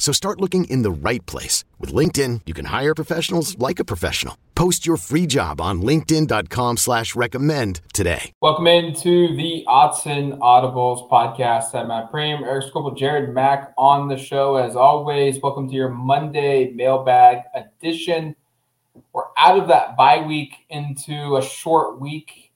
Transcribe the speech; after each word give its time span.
So 0.00 0.12
start 0.12 0.40
looking 0.40 0.64
in 0.64 0.80
the 0.80 0.90
right 0.90 1.24
place. 1.26 1.62
With 1.78 1.92
LinkedIn, 1.92 2.40
you 2.46 2.54
can 2.54 2.64
hire 2.64 2.94
professionals 2.94 3.56
like 3.58 3.78
a 3.78 3.84
professional. 3.84 4.36
Post 4.54 4.86
your 4.86 4.96
free 4.96 5.26
job 5.26 5.60
on 5.60 5.82
linkedin.com 5.82 6.78
slash 6.78 7.14
recommend 7.14 7.82
today. 7.92 8.32
Welcome 8.40 8.66
into 8.66 9.36
the 9.36 9.62
Autzen 9.68 10.38
Audibles 10.38 11.08
podcast. 11.10 11.74
I'm 11.74 11.88
Matt 11.88 12.10
Prehm, 12.10 12.40
Eric 12.40 12.72
Skopil, 12.72 12.96
Jared 12.96 13.34
Mack 13.34 13.74
on 13.76 14.08
the 14.08 14.16
show. 14.16 14.56
As 14.56 14.74
always, 14.74 15.38
welcome 15.42 15.68
to 15.68 15.74
your 15.74 15.90
Monday 15.90 16.72
mailbag 16.72 17.42
edition. 17.54 18.34
We're 19.12 19.24
out 19.36 19.58
of 19.58 19.68
that 19.68 19.98
bye 19.98 20.24
week 20.26 20.54
into 20.70 21.36
a 21.36 21.42
short 21.42 22.00
week 22.00 22.52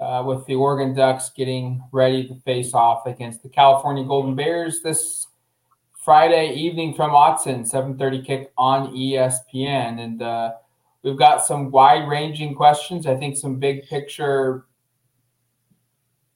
uh, 0.00 0.22
with 0.26 0.46
the 0.46 0.54
Oregon 0.54 0.94
Ducks 0.94 1.30
getting 1.30 1.82
ready 1.92 2.26
to 2.28 2.34
face 2.36 2.72
off 2.72 3.06
against 3.06 3.42
the 3.42 3.50
California 3.50 4.04
Golden 4.04 4.34
Bears 4.34 4.80
this 4.82 5.25
Friday 6.06 6.54
evening 6.54 6.94
from 6.94 7.10
Autzen, 7.10 7.68
7:30 7.68 8.24
kick 8.24 8.52
on 8.56 8.94
ESPN, 8.94 9.98
and 9.98 10.22
uh, 10.22 10.52
we've 11.02 11.18
got 11.18 11.44
some 11.44 11.72
wide-ranging 11.72 12.54
questions. 12.54 13.08
I 13.08 13.16
think 13.16 13.36
some 13.36 13.58
big 13.58 13.88
picture, 13.88 14.66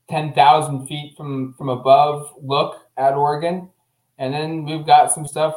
10,000 0.09 0.89
feet 0.89 1.17
from 1.17 1.55
from 1.55 1.69
above 1.69 2.35
look 2.43 2.81
at 2.97 3.15
Oregon, 3.15 3.71
and 4.19 4.35
then 4.35 4.65
we've 4.65 4.85
got 4.85 5.13
some 5.13 5.25
stuff 5.25 5.55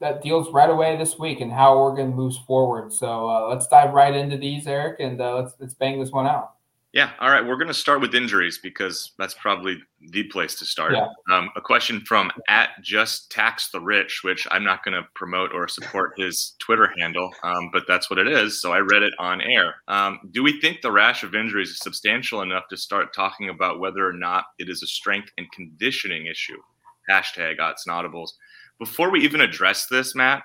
that 0.00 0.22
deals 0.22 0.52
right 0.52 0.68
away 0.68 0.96
this 0.96 1.16
week 1.16 1.40
and 1.40 1.52
how 1.52 1.76
Oregon 1.76 2.16
moves 2.16 2.38
forward. 2.48 2.92
So 2.92 3.30
uh, 3.30 3.46
let's 3.48 3.68
dive 3.68 3.94
right 3.94 4.12
into 4.12 4.36
these, 4.36 4.66
Eric, 4.66 4.98
and 4.98 5.20
uh, 5.20 5.36
let's 5.36 5.54
let's 5.60 5.74
bang 5.74 6.00
this 6.00 6.10
one 6.10 6.26
out. 6.26 6.54
Yeah. 6.96 7.10
All 7.20 7.30
right. 7.30 7.44
We're 7.44 7.58
going 7.58 7.68
to 7.68 7.74
start 7.74 8.00
with 8.00 8.14
injuries 8.14 8.58
because 8.62 9.12
that's 9.18 9.34
probably 9.34 9.76
the 10.12 10.22
place 10.22 10.54
to 10.54 10.64
start. 10.64 10.94
Yeah. 10.94 11.08
Um, 11.30 11.50
a 11.54 11.60
question 11.60 12.00
from 12.00 12.32
at 12.48 12.70
just 12.82 13.30
tax 13.30 13.68
the 13.68 13.82
rich, 13.82 14.20
which 14.24 14.48
I'm 14.50 14.64
not 14.64 14.82
going 14.82 14.94
to 14.94 15.06
promote 15.14 15.52
or 15.52 15.68
support 15.68 16.14
his 16.16 16.54
Twitter 16.58 16.90
handle, 16.98 17.30
um, 17.42 17.68
but 17.70 17.82
that's 17.86 18.08
what 18.08 18.18
it 18.18 18.26
is. 18.26 18.62
So 18.62 18.72
I 18.72 18.78
read 18.78 19.02
it 19.02 19.12
on 19.18 19.42
air. 19.42 19.74
Um, 19.88 20.20
do 20.30 20.42
we 20.42 20.58
think 20.58 20.80
the 20.80 20.90
rash 20.90 21.22
of 21.22 21.34
injuries 21.34 21.68
is 21.68 21.80
substantial 21.80 22.40
enough 22.40 22.64
to 22.70 22.78
start 22.78 23.12
talking 23.14 23.50
about 23.50 23.78
whether 23.78 24.08
or 24.08 24.14
not 24.14 24.44
it 24.58 24.70
is 24.70 24.82
a 24.82 24.86
strength 24.86 25.28
and 25.36 25.52
conditioning 25.52 26.28
issue? 26.28 26.62
Hashtag 27.10 27.58
Autzen 27.58 27.88
Audibles. 27.88 28.30
Before 28.78 29.10
we 29.10 29.20
even 29.20 29.42
address 29.42 29.86
this, 29.86 30.14
Matt, 30.14 30.44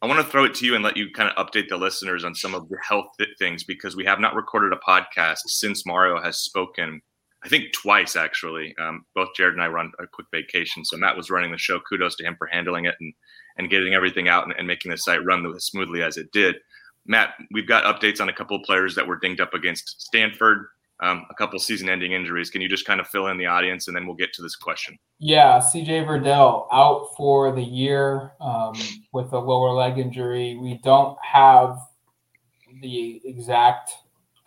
I 0.00 0.06
want 0.06 0.24
to 0.24 0.30
throw 0.30 0.44
it 0.44 0.54
to 0.56 0.64
you 0.64 0.76
and 0.76 0.84
let 0.84 0.96
you 0.96 1.10
kind 1.10 1.28
of 1.28 1.44
update 1.44 1.68
the 1.68 1.76
listeners 1.76 2.24
on 2.24 2.34
some 2.34 2.54
of 2.54 2.68
the 2.68 2.78
health 2.86 3.08
things 3.38 3.64
because 3.64 3.96
we 3.96 4.04
have 4.04 4.20
not 4.20 4.36
recorded 4.36 4.72
a 4.72 4.76
podcast 4.76 5.38
since 5.46 5.84
Mario 5.84 6.22
has 6.22 6.38
spoken. 6.38 7.00
I 7.44 7.48
think 7.48 7.72
twice 7.72 8.14
actually. 8.14 8.76
Um, 8.80 9.04
both 9.14 9.30
Jared 9.36 9.54
and 9.54 9.62
I 9.62 9.66
run 9.66 9.90
a 9.98 10.06
quick 10.06 10.28
vacation, 10.32 10.84
so 10.84 10.96
Matt 10.96 11.16
was 11.16 11.30
running 11.30 11.50
the 11.50 11.58
show. 11.58 11.80
Kudos 11.80 12.14
to 12.16 12.24
him 12.24 12.36
for 12.38 12.46
handling 12.46 12.84
it 12.84 12.94
and 13.00 13.12
and 13.56 13.70
getting 13.70 13.92
everything 13.92 14.28
out 14.28 14.44
and, 14.44 14.54
and 14.56 14.68
making 14.68 14.92
the 14.92 14.98
site 14.98 15.24
run 15.24 15.44
as 15.54 15.64
smoothly 15.64 16.00
as 16.02 16.16
it 16.16 16.30
did. 16.30 16.56
Matt, 17.04 17.34
we've 17.50 17.66
got 17.66 17.82
updates 17.82 18.20
on 18.20 18.28
a 18.28 18.32
couple 18.32 18.56
of 18.56 18.62
players 18.62 18.94
that 18.94 19.06
were 19.08 19.18
dinged 19.18 19.40
up 19.40 19.52
against 19.52 20.00
Stanford 20.00 20.66
um, 21.00 21.26
a 21.30 21.34
couple 21.34 21.58
season-ending 21.58 22.12
injuries. 22.12 22.50
Can 22.50 22.60
you 22.60 22.68
just 22.68 22.86
kind 22.86 23.00
of 23.00 23.06
fill 23.06 23.28
in 23.28 23.38
the 23.38 23.46
audience, 23.46 23.88
and 23.88 23.96
then 23.96 24.06
we'll 24.06 24.16
get 24.16 24.32
to 24.34 24.42
this 24.42 24.56
question? 24.56 24.98
Yeah, 25.18 25.58
CJ 25.58 26.06
Verdell 26.06 26.66
out 26.72 27.10
for 27.16 27.52
the 27.54 27.62
year 27.62 28.32
um, 28.40 28.74
with 29.12 29.32
a 29.32 29.38
lower 29.38 29.72
leg 29.72 29.98
injury. 29.98 30.56
We 30.56 30.80
don't 30.82 31.16
have 31.22 31.78
the 32.82 33.20
exact, 33.24 33.92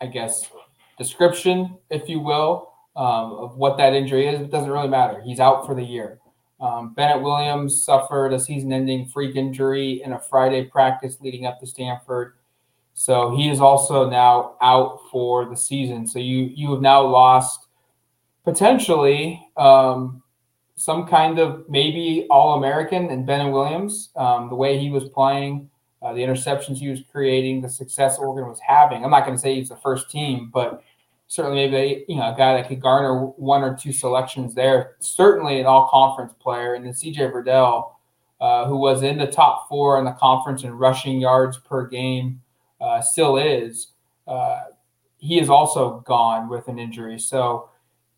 I 0.01 0.07
guess, 0.07 0.49
description, 0.97 1.77
if 1.89 2.09
you 2.09 2.19
will, 2.19 2.73
um, 2.95 3.33
of 3.33 3.57
what 3.57 3.77
that 3.77 3.93
injury 3.93 4.27
is. 4.27 4.41
It 4.41 4.51
doesn't 4.51 4.69
really 4.69 4.87
matter. 4.87 5.21
He's 5.21 5.39
out 5.39 5.65
for 5.65 5.75
the 5.75 5.83
year. 5.83 6.19
Um, 6.59 6.93
Bennett 6.93 7.23
Williams 7.23 7.83
suffered 7.83 8.33
a 8.33 8.39
season-ending 8.39 9.07
freak 9.07 9.35
injury 9.35 10.01
in 10.03 10.13
a 10.13 10.19
Friday 10.19 10.65
practice 10.65 11.17
leading 11.19 11.47
up 11.47 11.59
to 11.59 11.65
Stanford. 11.65 12.35
So 13.01 13.35
he 13.35 13.49
is 13.49 13.59
also 13.59 14.07
now 14.07 14.57
out 14.61 14.99
for 15.09 15.49
the 15.49 15.57
season. 15.57 16.05
So 16.05 16.19
you 16.19 16.51
you 16.53 16.69
have 16.73 16.81
now 16.81 17.01
lost 17.01 17.65
potentially 18.43 19.43
um, 19.57 20.21
some 20.75 21.07
kind 21.07 21.39
of 21.39 21.67
maybe 21.67 22.27
All 22.29 22.59
American 22.59 23.09
and 23.09 23.25
Ben 23.25 23.49
Williams. 23.49 24.11
Um, 24.15 24.49
the 24.49 24.55
way 24.55 24.77
he 24.77 24.91
was 24.91 25.09
playing, 25.09 25.67
uh, 26.03 26.13
the 26.13 26.21
interceptions 26.21 26.77
he 26.77 26.89
was 26.89 27.01
creating, 27.11 27.63
the 27.63 27.69
success 27.69 28.19
Oregon 28.19 28.47
was 28.47 28.59
having. 28.59 29.03
I'm 29.03 29.09
not 29.09 29.25
going 29.25 29.35
to 29.35 29.41
say 29.41 29.55
he's 29.55 29.69
the 29.69 29.77
first 29.77 30.11
team, 30.11 30.51
but 30.53 30.83
certainly 31.25 31.67
maybe 31.67 32.05
you 32.07 32.17
know 32.17 32.31
a 32.31 32.37
guy 32.37 32.53
that 32.53 32.67
could 32.67 32.81
garner 32.81 33.25
one 33.25 33.63
or 33.63 33.75
two 33.75 33.93
selections 33.93 34.53
there. 34.53 34.97
Certainly 34.99 35.59
an 35.59 35.65
All 35.65 35.89
Conference 35.89 36.33
player, 36.39 36.75
and 36.75 36.85
then 36.85 36.93
C.J. 36.93 37.31
Verdell, 37.31 37.93
uh, 38.39 38.67
who 38.67 38.77
was 38.77 39.01
in 39.01 39.17
the 39.17 39.25
top 39.25 39.67
four 39.67 39.97
in 39.97 40.05
the 40.05 40.11
conference 40.11 40.61
in 40.61 40.71
rushing 40.73 41.19
yards 41.19 41.57
per 41.57 41.87
game 41.87 42.39
uh, 42.81 43.01
still 43.01 43.37
is, 43.37 43.87
uh, 44.27 44.61
he 45.17 45.39
is 45.39 45.49
also 45.49 45.99
gone 45.99 46.49
with 46.49 46.67
an 46.67 46.79
injury. 46.79 47.19
So 47.19 47.69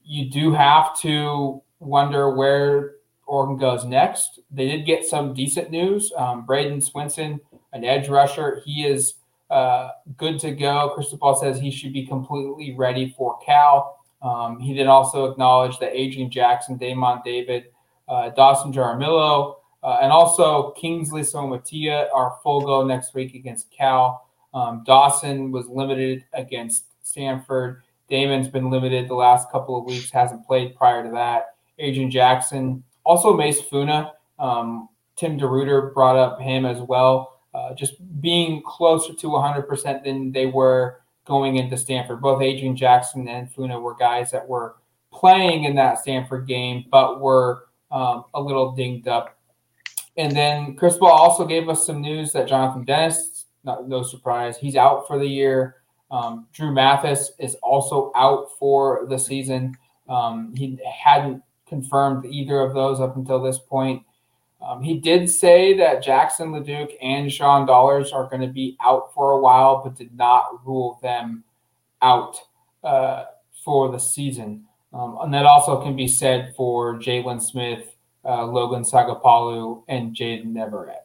you 0.06 0.30
do 0.30 0.54
have 0.54 0.98
to 1.02 1.62
wonder 1.80 2.34
where 2.34 2.96
Oregon 3.26 3.58
goes 3.58 3.86
next. 3.86 4.40
They 4.52 4.68
did 4.68 4.86
get 4.86 5.06
some 5.06 5.34
decent 5.34 5.70
news. 5.70 6.12
Um, 6.18 6.46
Bradyn 6.46 6.84
Swinson, 6.84 7.40
an 7.74 7.84
edge 7.84 8.10
rusher, 8.10 8.62
he 8.66 8.86
is 8.86 9.16
uh, 9.50 9.90
good 10.18 10.40
to 10.40 10.52
go. 10.52 10.92
Cristobal 10.96 11.36
says 11.36 11.60
he 11.60 11.72
should 11.72 11.94
be 11.94 12.06
completely 12.06 12.76
ready 12.76 13.14
for 13.18 13.38
Cal. 13.46 14.00
Um, 14.22 14.60
he 14.60 14.74
did 14.74 14.88
also 14.88 15.26
acknowledge 15.30 15.80
that 15.80 15.94
Adrian 15.94 16.32
Jackson, 16.32 16.78
Damon 16.78 17.20
David, 17.26 17.66
uh, 18.08 18.30
Dawson 18.30 18.72
Jaramillo, 18.72 19.58
uh, 19.84 19.98
and 20.02 20.12
also 20.12 20.72
Kingsley 20.72 21.22
Suamataia 21.22 22.08
are 22.14 22.38
full 22.42 22.62
go 22.62 22.86
next 22.86 23.14
week 23.14 23.36
against 23.36 23.70
Cal. 23.70 24.28
Um, 24.54 24.84
Dawson 24.86 25.52
was 25.52 25.68
limited 25.68 26.24
against 26.34 26.86
Stanford. 27.02 27.82
Damon's 28.10 28.48
been 28.48 28.70
limited 28.70 29.08
the 29.08 29.16
last 29.16 29.52
couple 29.52 29.78
of 29.78 29.86
weeks, 29.86 30.12
hasn't 30.12 30.46
played 30.46 30.76
prior 30.76 31.04
to 31.04 31.12
that. 31.12 31.56
Adrian 31.80 32.12
Jackson, 32.12 32.84
also 33.04 33.36
Mase 33.36 33.62
Funa. 33.62 34.14
Um, 34.38 34.90
Tim 35.16 35.40
DeRuyter 35.40 35.94
brought 35.94 36.16
up 36.16 36.40
him 36.40 36.66
as 36.66 36.80
well, 36.80 37.40
uh, 37.54 37.74
just 37.74 37.96
being 38.22 38.62
closer 38.64 39.14
to 39.14 39.28
100% 39.28 40.04
than 40.04 40.32
they 40.32 40.46
were 40.46 41.02
going 41.26 41.58
into 41.58 41.78
Stanford. 41.78 42.22
Both 42.22 42.42
Adrian 42.42 42.76
Jackson 42.76 43.28
and 43.28 43.52
Funa 43.52 43.80
were 43.80 43.96
guys 43.96 44.32
that 44.32 44.48
were 44.48 44.76
playing 45.12 45.64
in 45.64 45.76
that 45.76 46.00
Stanford 46.00 46.48
game, 46.48 46.86
but 46.92 47.22
were 47.22 47.66
um, 47.92 48.26
a 48.34 48.42
little 48.42 48.72
dinged 48.74 49.08
up. 49.08 49.38
And 50.18 50.36
then 50.36 50.76
Cristobal 50.76 51.08
also 51.08 51.46
gave 51.46 51.70
us 51.70 51.86
some 51.86 52.02
news 52.02 52.32
that 52.34 52.48
Jonathan 52.48 52.84
Dennis 52.84 53.33
not, 53.64 53.88
no 53.88 54.04
surprise. 54.04 54.58
He's 54.58 54.76
out 54.76 55.08
for 55.08 55.18
the 55.20 55.28
year. 55.28 55.78
Um, 56.12 56.48
Dru 56.54 56.72
Mathis 56.72 57.32
is 57.40 57.56
also 57.64 58.12
out 58.16 58.48
for 58.60 59.06
the 59.10 59.18
season. 59.18 59.76
Um, 60.08 60.54
he 60.56 60.78
hadn't 60.86 61.42
confirmed 61.68 62.26
either 62.26 62.60
of 62.60 62.74
those 62.74 63.00
up 63.00 63.16
until 63.16 63.42
this 63.42 63.58
point. 63.58 64.04
Um, 64.62 64.82
he 64.82 65.00
did 65.00 65.30
say 65.30 65.76
that 65.78 66.04
Jackson 66.04 66.52
LeDuc 66.52 66.94
and 67.02 67.32
Sean 67.32 67.66
Dollars 67.66 68.12
are 68.12 68.30
going 68.30 68.42
to 68.42 68.48
be 68.48 68.78
out 68.82 69.14
for 69.14 69.32
a 69.32 69.40
while, 69.40 69.84
but 69.84 69.96
did 69.96 70.16
not 70.16 70.66
rule 70.66 71.00
them 71.02 71.44
out 72.02 72.38
uh, 72.84 73.26
for 73.64 73.92
the 73.92 73.98
season. 73.98 74.66
Um, 74.94 75.18
and 75.22 75.34
that 75.34 75.46
also 75.46 75.82
can 75.82 75.96
be 75.96 76.08
said 76.08 76.54
for 76.56 76.96
Jalen 77.00 77.42
Smith, 77.42 77.96
uh, 78.24 78.46
Logan 78.46 78.84
Sagapolu, 78.84 79.84
and 79.88 80.16
Jayden 80.16 80.56
Everett 80.58 81.03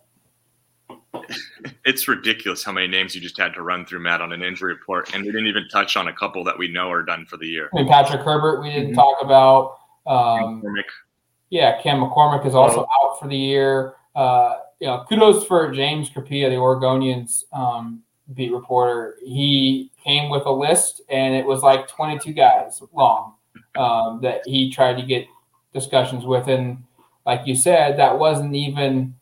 it's 1.85 2.09
ridiculous 2.09 2.65
how 2.65 2.73
many 2.73 2.87
names 2.87 3.15
you 3.15 3.21
just 3.21 3.37
had 3.39 3.55
to 3.55 3.63
run 3.63 3.87
through, 3.87 4.01
Matt, 4.01 4.21
on 4.21 4.33
an 4.33 4.43
injury 4.43 4.75
report, 4.75 5.15
and 5.15 5.25
we 5.25 5.31
didn't 5.31 5.47
even 5.47 5.69
touch 5.69 5.97
on 5.97 6.09
a 6.09 6.13
couple 6.13 6.45
that 6.45 6.59
we 6.59 6.69
know 6.69 6.91
are 6.91 7.03
done 7.03 7.27
for 7.27 7.37
the 7.37 7.47
year. 7.47 7.71
I 7.73 7.79
mean, 7.79 7.89
Patrick 7.89 8.23
Herbert, 8.23 8.61
we 8.63 8.71
didn't 8.71 8.93
mm-hmm. 8.93 8.95
talk 8.95 9.19
about. 9.23 9.79
Um, 10.07 10.63
yeah, 11.51 11.81
Cam 11.83 12.01
McCormick 12.01 12.47
is 12.47 12.55
also 12.55 12.87
oh. 12.89 13.11
out 13.11 13.21
for 13.21 13.29
the 13.29 13.37
year. 13.37 13.95
Uh, 14.15 14.57
you 14.81 14.87
know, 14.87 15.05
kudos 15.09 15.47
for 15.47 15.73
James 15.73 16.11
Crepea, 16.11 16.49
the 16.49 16.57
Oregonians 16.57 17.45
um, 17.53 18.03
beat 18.35 18.53
reporter. 18.53 19.17
He 19.25 19.91
came 20.03 20.31
with 20.31 20.45
a 20.47 20.53
list, 20.53 21.03
and 21.09 21.35
it 21.35 21.45
was 21.45 21.63
like 21.63 21.89
22 21.89 22.33
guys 22.33 22.83
long 22.93 23.35
um, 23.77 24.21
that 24.23 24.43
he 24.45 24.71
tried 24.71 24.97
to 25.01 25.07
get 25.07 25.27
discussions 25.73 26.25
with, 26.25 26.49
and 26.49 26.83
like 27.27 27.47
you 27.47 27.55
said, 27.55 27.99
that 27.99 28.19
wasn't 28.19 28.55
even 28.55 29.15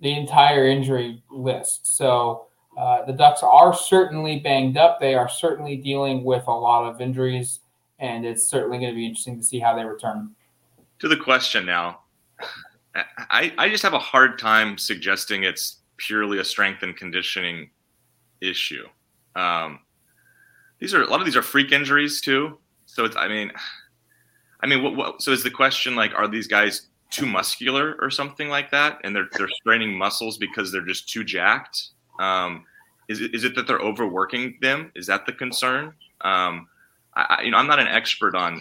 the 0.00 0.12
entire 0.12 0.66
injury 0.66 1.22
list. 1.30 1.96
So 1.96 2.46
uh, 2.76 3.04
the 3.04 3.12
Ducks 3.12 3.42
are 3.42 3.72
certainly 3.74 4.40
banged 4.40 4.76
up. 4.76 5.00
They 5.00 5.14
are 5.14 5.28
certainly 5.28 5.76
dealing 5.76 6.24
with 6.24 6.46
a 6.46 6.52
lot 6.52 6.88
of 6.88 7.00
injuries. 7.00 7.60
and 7.98 8.26
it's 8.26 8.48
certainly 8.48 8.78
going 8.78 8.90
to 8.90 8.96
be 8.96 9.06
interesting 9.06 9.38
to 9.38 9.44
see 9.44 9.58
how 9.58 9.74
they 9.74 9.84
return. 9.84 10.34
To 11.00 11.08
the 11.08 11.16
question 11.16 11.64
now, 11.64 12.00
I, 12.94 13.52
I 13.58 13.68
just 13.68 13.82
have 13.82 13.94
a 13.94 13.98
hard 13.98 14.38
time 14.38 14.78
suggesting 14.78 15.44
it's 15.44 15.78
purely 15.96 16.38
a 16.38 16.44
strength 16.44 16.82
and 16.82 16.96
conditioning 16.96 17.70
issue. 18.40 18.86
Um, 19.36 19.80
these 20.78 20.94
are 20.94 21.02
a 21.02 21.06
lot 21.06 21.20
of 21.20 21.26
these 21.26 21.36
are 21.36 21.42
freak 21.42 21.72
injuries 21.72 22.20
too. 22.20 22.58
So 22.86 23.04
it's 23.04 23.16
I 23.16 23.28
mean, 23.28 23.52
I 24.60 24.66
mean, 24.66 24.82
what, 24.82 24.96
what, 24.96 25.22
so 25.22 25.30
is 25.30 25.42
the 25.42 25.50
question 25.50 25.96
like, 25.96 26.12
are 26.14 26.28
these 26.28 26.46
guys 26.46 26.88
too 27.10 27.26
muscular 27.26 27.96
or 28.00 28.10
something 28.10 28.48
like 28.48 28.70
that, 28.70 29.00
and 29.04 29.14
they're 29.14 29.28
they're 29.36 29.48
straining 29.48 29.96
muscles 29.96 30.38
because 30.38 30.72
they're 30.72 30.82
just 30.82 31.08
too 31.08 31.24
jacked? 31.24 31.90
Um, 32.18 32.64
is 33.08 33.20
it, 33.20 33.34
is 33.34 33.44
it 33.44 33.54
that 33.56 33.66
they're 33.66 33.80
overworking 33.80 34.56
them? 34.60 34.90
Is 34.94 35.06
that 35.06 35.26
the 35.26 35.32
concern? 35.32 35.92
Um, 36.22 36.68
I, 37.14 37.42
you 37.42 37.50
know, 37.50 37.58
I'm 37.58 37.66
not 37.66 37.78
an 37.78 37.86
expert 37.86 38.34
on 38.34 38.60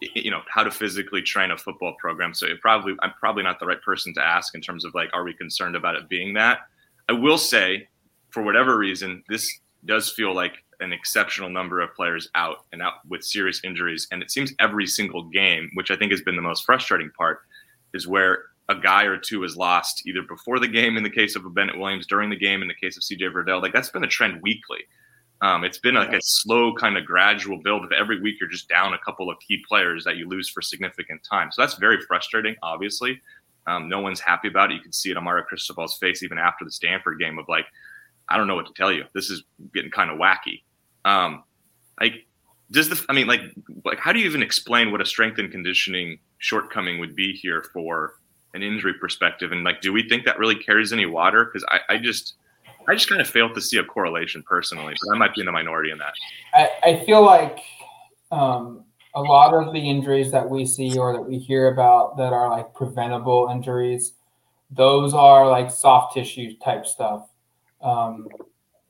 you 0.00 0.30
know 0.30 0.42
how 0.48 0.62
to 0.62 0.70
physically 0.70 1.22
train 1.22 1.50
a 1.50 1.56
football 1.56 1.94
program 1.98 2.34
so 2.34 2.46
it 2.46 2.60
probably 2.60 2.94
i'm 3.00 3.12
probably 3.18 3.42
not 3.42 3.58
the 3.58 3.66
right 3.66 3.82
person 3.82 4.14
to 4.14 4.24
ask 4.24 4.54
in 4.54 4.60
terms 4.60 4.84
of 4.84 4.94
like 4.94 5.10
are 5.12 5.24
we 5.24 5.32
concerned 5.34 5.74
about 5.74 5.96
it 5.96 6.08
being 6.08 6.34
that 6.34 6.60
i 7.08 7.12
will 7.12 7.38
say 7.38 7.88
for 8.30 8.42
whatever 8.42 8.76
reason 8.76 9.22
this 9.28 9.58
does 9.84 10.10
feel 10.10 10.34
like 10.34 10.64
an 10.80 10.92
exceptional 10.92 11.48
number 11.48 11.80
of 11.80 11.92
players 11.94 12.28
out 12.34 12.64
and 12.72 12.80
out 12.80 12.94
with 13.08 13.24
serious 13.24 13.60
injuries 13.64 14.06
and 14.12 14.22
it 14.22 14.30
seems 14.30 14.52
every 14.60 14.86
single 14.86 15.24
game 15.24 15.70
which 15.74 15.90
i 15.90 15.96
think 15.96 16.12
has 16.12 16.22
been 16.22 16.36
the 16.36 16.42
most 16.42 16.64
frustrating 16.64 17.10
part 17.16 17.40
is 17.94 18.06
where 18.06 18.44
a 18.68 18.74
guy 18.74 19.04
or 19.04 19.16
two 19.16 19.44
is 19.44 19.56
lost 19.56 20.02
either 20.06 20.22
before 20.22 20.58
the 20.58 20.68
game 20.68 20.96
in 20.96 21.02
the 21.02 21.10
case 21.10 21.36
of 21.36 21.44
a 21.44 21.50
bennett 21.50 21.78
williams 21.78 22.06
during 22.06 22.30
the 22.30 22.36
game 22.36 22.62
in 22.62 22.68
the 22.68 22.74
case 22.74 22.96
of 22.96 23.02
cj 23.02 23.32
verdell 23.32 23.62
like 23.62 23.72
that's 23.72 23.90
been 23.90 24.04
a 24.04 24.08
trend 24.08 24.40
weekly 24.42 24.80
um, 25.40 25.62
it's 25.62 25.78
been 25.78 25.94
like 25.94 26.12
a 26.12 26.20
slow 26.20 26.74
kind 26.74 26.96
of 26.96 27.04
gradual 27.04 27.58
build 27.62 27.84
of 27.84 27.92
every 27.92 28.20
week 28.20 28.36
you're 28.40 28.48
just 28.48 28.68
down 28.68 28.94
a 28.94 28.98
couple 28.98 29.30
of 29.30 29.38
key 29.38 29.62
players 29.68 30.04
that 30.04 30.16
you 30.16 30.28
lose 30.28 30.48
for 30.48 30.60
significant 30.60 31.22
time. 31.22 31.52
So 31.52 31.62
that's 31.62 31.74
very 31.74 32.00
frustrating, 32.00 32.56
obviously. 32.62 33.20
Um, 33.66 33.88
no 33.88 34.00
one's 34.00 34.18
happy 34.18 34.48
about 34.48 34.72
it. 34.72 34.74
You 34.74 34.80
can 34.80 34.92
see 34.92 35.10
it 35.10 35.16
on 35.16 35.24
Mario 35.24 35.44
Cristobal's 35.44 35.96
face 35.98 36.22
even 36.22 36.38
after 36.38 36.64
the 36.64 36.72
Stanford 36.72 37.20
game 37.20 37.38
of 37.38 37.48
like, 37.48 37.66
I 38.28 38.36
don't 38.36 38.48
know 38.48 38.56
what 38.56 38.66
to 38.66 38.72
tell 38.72 38.90
you. 38.90 39.04
This 39.14 39.30
is 39.30 39.44
getting 39.72 39.92
kind 39.92 40.10
of 40.10 40.18
wacky. 40.18 40.62
Um, 41.04 41.44
like, 42.00 42.26
does 42.70 42.88
the 42.88 43.04
I 43.08 43.12
mean, 43.12 43.26
like, 43.26 43.40
like, 43.84 43.98
how 43.98 44.12
do 44.12 44.18
you 44.18 44.26
even 44.26 44.42
explain 44.42 44.92
what 44.92 45.00
a 45.00 45.06
strength 45.06 45.38
and 45.38 45.50
conditioning 45.50 46.18
shortcoming 46.38 46.98
would 47.00 47.16
be 47.16 47.32
here 47.32 47.64
for 47.72 48.14
an 48.54 48.62
injury 48.62 48.94
perspective? 48.94 49.52
And 49.52 49.64
like, 49.64 49.80
do 49.80 49.92
we 49.92 50.08
think 50.08 50.24
that 50.24 50.38
really 50.38 50.56
carries 50.56 50.92
any 50.92 51.06
water? 51.06 51.46
Because 51.46 51.64
I, 51.70 51.94
I 51.94 51.98
just 51.98 52.34
I 52.88 52.94
just 52.94 53.08
kind 53.08 53.20
of 53.20 53.28
failed 53.28 53.54
to 53.54 53.60
see 53.60 53.78
a 53.78 53.84
correlation 53.84 54.42
personally, 54.46 54.94
but 55.02 55.14
I 55.14 55.18
might 55.18 55.34
be 55.34 55.40
in 55.40 55.46
the 55.46 55.52
minority 55.52 55.90
in 55.90 55.98
that. 55.98 56.12
I, 56.54 56.70
I 56.82 57.04
feel 57.04 57.22
like 57.22 57.58
um, 58.30 58.84
a 59.14 59.20
lot 59.22 59.54
of 59.54 59.72
the 59.72 59.90
injuries 59.90 60.30
that 60.32 60.48
we 60.48 60.64
see 60.64 60.98
or 60.98 61.12
that 61.12 61.20
we 61.20 61.38
hear 61.38 61.68
about 61.68 62.16
that 62.16 62.32
are 62.32 62.48
like 62.48 62.72
preventable 62.74 63.48
injuries, 63.50 64.12
those 64.70 65.12
are 65.12 65.48
like 65.48 65.70
soft 65.70 66.14
tissue 66.14 66.56
type 66.58 66.86
stuff. 66.86 67.28
Um, 67.82 68.28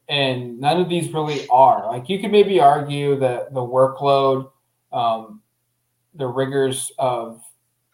and 0.08 0.58
none 0.58 0.80
of 0.80 0.88
these 0.88 1.12
really 1.12 1.46
are. 1.48 1.86
Like 1.86 2.08
you 2.08 2.18
could 2.18 2.32
maybe 2.32 2.60
argue 2.60 3.16
that 3.18 3.52
the 3.52 3.60
workload, 3.60 4.50
um, 4.92 5.42
the 6.14 6.26
rigors 6.26 6.90
of 6.98 7.42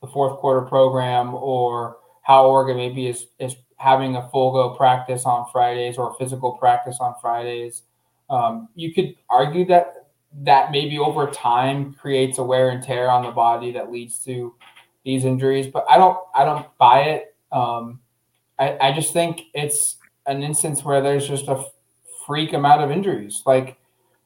the 0.01 0.07
fourth 0.09 0.39
quarter 0.39 0.63
program, 0.63 1.35
or 1.35 1.99
how 2.23 2.47
Oregon 2.47 2.77
maybe 2.77 3.09
is 3.09 3.27
is 3.39 3.57
having 3.77 4.17
a 4.17 4.29
full 4.31 4.53
go 4.53 4.71
practice 4.71 5.25
on 5.25 5.47
Fridays 5.51 5.99
or 5.99 6.15
physical 6.15 6.53
practice 6.53 6.99
on 7.01 7.15
Fridays. 7.21 7.83
Um, 8.31 8.69
you 8.75 8.95
could 8.95 9.15
argue 9.29 9.65
that 9.67 10.09
that 10.43 10.73
maybe 10.73 10.99
over 10.99 11.31
time 11.31 11.95
creates 11.95 12.39
a 12.39 12.43
wear 12.43 12.71
and 12.71 12.83
tear 12.83 13.11
on 13.11 13.23
the 13.23 13.31
body 13.31 13.71
that 13.73 13.93
leads 13.93 14.19
to 14.25 14.55
these 15.05 15.25
injuries, 15.25 15.67
but 15.67 15.85
I 15.91 15.99
don't 15.99 16.19
I 16.35 16.45
don't 16.45 16.67
buy 16.79 17.03
it. 17.03 17.35
Um, 17.53 18.01
I, 18.59 18.79
I 18.81 18.93
just 18.93 19.13
think 19.13 19.43
it's 19.53 19.97
an 20.27 20.43
instance 20.43 20.85
where 20.85 21.03
there's 21.03 21.29
just 21.29 21.49
a 21.49 21.65
freak 22.27 22.53
amount 22.53 22.83
of 22.83 22.91
injuries. 22.91 23.43
Like, 23.47 23.79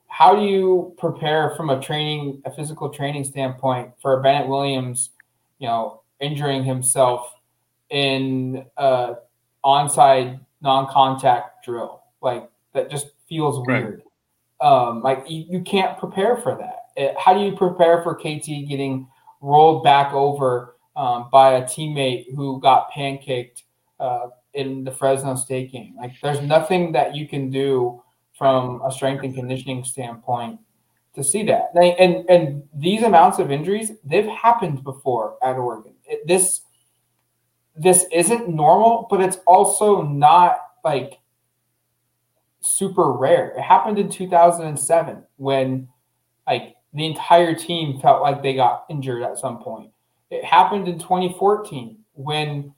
how 0.06 0.34
do 0.34 0.42
you 0.42 0.94
prepare 0.98 1.54
from 1.56 1.70
a 1.70 1.80
training, 1.80 2.42
a 2.44 2.50
physical 2.50 2.88
training 2.88 3.24
standpoint 3.24 3.92
for 4.00 4.20
Bennett 4.20 4.48
Williams, 4.48 5.10
you 5.58 5.68
know, 5.68 6.02
injuring 6.20 6.64
himself 6.64 7.32
in 7.90 8.64
uh, 8.76 9.14
onside 9.64 10.40
non-contact 10.60 11.64
drill. 11.64 12.02
Like 12.20 12.48
that 12.72 12.90
just 12.90 13.08
feels 13.28 13.66
weird. 13.66 14.02
Um, 14.60 15.02
like 15.02 15.24
you, 15.28 15.44
you 15.48 15.60
can't 15.60 15.98
prepare 15.98 16.36
for 16.36 16.56
that. 16.56 16.90
It, 16.96 17.14
how 17.16 17.32
do 17.32 17.40
you 17.40 17.56
prepare 17.56 18.02
for 18.02 18.14
KT 18.14 18.46
getting 18.68 19.06
rolled 19.40 19.84
back 19.84 20.12
over 20.12 20.76
um, 20.96 21.28
by 21.30 21.52
a 21.52 21.62
teammate 21.62 22.34
who 22.34 22.60
got 22.60 22.90
pancaked 22.90 23.62
uh, 24.00 24.28
in 24.54 24.84
the 24.84 24.90
Fresno 24.90 25.34
State 25.34 25.72
game? 25.72 25.94
Like 25.96 26.12
there's 26.22 26.40
nothing 26.40 26.92
that 26.92 27.14
you 27.14 27.28
can 27.28 27.50
do 27.50 28.02
from 28.36 28.80
a 28.82 28.90
strength 28.92 29.24
and 29.24 29.34
conditioning 29.34 29.84
standpoint 29.84 30.60
to 31.14 31.24
see 31.24 31.42
that. 31.44 31.70
And 31.74 32.28
and 32.30 32.62
these 32.74 33.02
amounts 33.02 33.38
of 33.38 33.50
injuries 33.50 33.92
they've 34.04 34.26
happened 34.26 34.84
before 34.84 35.36
at 35.42 35.56
Oregon. 35.56 35.94
It, 36.06 36.26
this 36.26 36.62
this 37.76 38.06
isn't 38.12 38.48
normal, 38.48 39.06
but 39.10 39.20
it's 39.20 39.38
also 39.46 40.02
not 40.02 40.58
like 40.84 41.18
super 42.60 43.12
rare. 43.12 43.50
It 43.56 43.62
happened 43.62 43.98
in 43.98 44.08
2007 44.08 45.22
when 45.36 45.88
like 46.46 46.76
the 46.94 47.06
entire 47.06 47.54
team 47.54 48.00
felt 48.00 48.22
like 48.22 48.42
they 48.42 48.54
got 48.54 48.84
injured 48.88 49.22
at 49.22 49.38
some 49.38 49.58
point. 49.58 49.90
It 50.30 50.44
happened 50.44 50.88
in 50.88 50.98
2014 50.98 51.98
when 52.14 52.74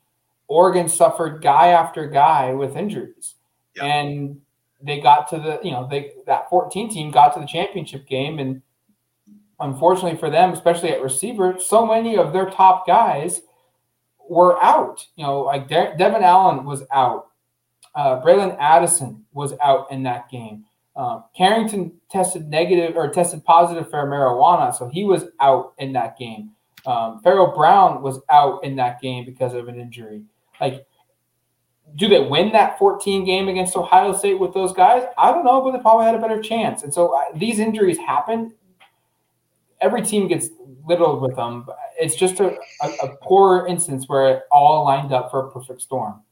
Oregon 0.51 0.89
suffered 0.89 1.43
guy 1.43 1.69
after 1.69 2.09
guy 2.09 2.53
with 2.53 2.77
injuries. 2.77 3.37
Yep. 3.77 3.85
And 3.85 4.41
they 4.83 5.01
got 5.01 5.29
to 5.29 5.37
the, 5.39 5.61
you 5.63 5.71
know, 5.71 5.87
they 5.89 6.13
that 6.27 6.51
14 6.51 6.91
team 6.91 7.13
got 7.13 7.33
to 7.35 7.41
the 7.41 7.47
championship 7.47 8.07
game 8.09 8.41
and 8.41 8.61
unfortunately 9.61 10.19
for 10.19 10.29
them, 10.29 10.53
especially 10.53 10.91
at 10.91 11.03
receiver, 11.03 11.57
so 11.61 11.87
many 11.87 12.17
of 12.17 12.33
their 12.33 12.51
top 12.51 12.85
guys 12.85 13.43
were 14.29 14.61
out. 14.61 15.07
You 15.15 15.25
know, 15.25 15.43
like 15.43 15.69
De- 15.69 15.95
Devin 15.97 16.25
Allen 16.25 16.65
was 16.65 16.83
out. 16.93 17.29
Uh, 17.95 18.21
Bralon 18.21 18.57
Addison 18.59 19.25
was 19.33 19.55
out 19.63 19.91
in 19.93 20.03
that 20.03 20.29
game. 20.31 20.65
Um, 20.97 21.25
Carrington 21.37 21.93
tested 22.11 22.49
negative 22.49 22.97
or 22.97 23.09
tested 23.09 23.45
positive 23.45 23.89
for 23.89 24.05
marijuana, 24.07 24.75
so 24.75 24.89
he 24.89 25.05
was 25.05 25.27
out 25.39 25.75
in 25.79 25.93
that 25.93 26.19
game. 26.19 26.51
Um, 26.87 27.21
Pharaoh 27.23 27.55
Brown 27.55 28.03
was 28.03 28.21
out 28.31 28.65
in 28.65 28.75
that 28.77 29.01
game 29.01 29.25
because 29.25 29.55
of 29.55 29.69
an 29.69 29.79
injury. 29.79 30.23
Like, 30.61 30.87
do 31.97 32.09
they 32.09 32.21
win 32.21 32.53
that 32.53 32.79
14 32.79 33.25
game 33.25 33.49
against 33.49 33.77
Ohio 33.77 34.13
State 34.13 34.39
with 34.39 34.55
those 34.55 34.73
guys? 34.73 35.05
I 35.19 35.33
don't 35.33 35.45
know, 35.45 35.61
but 35.63 35.73
they 35.73 35.81
probably 35.81 36.07
had 36.07 36.15
a 36.15 36.19
better 36.19 36.41
chance. 36.41 36.83
And 36.83 36.93
so 36.93 37.17
uh, 37.17 37.25
these 37.35 37.59
injuries 37.59 37.99
happen. 37.99 38.55
Every 39.81 40.03
team 40.03 40.29
gets 40.29 40.51
little 40.87 41.19
with 41.21 41.37
them. 41.37 41.67
It's 41.99 42.15
just 42.15 42.41
a, 42.41 42.57
a, 42.83 42.89
a 43.03 43.17
poor 43.23 43.67
instance 43.67 44.05
where 44.09 44.29
it 44.29 44.43
all 44.53 44.85
lined 44.85 45.13
up 45.13 45.31
for 45.31 45.47
a 45.47 45.51
perfect 45.51 45.83
storm. 45.83 46.23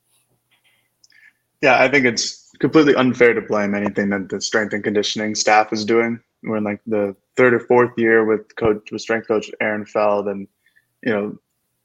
Yeah, 1.61 1.83
I 1.83 1.89
think 1.89 2.05
it's 2.05 2.51
completely 2.61 2.95
unfair 2.95 3.35
to 3.35 3.41
blame 3.41 3.75
anything 3.75 4.11
that 4.11 4.29
the 4.29 4.41
strength 4.41 4.73
and 4.73 4.85
conditioning 4.85 5.35
staff 5.35 5.73
is 5.73 5.85
doing. 5.85 6.21
We're 6.43 6.59
in 6.59 6.65
like 6.65 6.81
the 6.87 7.17
third 7.37 7.55
or 7.55 7.61
fourth 7.61 7.93
year 7.97 8.25
with 8.25 8.55
coach 8.57 8.93
with 8.93 9.01
strength 9.01 9.27
coach 9.27 9.51
Aaron 9.61 9.85
Feld, 9.85 10.29
and 10.29 10.47
you 11.03 11.13
know, 11.13 11.39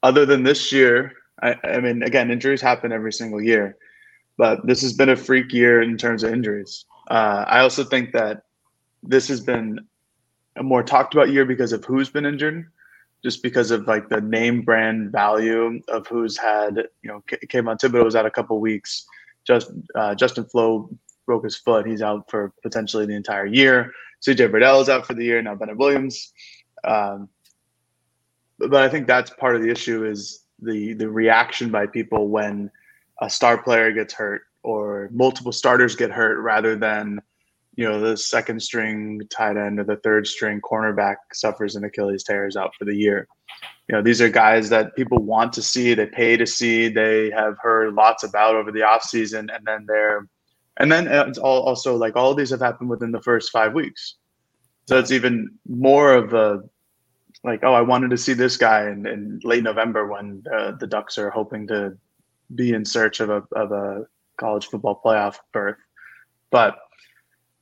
other 0.04 0.24
than 0.24 0.44
this 0.44 0.70
year, 0.70 1.12
I, 1.42 1.56
I 1.64 1.80
mean, 1.80 2.02
again, 2.02 2.30
injuries 2.30 2.60
happen 2.60 2.92
every 2.92 3.12
single 3.12 3.40
year, 3.40 3.76
but 4.36 4.66
this 4.66 4.82
has 4.82 4.92
been 4.92 5.08
a 5.08 5.16
freak 5.16 5.52
year 5.52 5.82
in 5.82 5.96
terms 5.96 6.22
of 6.22 6.32
injuries. 6.32 6.84
Uh, 7.10 7.44
I 7.46 7.60
also 7.60 7.84
think 7.84 8.12
that 8.12 8.44
this 9.02 9.28
has 9.28 9.40
been 9.40 9.80
a 10.56 10.62
more 10.62 10.82
talked 10.82 11.14
about 11.14 11.30
year 11.30 11.44
because 11.44 11.72
of 11.72 11.84
who's 11.84 12.08
been 12.08 12.24
injured, 12.24 12.70
just 13.22 13.42
because 13.42 13.70
of 13.70 13.86
like 13.86 14.08
the 14.08 14.20
name 14.20 14.62
brand 14.62 15.10
value 15.10 15.80
of 15.88 16.06
who's 16.06 16.38
had, 16.38 16.76
you 17.02 17.08
know, 17.08 17.22
Kayvon 17.28 17.78
Thibodeaux 17.78 18.04
was 18.04 18.16
out 18.16 18.26
a 18.26 18.30
couple 18.30 18.60
weeks. 18.60 19.06
Just 19.44 19.72
uh, 19.94 20.14
Justin 20.14 20.44
Flowe 20.44 20.88
broke 21.26 21.44
his 21.44 21.56
foot. 21.56 21.86
He's 21.86 22.02
out 22.02 22.30
for 22.30 22.52
potentially 22.62 23.06
the 23.06 23.14
entire 23.14 23.46
year. 23.46 23.92
CJ 24.26 24.50
Verdell 24.50 24.80
is 24.80 24.88
out 24.88 25.06
for 25.06 25.14
the 25.14 25.24
year. 25.24 25.42
Now 25.42 25.54
Bennett 25.54 25.76
Williams. 25.76 26.32
Um, 26.84 27.28
but 28.58 28.74
I 28.74 28.88
think 28.88 29.06
that's 29.06 29.30
part 29.30 29.56
of 29.56 29.62
the 29.62 29.70
issue 29.70 30.04
is 30.06 30.43
the 30.64 30.94
the 30.94 31.08
reaction 31.08 31.70
by 31.70 31.86
people 31.86 32.28
when 32.28 32.70
a 33.20 33.30
star 33.30 33.62
player 33.62 33.92
gets 33.92 34.12
hurt 34.12 34.42
or 34.62 35.08
multiple 35.12 35.52
starters 35.52 35.94
get 35.94 36.10
hurt 36.10 36.40
rather 36.40 36.74
than 36.74 37.20
you 37.76 37.84
know 37.84 38.00
the 38.00 38.16
second 38.16 38.60
string 38.60 39.20
tight 39.30 39.56
end 39.56 39.78
or 39.78 39.84
the 39.84 39.96
third 39.96 40.26
string 40.26 40.60
cornerback 40.60 41.16
suffers 41.32 41.76
an 41.76 41.84
Achilles 41.84 42.24
tears 42.24 42.56
out 42.56 42.74
for 42.78 42.84
the 42.84 42.94
year. 42.94 43.28
You 43.88 43.96
know 43.96 44.02
these 44.02 44.20
are 44.20 44.28
guys 44.28 44.68
that 44.70 44.96
people 44.96 45.18
want 45.18 45.52
to 45.54 45.62
see, 45.62 45.94
they 45.94 46.06
pay 46.06 46.36
to 46.36 46.46
see, 46.46 46.88
they 46.88 47.30
have 47.30 47.56
heard 47.60 47.94
lots 47.94 48.24
about 48.24 48.54
over 48.54 48.72
the 48.72 48.80
offseason, 48.80 49.54
and 49.54 49.66
then 49.66 49.84
they're 49.86 50.26
and 50.78 50.90
then 50.90 51.06
it's 51.08 51.38
all 51.38 51.62
also 51.62 51.96
like 51.96 52.16
all 52.16 52.34
these 52.34 52.50
have 52.50 52.60
happened 52.60 52.90
within 52.90 53.12
the 53.12 53.22
first 53.22 53.50
five 53.50 53.74
weeks. 53.74 54.16
So 54.86 54.98
it's 54.98 55.12
even 55.12 55.50
more 55.66 56.12
of 56.12 56.34
a 56.34 56.62
like, 57.42 57.60
oh, 57.62 57.74
I 57.74 57.82
wanted 57.82 58.10
to 58.10 58.16
see 58.16 58.32
this 58.32 58.56
guy 58.56 58.88
in, 58.88 59.06
in 59.06 59.40
late 59.44 59.62
November 59.62 60.06
when 60.06 60.42
uh, 60.52 60.72
the 60.72 60.86
Ducks 60.86 61.18
are 61.18 61.30
hoping 61.30 61.66
to 61.68 61.96
be 62.54 62.72
in 62.72 62.84
search 62.84 63.20
of 63.20 63.30
a 63.30 63.42
of 63.52 63.72
a 63.72 64.06
college 64.36 64.66
football 64.66 65.00
playoff 65.04 65.38
berth. 65.52 65.76
But 66.50 66.78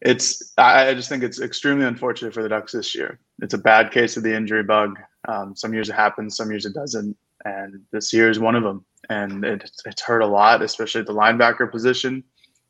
it's 0.01 0.53
I 0.59 0.95
just 0.95 1.09
think 1.09 1.23
it's 1.23 1.41
extremely 1.41 1.87
unfortunate 1.87 2.35
for 2.35 2.43
the 2.43 2.49
Ducks 2.49 2.73
this 2.73 2.95
year. 2.95 3.19
It's 3.41 3.55
a 3.55 3.59
bad 3.59 3.91
case 3.91 4.17
of 4.17 4.23
the 4.23 4.35
injury 4.35 4.63
bug. 4.63 4.99
Um, 5.29 5.55
some 5.55 5.73
years 5.73 5.89
it 5.89 5.95
happens, 5.95 6.37
some 6.37 6.51
years 6.51 6.67
it 6.67 6.75
doesn't, 6.75 7.17
and 7.45 7.81
this 7.93 8.13
year 8.13 8.29
is 8.29 8.39
one 8.39 8.57
of 8.57 8.65
them. 8.65 8.85
And 9.09 9.45
it, 9.45 9.71
it's 9.85 10.03
hurt 10.03 10.23
a 10.23 10.27
lot, 10.27 10.63
especially 10.63 11.01
at 11.01 11.07
the 11.07 11.15
linebacker 11.15 11.71
position. 11.71 12.25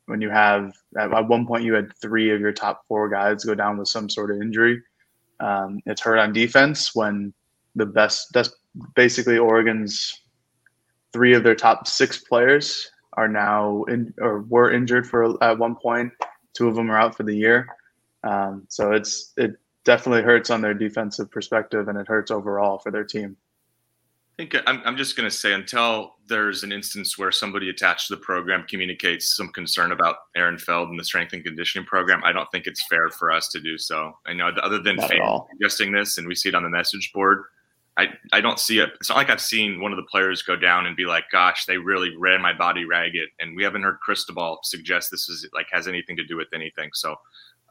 When 0.05 0.19
you 0.21 0.29
have 0.29 0.73
at 0.99 1.27
one 1.27 1.47
point 1.47 1.63
you 1.63 1.73
had 1.73 1.95
three 1.97 2.31
of 2.31 2.41
your 2.41 2.51
top 2.51 2.83
four 2.87 3.09
guys 3.09 3.45
go 3.45 3.55
down 3.55 3.77
with 3.77 3.87
some 3.87 4.09
sort 4.09 4.31
of 4.31 4.41
injury. 4.41 4.81
Um, 5.43 5.79
it's 5.85 6.01
hurt 6.01 6.19
on 6.19 6.31
defense 6.31 6.95
when 6.95 7.33
the 7.75 7.85
best, 7.85 8.27
that's 8.33 8.51
basically 8.95 9.37
Oregon's 9.37 10.21
three 11.11 11.33
of 11.35 11.43
their 11.43 11.55
top 11.55 11.87
six 11.87 12.17
players 12.17 12.89
are 13.17 13.27
now 13.27 13.83
in 13.83 14.13
or 14.19 14.41
were 14.43 14.71
injured 14.71 15.07
for 15.07 15.41
at 15.43 15.57
one 15.59 15.75
point. 15.75 16.11
Two 16.53 16.67
of 16.67 16.75
them 16.75 16.89
are 16.89 16.97
out 16.97 17.15
for 17.15 17.23
the 17.23 17.35
year. 17.35 17.67
Um, 18.23 18.65
so 18.69 18.91
it's 18.93 19.33
it 19.37 19.51
definitely 19.85 20.23
hurts 20.23 20.49
on 20.49 20.61
their 20.61 20.73
defensive 20.73 21.29
perspective, 21.29 21.87
and 21.87 21.97
it 21.97 22.07
hurts 22.07 22.31
overall 22.31 22.79
for 22.79 22.91
their 22.91 23.03
team. 23.03 23.35
I 24.33 24.41
think 24.41 24.55
I'm, 24.65 24.81
I'm 24.83 24.97
just 24.97 25.15
going 25.15 25.29
to 25.29 25.35
say 25.35 25.53
until 25.53 26.15
there's 26.27 26.63
an 26.63 26.71
instance 26.71 27.19
where 27.19 27.31
somebody 27.31 27.69
attached 27.69 28.07
to 28.07 28.15
the 28.15 28.21
program 28.21 28.65
communicates 28.67 29.35
some 29.35 29.49
concern 29.49 29.91
about 29.91 30.15
Aaron 30.35 30.57
Feld 30.57 30.89
and 30.89 30.99
the 30.99 31.03
strength 31.03 31.33
and 31.33 31.43
conditioning 31.43 31.85
program, 31.85 32.23
I 32.23 32.31
don't 32.31 32.49
think 32.51 32.65
it's 32.65 32.83
fair 32.87 33.09
for 33.09 33.31
us 33.31 33.49
to 33.49 33.59
do 33.59 33.77
so. 33.77 34.17
I 34.25 34.33
know 34.33 34.47
other 34.47 34.79
than 34.79 34.97
suggesting 34.99 35.91
this, 35.91 36.17
and 36.17 36.27
we 36.27 36.33
see 36.33 36.49
it 36.49 36.55
on 36.55 36.63
the 36.63 36.69
message 36.69 37.11
board, 37.13 37.43
I, 37.95 38.07
I 38.31 38.41
don't 38.41 38.57
see 38.57 38.79
it. 38.79 38.89
It's 38.95 39.09
not 39.09 39.19
like 39.19 39.29
I've 39.29 39.39
seen 39.39 39.79
one 39.79 39.91
of 39.91 39.97
the 39.97 40.07
players 40.09 40.41
go 40.41 40.55
down 40.55 40.87
and 40.87 40.95
be 40.95 41.05
like, 41.05 41.25
gosh, 41.31 41.65
they 41.65 41.77
really 41.77 42.17
ran 42.17 42.41
my 42.41 42.53
body 42.53 42.85
ragged. 42.85 43.29
And 43.39 43.55
we 43.55 43.63
haven't 43.63 43.83
heard 43.83 43.99
Cristobal 43.99 44.61
suggest 44.63 45.11
this 45.11 45.29
is 45.29 45.47
like 45.53 45.67
has 45.71 45.87
anything 45.87 46.17
to 46.17 46.25
do 46.25 46.35
with 46.35 46.47
anything. 46.55 46.89
So 46.93 47.17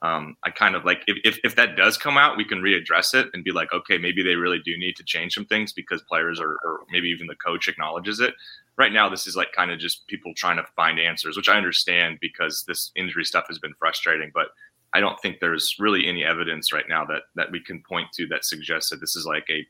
um, 0.03 0.37
I 0.43 0.51
kind 0.51 0.75
of 0.75 0.85
like 0.85 1.05
if, 1.07 1.19
if, 1.25 1.39
if 1.45 1.55
that 1.55 1.77
does 1.77 1.97
come 1.97 2.19
out, 2.19 2.37
we 2.37 2.45
can 2.45 2.61
readdress 2.61 3.15
it 3.15 3.29
and 3.33 3.45
be 3.45 3.53
like, 3.53 3.73
okay, 3.73 3.99
maybe 3.99 4.21
they 4.23 4.35
really 4.35 4.59
do 4.59 4.77
need 4.77 4.97
to 4.97 5.05
change 5.05 5.33
some 5.33 5.45
things 5.45 5.73
because 5.73 6.03
players 6.03 6.41
are, 6.41 6.57
or 6.65 6.81
maybe 6.91 7.09
even 7.09 7.29
the 7.29 7.37
coach 7.37 7.69
acknowledges 7.69 8.19
it. 8.19 8.35
Right 8.77 8.93
now, 8.93 9.09
this 9.09 9.29
is 9.29 9.37
like 9.37 9.53
kind 9.53 9.71
of 9.71 9.79
just 9.79 10.07
people 10.09 10.35
trying 10.35 10.57
to 10.57 10.67
find 10.75 10.99
answers, 10.99 11.37
which 11.37 11.49
I 11.49 11.57
understand 11.57 12.19
because 12.21 12.65
this 12.67 12.91
injury 12.97 13.25
stuff 13.25 13.45
has 13.47 13.61
been 13.61 13.75
frustrating. 13.79 14.33
But 14.35 14.49
I 14.93 14.99
don't 14.99 15.21
think 15.21 15.39
there's 15.39 15.77
really 15.79 16.09
any 16.09 16.25
evidence 16.25 16.73
right 16.73 16.89
now 16.89 17.05
that 17.07 17.23
that 17.37 17.53
we 17.53 17.61
can 17.61 17.81
point 17.89 18.09
to 18.15 18.27
that 18.27 18.45
suggests 18.45 18.91
that 18.91 19.01
this 19.01 19.15
is 19.15 19.25
like 19.25 19.47
a 19.51 19.65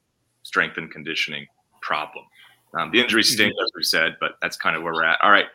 strength 0.45 0.79
and 0.79 0.91
conditioning 0.91 1.47
problem. 1.83 2.25
Um, 2.79 2.91
the 2.91 3.03
injury 3.03 3.23
mm-hmm. 3.23 3.35
stink, 3.35 3.53
as 3.63 3.71
we 3.77 3.83
said, 3.83 4.17
but 4.19 4.37
that's 4.41 4.57
kind 4.57 4.77
of 4.77 4.83
where 4.83 4.95
we're 4.95 5.05
at. 5.05 5.19
All 5.23 5.31
right, 5.31 5.47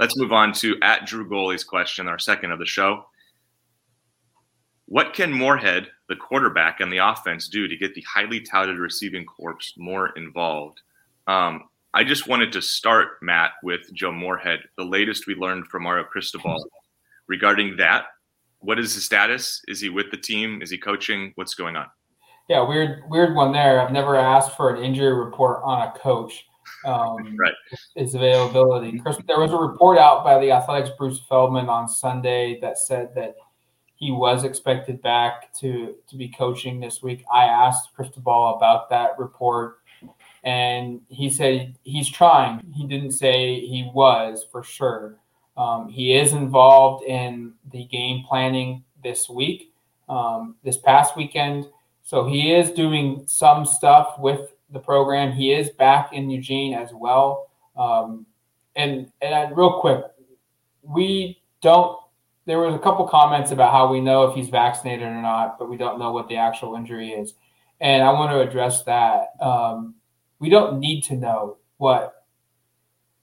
let's 0.00 0.16
move 0.16 0.32
on 0.32 0.52
to 0.54 0.76
at 0.82 1.06
Drew 1.06 1.28
Goalie's 1.28 1.62
question, 1.62 2.08
our 2.08 2.18
second 2.18 2.50
of 2.50 2.58
the 2.58 2.66
show. 2.66 3.06
What 4.86 5.14
can 5.14 5.32
Moorhead, 5.32 5.88
the 6.08 6.16
quarterback, 6.16 6.80
and 6.80 6.92
the 6.92 6.98
offense 6.98 7.48
do 7.48 7.66
to 7.66 7.76
get 7.76 7.94
the 7.94 8.02
highly 8.02 8.40
touted 8.40 8.78
receiving 8.78 9.24
corps 9.24 9.72
more 9.78 10.10
involved? 10.16 10.82
Um, 11.26 11.64
I 11.94 12.04
just 12.04 12.28
wanted 12.28 12.52
to 12.52 12.60
start, 12.60 13.22
Matt, 13.22 13.52
with 13.62 13.92
Joe 13.94 14.12
Moorhead. 14.12 14.60
The 14.76 14.84
latest 14.84 15.26
we 15.26 15.36
learned 15.36 15.68
from 15.68 15.84
Mario 15.84 16.04
Cristobal 16.04 16.68
regarding 17.28 17.76
that. 17.78 18.06
What 18.58 18.78
is 18.78 18.94
his 18.94 19.04
status? 19.04 19.62
Is 19.68 19.80
he 19.80 19.88
with 19.90 20.10
the 20.10 20.16
team? 20.16 20.60
Is 20.60 20.70
he 20.70 20.78
coaching? 20.78 21.32
What's 21.36 21.54
going 21.54 21.76
on? 21.76 21.86
Yeah, 22.48 22.66
weird, 22.66 23.04
weird 23.08 23.34
one 23.34 23.52
there. 23.52 23.80
I've 23.80 23.92
never 23.92 24.16
asked 24.16 24.56
for 24.56 24.74
an 24.74 24.82
injury 24.82 25.14
report 25.14 25.60
on 25.64 25.88
a 25.88 25.92
coach. 25.92 26.46
Um, 26.84 27.36
right. 27.38 27.54
His 27.94 28.14
availability. 28.14 29.00
There 29.26 29.40
was 29.40 29.52
a 29.52 29.56
report 29.56 29.98
out 29.98 30.24
by 30.24 30.38
the 30.38 30.50
Athletic's 30.50 30.90
Bruce 30.98 31.20
Feldman 31.28 31.68
on 31.68 31.88
Sunday 31.88 32.58
that 32.60 32.78
said 32.78 33.14
that 33.14 33.36
he 34.04 34.10
was 34.10 34.44
expected 34.44 35.00
back 35.00 35.50
to 35.54 35.94
to 36.06 36.16
be 36.16 36.28
coaching 36.28 36.78
this 36.78 37.02
week. 37.02 37.24
I 37.32 37.44
asked 37.44 37.94
Cristobal 37.96 38.56
about 38.56 38.90
that 38.90 39.18
report, 39.18 39.78
and 40.42 41.00
he 41.08 41.30
said 41.30 41.78
he's 41.84 42.10
trying. 42.10 42.60
He 42.74 42.86
didn't 42.86 43.12
say 43.12 43.60
he 43.60 43.90
was 43.94 44.44
for 44.52 44.62
sure. 44.62 45.16
Um, 45.56 45.88
he 45.88 46.14
is 46.14 46.34
involved 46.34 47.04
in 47.04 47.54
the 47.72 47.86
game 47.86 48.24
planning 48.28 48.84
this 49.02 49.30
week, 49.30 49.72
um, 50.10 50.56
this 50.62 50.76
past 50.76 51.16
weekend. 51.16 51.66
So 52.02 52.26
he 52.26 52.52
is 52.52 52.72
doing 52.72 53.22
some 53.26 53.64
stuff 53.64 54.18
with 54.18 54.52
the 54.70 54.80
program. 54.80 55.32
He 55.32 55.54
is 55.54 55.70
back 55.70 56.12
in 56.12 56.28
Eugene 56.28 56.74
as 56.74 56.90
well. 56.92 57.48
Um, 57.74 58.26
and 58.76 59.10
and 59.22 59.56
real 59.56 59.80
quick, 59.80 60.04
we 60.82 61.40
don't. 61.62 62.03
There 62.46 62.60
was 62.60 62.74
a 62.74 62.78
couple 62.78 63.06
comments 63.08 63.50
about 63.50 63.72
how 63.72 63.90
we 63.90 64.00
know 64.00 64.24
if 64.24 64.34
he's 64.34 64.48
vaccinated 64.48 65.06
or 65.06 65.22
not, 65.22 65.58
but 65.58 65.70
we 65.70 65.76
don't 65.76 65.98
know 65.98 66.12
what 66.12 66.28
the 66.28 66.36
actual 66.36 66.74
injury 66.74 67.10
is. 67.10 67.34
And 67.80 68.02
I 68.02 68.12
want 68.12 68.32
to 68.32 68.40
address 68.40 68.82
that. 68.82 69.30
Um, 69.40 69.94
we 70.38 70.50
don't 70.50 70.78
need 70.78 71.02
to 71.04 71.16
know 71.16 71.56
what 71.78 72.24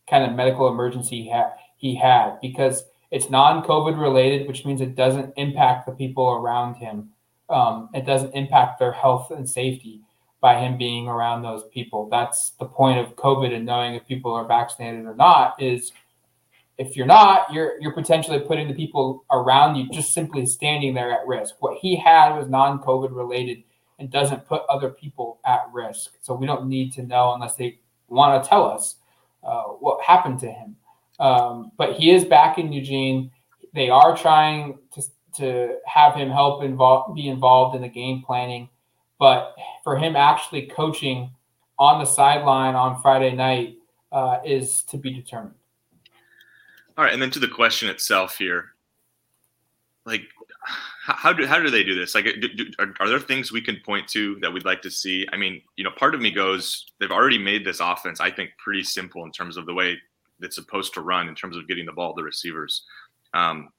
kind 0.10 0.24
of 0.24 0.36
medical 0.36 0.68
emergency 0.68 1.24
he 1.24 1.30
had, 1.30 1.52
he 1.78 1.96
had 1.96 2.40
because 2.42 2.84
it's 3.12 3.30
non-COVID 3.30 4.00
related, 4.00 4.48
which 4.48 4.66
means 4.66 4.82
it 4.82 4.96
doesn't 4.96 5.34
impact 5.38 5.86
the 5.86 5.92
people 5.92 6.30
around 6.30 6.76
him 6.76 7.12
um, 7.52 7.90
it 7.94 8.06
doesn't 8.06 8.34
impact 8.34 8.80
their 8.80 8.94
health 8.94 9.30
and 9.30 9.48
safety 9.48 10.02
by 10.40 10.58
him 10.58 10.78
being 10.78 11.08
around 11.08 11.44
those 11.44 11.64
people. 11.72 12.10
That's 12.10 12.52
the 12.52 12.66
point 12.66 12.98
of 12.98 13.16
COVID 13.16 13.54
and 13.54 13.66
knowing 13.66 13.94
if 13.94 14.08
people 14.08 14.34
are 14.34 14.48
vaccinated 14.48 15.06
or 15.06 15.16
not 15.16 15.62
is 15.62 15.92
if 16.82 16.96
you're 16.96 17.06
not, 17.06 17.54
you're 17.54 17.80
you're 17.80 17.94
potentially 17.94 18.40
putting 18.40 18.68
the 18.68 18.74
people 18.74 19.24
around 19.32 19.76
you 19.76 19.88
just 19.90 20.14
simply 20.14 20.46
standing 20.48 20.96
there 20.96 21.12
at 21.12 21.28
risk. 21.28 21.56
What 21.60 21.78
he 21.78 21.96
had 21.96 22.36
was 22.36 22.50
non-COVID 22.50 23.16
related 23.16 23.64
and 24.00 24.10
doesn't 24.10 24.48
put 24.48 24.64
other 24.68 24.90
people 24.90 25.40
at 25.46 25.62
risk. 25.72 26.14
So 26.22 26.34
we 26.34 26.48
don't 26.48 26.68
need 26.68 26.92
to 26.94 27.04
know 27.04 27.34
unless 27.34 27.56
they 27.56 27.80
want 28.08 28.44
to 28.44 28.50
tell 28.50 28.66
us 28.66 28.96
uh, 29.44 29.64
what 29.64 30.04
happened 30.04 30.40
to 30.40 30.52
him. 30.52 30.76
Um, 31.20 31.72
but 31.78 31.94
he 31.94 32.10
is 32.10 32.26
back 32.26 32.58
in 32.58 32.74
Eugene. 32.74 33.30
They 33.74 33.90
are 33.90 34.18
trying 34.18 34.80
to 34.96 35.04
to 35.36 35.76
have 35.86 36.16
him 36.16 36.30
help 36.32 36.64
involve 36.64 37.16
be 37.16 37.28
involved 37.28 37.76
in 37.76 37.84
the 37.84 37.90
game 37.90 38.24
planning, 38.26 38.70
but 39.20 39.56
for 39.84 39.98
him 39.98 40.16
actually 40.16 40.66
coaching 40.66 41.30
on 41.78 42.00
the 42.00 42.06
sideline 42.06 42.74
on 42.74 43.02
Friday 43.02 43.36
night 43.36 43.78
uh, 44.12 44.40
is 44.44 44.82
to 44.84 44.98
be 44.98 45.14
determined. 45.14 45.61
All 47.02 47.06
right, 47.06 47.14
and 47.14 47.22
then 47.22 47.32
to 47.32 47.40
the 47.40 47.48
question 47.48 47.90
itself 47.90 48.38
here, 48.38 48.76
like 50.06 50.22
how 51.04 51.34
do 51.34 51.48
how 51.48 51.60
do 51.60 51.72
they 51.72 51.84
do 51.84 51.96
this? 51.96 52.14
Like, 52.14 52.26
do, 52.26 52.48
do, 52.48 52.66
are, 52.78 52.94
are 53.00 53.10
there 53.10 53.20
things 53.20 53.52
we 53.52 53.60
can 53.60 53.78
point 53.84 54.08
to 54.10 54.36
that 54.42 54.54
we'd 54.54 54.66
like 54.66 54.84
to 54.84 54.92
see? 54.92 55.28
I 55.34 55.38
mean, 55.38 55.64
you 55.78 55.84
know, 55.84 55.90
part 55.98 56.14
of 56.14 56.22
me 56.22 56.30
goes, 56.30 56.86
they've 57.00 57.10
already 57.10 57.40
made 57.40 57.66
this 57.66 57.80
offense, 57.80 58.20
I 58.20 58.30
think, 58.30 58.52
pretty 58.64 58.84
simple 58.84 59.26
in 59.26 59.32
terms 59.32 59.58
of 59.58 59.66
the 59.66 59.74
way 59.74 59.98
it's 60.42 60.58
supposed 60.58 60.94
to 60.94 61.02
run, 61.02 61.28
in 61.28 61.34
terms 61.34 61.58
of 61.58 61.68
getting 61.68 61.88
the 61.88 61.92
ball 61.92 62.14
to 62.14 62.20
the 62.20 62.24
receivers. 62.24 62.84
Um, 63.34 63.70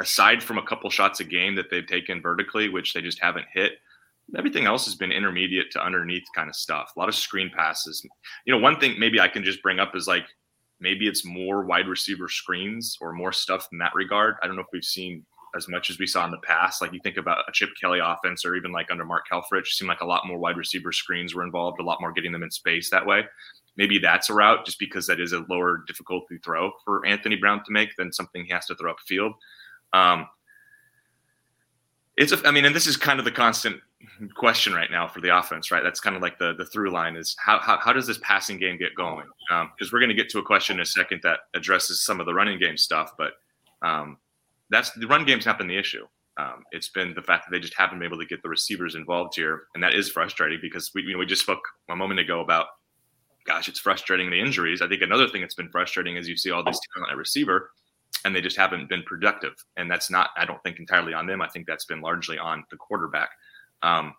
aside 0.00 0.42
from 0.42 0.56
a 0.56 0.64
couple 0.64 0.88
shots 0.88 1.20
a 1.20 1.24
game 1.24 1.56
that 1.56 1.66
they've 1.70 1.86
taken 1.86 2.22
vertically, 2.22 2.70
which 2.70 2.94
they 2.94 3.02
just 3.02 3.20
haven't 3.20 3.44
hit, 3.52 3.72
everything 4.34 4.64
else 4.64 4.86
has 4.86 4.94
been 4.94 5.12
intermediate 5.12 5.70
to 5.72 5.84
underneath 5.84 6.24
kind 6.34 6.48
of 6.48 6.56
stuff. 6.56 6.94
A 6.96 6.98
lot 6.98 7.10
of 7.10 7.14
screen 7.14 7.50
passes. 7.54 8.02
You 8.46 8.54
know, 8.54 8.60
one 8.60 8.80
thing 8.80 8.98
maybe 8.98 9.20
I 9.20 9.28
can 9.28 9.44
just 9.44 9.62
bring 9.62 9.78
up 9.78 9.94
is 9.94 10.08
like 10.08 10.24
maybe 10.80 11.06
it's 11.06 11.24
more 11.24 11.64
wide 11.64 11.88
receiver 11.88 12.28
screens 12.28 12.96
or 13.00 13.12
more 13.12 13.32
stuff 13.32 13.68
in 13.72 13.78
that 13.78 13.94
regard. 13.94 14.36
I 14.42 14.46
don't 14.46 14.56
know 14.56 14.62
if 14.62 14.68
we've 14.72 14.84
seen 14.84 15.24
as 15.56 15.68
much 15.68 15.90
as 15.90 15.98
we 15.98 16.06
saw 16.06 16.24
in 16.24 16.30
the 16.30 16.38
past. 16.38 16.82
Like 16.82 16.92
you 16.92 17.00
think 17.02 17.16
about 17.16 17.44
a 17.48 17.52
Chip 17.52 17.70
Kelly 17.80 18.00
offense 18.02 18.44
or 18.44 18.54
even 18.56 18.72
like 18.72 18.90
under 18.90 19.04
Mark 19.04 19.24
Helfrich, 19.32 19.68
seemed 19.68 19.88
like 19.88 20.02
a 20.02 20.06
lot 20.06 20.26
more 20.26 20.38
wide 20.38 20.56
receiver 20.56 20.92
screens 20.92 21.34
were 21.34 21.44
involved, 21.44 21.80
a 21.80 21.84
lot 21.84 22.00
more 22.00 22.12
getting 22.12 22.32
them 22.32 22.42
in 22.42 22.50
space 22.50 22.90
that 22.90 23.06
way. 23.06 23.24
Maybe 23.76 23.98
that's 23.98 24.30
a 24.30 24.34
route 24.34 24.64
just 24.64 24.78
because 24.78 25.06
that 25.06 25.20
is 25.20 25.32
a 25.32 25.44
lower 25.48 25.82
difficulty 25.86 26.38
throw 26.38 26.72
for 26.84 27.04
Anthony 27.06 27.36
Brown 27.36 27.62
to 27.64 27.72
make 27.72 27.94
than 27.96 28.12
something 28.12 28.44
he 28.44 28.52
has 28.52 28.66
to 28.66 28.74
throw 28.74 28.94
upfield. 28.94 29.34
Um, 29.92 30.26
it's 32.16 32.32
a, 32.32 32.46
I 32.46 32.50
mean, 32.50 32.64
and 32.64 32.74
this 32.74 32.86
is 32.86 32.96
kind 32.96 33.18
of 33.18 33.24
the 33.24 33.32
constant 33.32 33.80
question 34.34 34.72
right 34.72 34.90
now 34.90 35.08
for 35.08 35.20
the 35.20 35.36
offense, 35.36 35.70
right? 35.70 35.82
That's 35.82 36.00
kind 36.00 36.16
of 36.16 36.22
like 36.22 36.38
the 36.38 36.54
the 36.54 36.66
through 36.66 36.90
line 36.90 37.16
is 37.16 37.36
how 37.38 37.58
how, 37.58 37.78
how 37.78 37.92
does 37.92 38.06
this 38.06 38.18
passing 38.22 38.58
game 38.58 38.78
get 38.78 38.94
going? 38.94 39.26
Because 39.48 39.88
um, 39.88 39.90
we're 39.92 40.00
going 40.00 40.10
to 40.10 40.14
get 40.14 40.28
to 40.30 40.38
a 40.38 40.42
question 40.42 40.76
in 40.76 40.80
a 40.80 40.86
second 40.86 41.20
that 41.22 41.40
addresses 41.54 42.04
some 42.04 42.20
of 42.20 42.26
the 42.26 42.34
running 42.34 42.58
game 42.58 42.76
stuff, 42.76 43.12
but 43.16 43.34
um, 43.82 44.18
that's 44.70 44.90
the 44.92 45.06
run 45.06 45.24
game's 45.24 45.46
not 45.46 45.58
been 45.58 45.68
the 45.68 45.78
issue. 45.78 46.06
Um, 46.38 46.64
it's 46.72 46.90
been 46.90 47.14
the 47.14 47.22
fact 47.22 47.46
that 47.46 47.50
they 47.54 47.60
just 47.60 47.74
haven't 47.74 47.98
been 47.98 48.06
able 48.06 48.18
to 48.18 48.26
get 48.26 48.42
the 48.42 48.48
receivers 48.48 48.94
involved 48.94 49.34
here, 49.36 49.64
and 49.74 49.82
that 49.82 49.94
is 49.94 50.10
frustrating 50.10 50.58
because 50.60 50.90
we 50.94 51.02
you 51.02 51.12
know 51.12 51.18
we 51.18 51.26
just 51.26 51.42
spoke 51.42 51.62
a 51.88 51.96
moment 51.96 52.20
ago 52.20 52.40
about, 52.40 52.66
gosh, 53.46 53.68
it's 53.68 53.80
frustrating 53.80 54.30
the 54.30 54.40
injuries. 54.40 54.82
I 54.82 54.88
think 54.88 55.02
another 55.02 55.28
thing 55.28 55.40
that's 55.40 55.54
been 55.54 55.70
frustrating 55.70 56.16
is 56.16 56.28
you 56.28 56.36
see 56.36 56.50
all 56.50 56.62
these 56.62 56.80
talent 56.94 57.12
at 57.12 57.16
receiver, 57.16 57.70
and 58.24 58.36
they 58.36 58.42
just 58.42 58.56
haven't 58.56 58.88
been 58.88 59.02
productive. 59.04 59.54
And 59.76 59.90
that's 59.90 60.10
not, 60.10 60.30
I 60.36 60.44
don't 60.44 60.62
think, 60.62 60.78
entirely 60.78 61.14
on 61.14 61.26
them. 61.26 61.40
I 61.40 61.48
think 61.48 61.66
that's 61.66 61.86
been 61.86 62.00
largely 62.00 62.38
on 62.38 62.64
the 62.70 62.76
quarterback. 62.76 63.30
Um, 63.82 64.14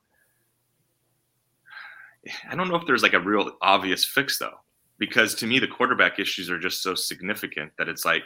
I 2.50 2.56
don't 2.56 2.68
know 2.68 2.76
if 2.76 2.86
there's 2.86 3.04
like 3.04 3.14
a 3.14 3.20
real 3.20 3.52
obvious 3.62 4.06
fix 4.06 4.38
though, 4.38 4.60
because 4.98 5.36
to 5.36 5.48
me 5.48 5.60
the 5.60 5.68
quarterback 5.68 6.20
issues 6.20 6.50
are 6.50 6.60
just 6.60 6.82
so 6.82 6.96
significant 6.96 7.72
that 7.78 7.88
it's 7.90 8.06
like, 8.06 8.24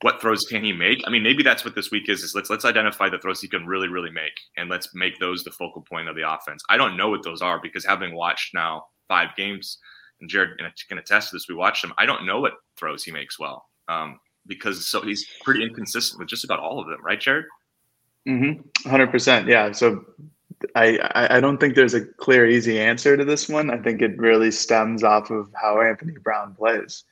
what 0.00 0.20
throws 0.20 0.44
can 0.44 0.64
he 0.64 0.72
make? 0.72 1.02
I 1.06 1.10
mean, 1.10 1.22
maybe 1.22 1.42
that's 1.44 1.64
what 1.64 1.76
this 1.76 1.90
week 1.90 2.08
is. 2.08 2.22
Is 2.22 2.34
let's 2.34 2.50
let's 2.50 2.64
identify 2.64 3.08
the 3.08 3.18
throws 3.18 3.40
he 3.40 3.48
can 3.48 3.66
really 3.66 3.88
really 3.88 4.10
make, 4.10 4.32
and 4.56 4.68
let's 4.68 4.94
make 4.94 5.18
those 5.18 5.44
the 5.44 5.52
focal 5.52 5.82
point 5.82 6.08
of 6.08 6.16
the 6.16 6.28
offense. 6.28 6.62
I 6.68 6.76
don't 6.76 6.96
know 6.96 7.10
what 7.10 7.22
those 7.22 7.40
are 7.40 7.60
because 7.60 7.84
having 7.84 8.14
watched 8.14 8.52
now 8.52 8.86
five 9.08 9.28
games, 9.36 9.78
and 10.20 10.28
Jared 10.28 10.58
can 10.88 10.98
attest 10.98 11.30
to 11.30 11.36
this. 11.36 11.46
We 11.48 11.54
watched 11.54 11.84
him. 11.84 11.92
I 11.98 12.06
don't 12.06 12.26
know 12.26 12.40
what 12.40 12.54
throws 12.76 13.04
he 13.04 13.12
makes 13.12 13.38
well 13.38 13.66
um, 13.88 14.18
because 14.46 14.86
so 14.86 15.00
he's 15.00 15.26
pretty 15.42 15.62
inconsistent 15.62 16.18
with 16.18 16.28
just 16.28 16.44
about 16.44 16.60
all 16.60 16.80
of 16.80 16.88
them, 16.88 16.98
right, 17.04 17.20
Jared? 17.20 17.44
Mm-hmm. 18.28 18.88
Hundred 18.88 19.10
percent. 19.10 19.48
Yeah. 19.48 19.72
So 19.72 20.04
I, 20.76 21.26
I 21.30 21.40
don't 21.40 21.58
think 21.58 21.74
there's 21.74 21.94
a 21.94 22.04
clear, 22.04 22.46
easy 22.46 22.78
answer 22.78 23.16
to 23.16 23.24
this 23.24 23.48
one. 23.48 23.70
I 23.70 23.78
think 23.78 24.00
it 24.00 24.16
really 24.18 24.50
stems 24.50 25.02
off 25.02 25.30
of 25.30 25.48
how 25.60 25.80
Anthony 25.80 26.14
Brown 26.22 26.54
plays, 26.54 27.04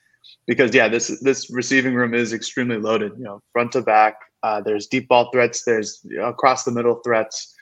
because 0.46 0.72
yeah, 0.74 0.88
this 0.88 1.20
this 1.20 1.50
receiving 1.50 1.94
room 1.94 2.14
is 2.14 2.32
extremely 2.32 2.78
loaded. 2.78 3.12
You 3.18 3.24
know, 3.24 3.42
front 3.52 3.72
to 3.72 3.82
back. 3.82 4.16
Uh, 4.42 4.60
there's 4.60 4.86
deep 4.86 5.08
ball 5.08 5.30
threats. 5.32 5.64
There's 5.64 6.00
you 6.04 6.18
know, 6.18 6.26
across 6.26 6.64
the 6.64 6.70
middle 6.70 6.96
threats. 6.96 7.54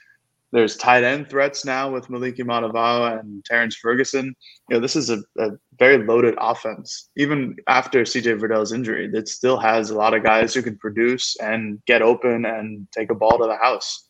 There's 0.51 0.77
tight 0.77 1.03
end 1.03 1.29
threats 1.29 1.63
now 1.63 1.91
with 1.91 2.07
Moliki 2.07 2.39
Matavao 2.39 3.19
and 3.19 3.45
Terrance 3.45 3.75
Ferguson. 3.75 4.33
You 4.69 4.75
know, 4.75 4.79
this 4.79 4.95
is 4.95 5.09
a, 5.11 5.19
a 5.37 5.51
very 5.77 6.03
loaded 6.03 6.35
offense. 6.39 7.09
Even 7.17 7.55
after 7.67 8.01
CJ 8.01 8.39
Verdell's 8.39 8.73
injury, 8.73 9.09
it 9.13 9.27
still 9.27 9.57
has 9.57 9.91
a 9.91 9.95
lot 9.95 10.15
of 10.15 10.23
guys 10.23 10.53
who 10.53 10.63
can 10.63 10.77
produce 10.77 11.35
and 11.37 11.79
get 11.85 12.01
open 12.01 12.45
and 12.45 12.87
take 12.91 13.11
a 13.11 13.15
ball 13.15 13.37
to 13.37 13.45
the 13.45 13.57
house 13.57 14.09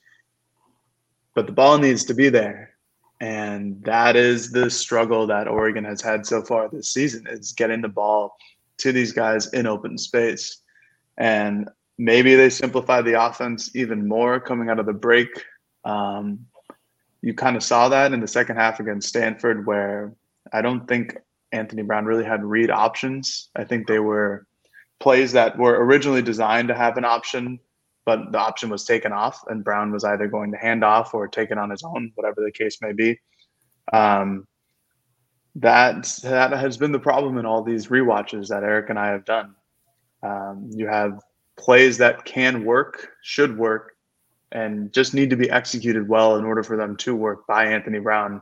but 1.40 1.46
the 1.46 1.54
ball 1.54 1.78
needs 1.78 2.04
to 2.04 2.14
be 2.14 2.28
there. 2.28 2.72
And 3.22 3.82
that 3.86 4.18
is 4.18 4.52
the 4.52 4.70
struggle 4.70 5.26
that 5.28 5.48
Oregon 5.48 5.86
has 5.86 6.02
had 6.02 6.26
so 6.26 6.42
far 6.42 6.68
this 6.68 6.94
season 6.94 7.28
is 7.30 7.54
getting 7.54 7.82
the 7.82 7.88
ball 7.88 8.36
to 8.80 8.92
these 8.92 9.14
guys 9.14 9.48
in 9.54 9.66
open 9.66 9.98
space. 9.98 10.62
And 11.18 11.70
maybe 11.98 12.36
they 12.36 12.50
simplify 12.50 13.02
the 13.02 13.22
offense 13.22 13.74
even 13.74 14.06
more 14.06 14.42
coming 14.42 14.70
out 14.70 14.80
of 14.80 14.86
the 14.86 14.92
break. 14.92 15.30
Um, 15.86 16.46
you 17.22 17.34
kind 17.34 17.56
of 17.56 17.64
saw 17.64 17.90
that 17.90 18.14
in 18.14 18.22
the 18.22 18.28
second 18.28 18.56
half 18.56 18.80
against 18.80 19.10
Stanford, 19.10 19.66
where 19.66 20.14
I 20.54 20.62
don't 20.62 20.88
think 20.88 21.18
Anthony 21.52 21.82
Brown 21.82 22.06
really 22.06 22.24
had 22.24 22.44
read 22.44 22.72
options. 22.72 23.50
I 23.56 23.64
think 23.64 23.88
they 23.88 24.00
were 24.00 24.46
plays 25.00 25.32
that 25.32 25.58
were 25.58 25.84
originally 25.84 26.22
designed 26.22 26.68
to 26.68 26.76
have 26.76 26.98
an 26.98 27.06
option 27.06 27.60
but 28.10 28.32
the 28.32 28.40
option 28.40 28.72
was 28.72 28.86
taken 28.86 29.12
off, 29.12 29.40
and 29.50 29.64
Brown 29.64 29.92
was 29.92 30.04
either 30.04 30.28
going 30.28 30.52
to 30.52 30.58
hand 30.58 30.84
off 30.84 31.14
or 31.14 31.28
take 31.28 31.52
it 31.52 31.60
on 31.60 31.70
his 31.70 31.84
own, 31.84 32.12
whatever 32.16 32.42
the 32.44 32.52
case 32.52 32.80
may 32.82 32.92
be. 32.92 33.20
Um, 33.94 34.48
that 35.58 36.12
that 36.24 36.52
has 36.52 36.76
been 36.76 36.92
the 36.92 36.98
problem 36.98 37.38
in 37.38 37.46
all 37.46 37.62
these 37.62 37.92
re-watches 37.92 38.50
that 38.50 38.64
Eric 38.64 38.90
and 38.90 38.98
I 38.98 39.10
have 39.10 39.26
done. 39.26 39.54
Um, 40.24 40.72
you 40.74 40.88
have 40.88 41.20
plays 41.56 42.00
that 42.00 42.26
can 42.26 42.66
work, 42.66 43.10
should 43.22 43.56
work, 43.56 43.92
and 44.52 44.92
just 44.94 45.14
need 45.14 45.30
to 45.30 45.36
be 45.36 45.50
executed 45.50 46.08
well 46.08 46.38
in 46.38 46.46
order 46.46 46.64
for 46.64 46.78
them 46.78 46.96
to 46.98 47.16
work 47.16 47.46
by 47.48 47.66
Anthony 47.66 48.00
Brown, 48.00 48.42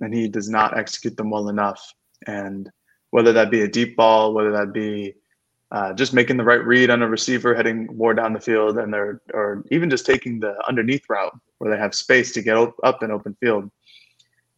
and 0.00 0.14
he 0.14 0.28
does 0.28 0.48
not 0.48 0.76
execute 0.76 1.16
them 1.16 1.30
well 1.30 1.48
enough. 1.48 1.94
And 2.26 2.70
whether 3.10 3.32
that 3.32 3.50
be 3.50 3.62
a 3.62 3.68
deep 3.68 3.96
ball, 3.96 4.34
whether 4.34 4.52
that 4.52 4.72
be 4.72 5.14
uh, 5.72 5.92
just 5.92 6.12
making 6.12 6.36
the 6.36 6.44
right 6.44 6.64
read 6.64 6.90
on 6.90 7.02
a 7.02 7.08
receiver 7.08 7.54
heading 7.54 7.86
more 7.96 8.12
down 8.12 8.32
the 8.32 8.40
field 8.40 8.78
and 8.78 8.92
they're 8.92 9.22
or 9.32 9.64
even 9.70 9.88
just 9.88 10.04
taking 10.04 10.40
the 10.40 10.54
underneath 10.68 11.04
route 11.08 11.32
where 11.58 11.70
they 11.70 11.80
have 11.80 11.94
space 11.94 12.32
to 12.32 12.42
get 12.42 12.56
up 12.82 13.02
in 13.02 13.10
open 13.10 13.36
field 13.40 13.70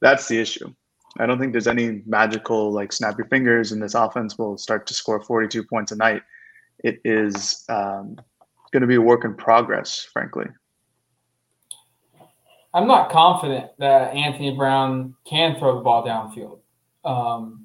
that's 0.01 0.27
the 0.27 0.39
issue. 0.39 0.73
I 1.19 1.27
don't 1.27 1.39
think 1.39 1.53
there's 1.53 1.69
any 1.69 2.03
magical 2.07 2.73
like 2.73 2.93
snap 2.93 3.19
your 3.19 3.29
fingers 3.29 3.73
and 3.73 3.83
this 3.83 3.95
offense 3.95 4.39
will 4.39 4.57
start 4.57 4.87
to 4.87 4.95
score 4.95 5.23
42 5.23 5.65
points 5.65 5.93
a 5.93 5.97
night. 5.97 6.23
It 6.83 7.01
is 7.05 7.65
um, 7.69 8.17
going 8.73 8.81
to 8.81 8.87
be 8.87 8.97
a 8.97 9.01
work 9.01 9.25
in 9.25 9.35
progress 9.35 10.09
frankly 10.13 10.47
i'm 12.75 12.87
not 12.87 13.11
confident 13.11 13.71
that 13.79 14.15
anthony 14.15 14.55
brown 14.57 15.15
can 15.25 15.59
throw 15.59 15.77
the 15.77 15.83
ball 15.83 16.05
downfield 16.05 16.59
um, 17.05 17.63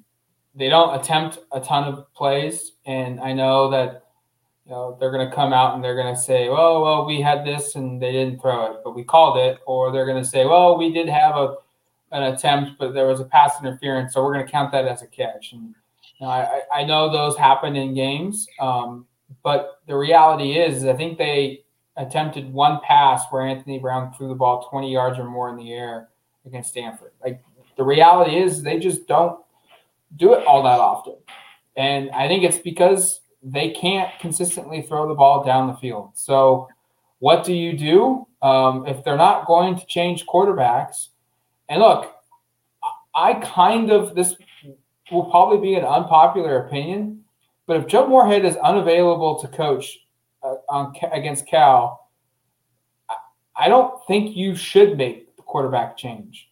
they 0.54 0.68
don't 0.68 0.98
attempt 1.00 1.38
a 1.52 1.60
ton 1.60 1.84
of 1.84 2.12
plays, 2.14 2.72
and 2.86 3.20
I 3.20 3.32
know 3.32 3.70
that 3.70 4.04
you 4.64 4.72
know 4.72 4.96
they're 4.98 5.12
going 5.12 5.28
to 5.28 5.34
come 5.34 5.52
out 5.52 5.74
and 5.74 5.82
they're 5.84 5.94
going 5.94 6.14
to 6.14 6.20
say, 6.20 6.48
"Well, 6.48 6.82
well, 6.82 7.06
we 7.06 7.20
had 7.20 7.44
this 7.44 7.76
and 7.76 8.02
they 8.02 8.12
didn't 8.12 8.40
throw 8.40 8.72
it, 8.72 8.80
but 8.84 8.94
we 8.94 9.04
called 9.04 9.38
it," 9.38 9.60
or 9.66 9.92
they're 9.92 10.06
going 10.06 10.22
to 10.22 10.28
say, 10.28 10.44
"Well, 10.44 10.76
we 10.76 10.92
did 10.92 11.08
have 11.08 11.36
a 11.36 11.56
an 12.10 12.22
attempt, 12.34 12.72
but 12.78 12.94
there 12.94 13.06
was 13.06 13.20
a 13.20 13.24
pass 13.24 13.52
interference, 13.60 14.14
so 14.14 14.22
we're 14.22 14.32
going 14.32 14.44
to 14.44 14.50
count 14.50 14.72
that 14.72 14.86
as 14.86 15.02
a 15.02 15.06
catch." 15.06 15.52
And 15.52 15.74
you 16.18 16.26
know, 16.26 16.32
I, 16.32 16.62
I 16.72 16.84
know 16.84 17.12
those 17.12 17.36
happen 17.36 17.76
in 17.76 17.94
games, 17.94 18.48
um, 18.58 19.06
but 19.44 19.80
the 19.86 19.96
reality 19.96 20.58
is, 20.58 20.78
is, 20.78 20.84
I 20.86 20.94
think 20.94 21.18
they 21.18 21.62
attempted 21.98 22.52
one 22.52 22.80
pass 22.82 23.24
where 23.30 23.42
Anthony 23.42 23.78
Brown 23.78 24.14
threw 24.14 24.28
the 24.28 24.34
ball 24.34 24.66
20 24.70 24.90
yards 24.90 25.18
or 25.18 25.24
more 25.24 25.50
in 25.50 25.56
the 25.56 25.72
air 25.72 26.08
against 26.46 26.70
Stanford. 26.70 27.12
Like 27.22 27.42
the 27.76 27.84
reality 27.84 28.36
is, 28.36 28.62
they 28.62 28.78
just 28.78 29.06
don't 29.06 29.38
do 30.16 30.34
it 30.34 30.46
all 30.46 30.62
that 30.62 30.80
often. 30.80 31.16
And 31.76 32.10
I 32.10 32.26
think 32.28 32.44
it's 32.44 32.58
because 32.58 33.20
they 33.42 33.70
can't 33.70 34.10
consistently 34.18 34.82
throw 34.82 35.08
the 35.08 35.14
ball 35.14 35.44
down 35.44 35.68
the 35.68 35.76
field. 35.76 36.10
So, 36.14 36.68
what 37.20 37.44
do 37.44 37.52
you 37.52 37.76
do 37.76 38.26
um, 38.42 38.86
if 38.86 39.04
they're 39.04 39.16
not 39.16 39.46
going 39.46 39.76
to 39.76 39.86
change 39.86 40.26
quarterbacks? 40.26 41.08
And 41.68 41.80
look, 41.80 42.14
I 43.14 43.34
kind 43.34 43.90
of, 43.90 44.14
this 44.14 44.36
will 45.10 45.24
probably 45.24 45.58
be 45.58 45.74
an 45.74 45.84
unpopular 45.84 46.64
opinion, 46.64 47.24
but 47.66 47.76
if 47.76 47.86
Joe 47.86 48.06
Moorhead 48.06 48.44
is 48.44 48.56
unavailable 48.56 49.38
to 49.40 49.48
coach 49.48 49.98
on, 50.68 50.94
against 51.12 51.46
Cal, 51.46 52.08
I 53.56 53.68
don't 53.68 54.00
think 54.06 54.36
you 54.36 54.54
should 54.54 54.96
make 54.96 55.36
the 55.36 55.42
quarterback 55.42 55.96
change 55.96 56.48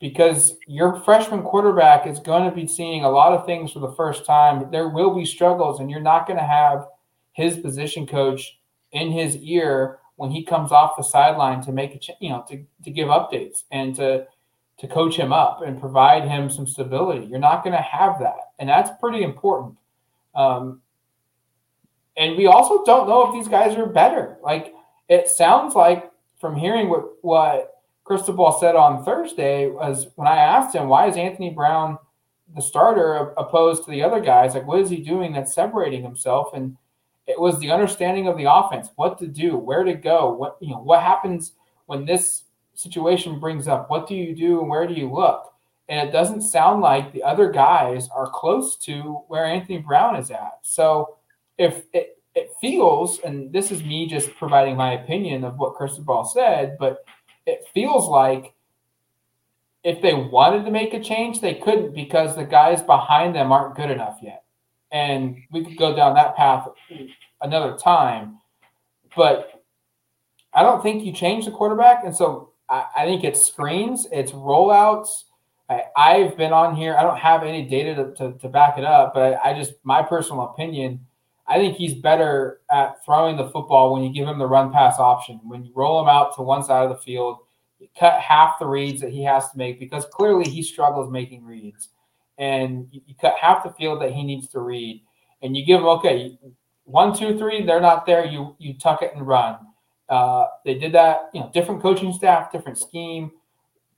because 0.00 0.56
your 0.66 1.00
freshman 1.00 1.42
quarterback 1.42 2.06
is 2.06 2.18
going 2.18 2.48
to 2.48 2.54
be 2.54 2.66
seeing 2.66 3.04
a 3.04 3.10
lot 3.10 3.32
of 3.32 3.46
things 3.46 3.72
for 3.72 3.80
the 3.80 3.92
first 3.92 4.24
time. 4.24 4.70
There 4.70 4.88
will 4.88 5.14
be 5.14 5.24
struggles, 5.24 5.80
and 5.80 5.90
you're 5.90 6.00
not 6.00 6.26
going 6.26 6.38
to 6.38 6.44
have 6.44 6.86
his 7.32 7.56
position 7.56 8.06
coach 8.06 8.58
in 8.92 9.10
his 9.10 9.36
ear 9.36 9.98
when 10.16 10.30
he 10.30 10.44
comes 10.44 10.72
off 10.72 10.96
the 10.96 11.02
sideline 11.02 11.62
to 11.62 11.72
make 11.72 11.94
a 11.94 11.98
ch- 11.98 12.10
you 12.20 12.30
know 12.30 12.44
to, 12.48 12.64
to 12.82 12.90
give 12.90 13.08
updates 13.08 13.62
and 13.70 13.94
to 13.94 14.26
to 14.78 14.88
coach 14.88 15.16
him 15.16 15.32
up 15.32 15.62
and 15.62 15.80
provide 15.80 16.24
him 16.24 16.48
some 16.48 16.66
stability. 16.66 17.26
You're 17.26 17.38
not 17.38 17.64
going 17.64 17.74
to 17.74 17.82
have 17.82 18.18
that, 18.20 18.52
and 18.58 18.68
that's 18.68 18.90
pretty 19.00 19.22
important. 19.22 19.76
Um, 20.34 20.80
and 22.18 22.36
we 22.36 22.46
also 22.46 22.84
don't 22.84 23.08
know 23.08 23.28
if 23.28 23.32
these 23.32 23.48
guys 23.48 23.76
are 23.76 23.86
better. 23.86 24.36
Like 24.42 24.74
it 25.08 25.28
sounds 25.28 25.74
like 25.74 26.10
from 26.40 26.56
hearing 26.56 26.88
what 26.88 27.04
what 27.22 27.74
Cristobal 28.04 28.52
said 28.58 28.74
on 28.74 29.04
Thursday 29.04 29.68
was 29.68 30.08
when 30.16 30.26
I 30.26 30.36
asked 30.36 30.74
him, 30.74 30.88
why 30.88 31.08
is 31.08 31.16
Anthony 31.16 31.50
Brown 31.50 31.98
the 32.54 32.62
starter 32.62 33.34
opposed 33.36 33.84
to 33.84 33.90
the 33.90 34.02
other 34.02 34.20
guys? 34.20 34.54
Like, 34.54 34.66
what 34.66 34.80
is 34.80 34.88
he 34.88 35.02
doing 35.02 35.32
that's 35.32 35.54
separating 35.54 36.02
himself? 36.02 36.54
And 36.54 36.76
it 37.26 37.38
was 37.38 37.58
the 37.58 37.70
understanding 37.70 38.26
of 38.26 38.38
the 38.38 38.50
offense, 38.50 38.88
what 38.96 39.18
to 39.18 39.26
do, 39.26 39.58
where 39.58 39.84
to 39.84 39.92
go, 39.92 40.32
what 40.32 40.56
you 40.60 40.70
know, 40.70 40.80
what 40.80 41.02
happens 41.02 41.52
when 41.86 42.06
this 42.06 42.44
situation 42.74 43.38
brings 43.38 43.68
up, 43.68 43.90
what 43.90 44.08
do 44.08 44.14
you 44.14 44.34
do 44.34 44.60
and 44.60 44.70
where 44.70 44.86
do 44.86 44.94
you 44.94 45.12
look? 45.12 45.52
And 45.90 46.06
it 46.06 46.12
doesn't 46.12 46.42
sound 46.42 46.80
like 46.80 47.12
the 47.12 47.22
other 47.22 47.50
guys 47.50 48.08
are 48.14 48.30
close 48.30 48.76
to 48.76 49.22
where 49.28 49.44
Anthony 49.44 49.78
Brown 49.78 50.16
is 50.16 50.30
at. 50.30 50.58
So 50.62 51.17
if 51.58 51.82
it, 51.92 52.18
it 52.34 52.52
feels, 52.60 53.18
and 53.20 53.52
this 53.52 53.70
is 53.70 53.82
me 53.82 54.06
just 54.06 54.34
providing 54.36 54.76
my 54.76 54.92
opinion 54.92 55.44
of 55.44 55.58
what 55.58 55.74
Cristobal 55.74 56.24
said, 56.24 56.76
but 56.78 57.04
it 57.46 57.64
feels 57.74 58.08
like 58.08 58.54
if 59.84 60.00
they 60.02 60.14
wanted 60.14 60.64
to 60.64 60.70
make 60.70 60.94
a 60.94 61.02
change, 61.02 61.40
they 61.40 61.54
couldn't 61.54 61.94
because 61.94 62.36
the 62.36 62.44
guys 62.44 62.82
behind 62.82 63.34
them 63.34 63.52
aren't 63.52 63.76
good 63.76 63.90
enough 63.90 64.18
yet. 64.22 64.44
And 64.90 65.36
we 65.50 65.64
could 65.64 65.76
go 65.76 65.94
down 65.94 66.14
that 66.14 66.36
path 66.36 66.68
another 67.42 67.76
time. 67.76 68.38
But 69.16 69.62
I 70.52 70.62
don't 70.62 70.82
think 70.82 71.04
you 71.04 71.12
change 71.12 71.44
the 71.44 71.50
quarterback. 71.50 72.04
And 72.04 72.16
so 72.16 72.52
I, 72.68 72.86
I 72.98 73.04
think 73.04 73.24
it's 73.24 73.46
screens, 73.46 74.06
it's 74.12 74.32
rollouts. 74.32 75.24
I, 75.70 76.14
have 76.20 76.38
been 76.38 76.54
on 76.54 76.74
here. 76.74 76.96
I 76.96 77.02
don't 77.02 77.18
have 77.18 77.42
any 77.42 77.68
data 77.68 77.94
to, 77.94 78.14
to, 78.14 78.38
to 78.38 78.48
back 78.48 78.78
it 78.78 78.84
up, 78.84 79.12
but 79.12 79.34
I, 79.44 79.50
I 79.50 79.54
just, 79.54 79.74
my 79.84 80.02
personal 80.02 80.44
opinion, 80.44 81.06
I 81.48 81.56
think 81.58 81.76
he's 81.76 81.94
better 81.94 82.60
at 82.70 83.04
throwing 83.04 83.36
the 83.36 83.48
football 83.48 83.92
when 83.92 84.02
you 84.02 84.12
give 84.12 84.28
him 84.28 84.38
the 84.38 84.46
run 84.46 84.70
pass 84.72 84.98
option. 84.98 85.40
When 85.44 85.64
you 85.64 85.72
roll 85.74 86.02
him 86.02 86.08
out 86.08 86.36
to 86.36 86.42
one 86.42 86.62
side 86.62 86.84
of 86.84 86.90
the 86.90 87.02
field, 87.02 87.38
you 87.78 87.88
cut 87.98 88.20
half 88.20 88.58
the 88.58 88.66
reads 88.66 89.00
that 89.00 89.10
he 89.10 89.24
has 89.24 89.50
to 89.50 89.56
make 89.56 89.80
because 89.80 90.04
clearly 90.06 90.48
he 90.48 90.62
struggles 90.62 91.10
making 91.10 91.44
reads. 91.44 91.88
And 92.36 92.86
you, 92.92 93.14
cut 93.20 93.34
half 93.40 93.64
the 93.64 93.70
field 93.70 94.00
that 94.02 94.12
he 94.12 94.22
needs 94.22 94.46
to 94.48 94.60
read. 94.60 95.02
And 95.42 95.56
you 95.56 95.64
give 95.64 95.80
him, 95.80 95.86
okay, 95.86 96.38
one, 96.84 97.16
two, 97.16 97.38
three, 97.38 97.64
they're 97.64 97.80
not 97.80 98.06
there. 98.06 98.24
You 98.24 98.54
you 98.58 98.74
tuck 98.74 99.02
it 99.02 99.14
and 99.14 99.26
run. 99.26 99.58
Uh, 100.08 100.46
they 100.64 100.74
did 100.74 100.92
that. 100.92 101.30
You 101.34 101.40
know, 101.40 101.50
different 101.52 101.82
coaching 101.82 102.12
staff, 102.12 102.52
different 102.52 102.78
scheme, 102.78 103.30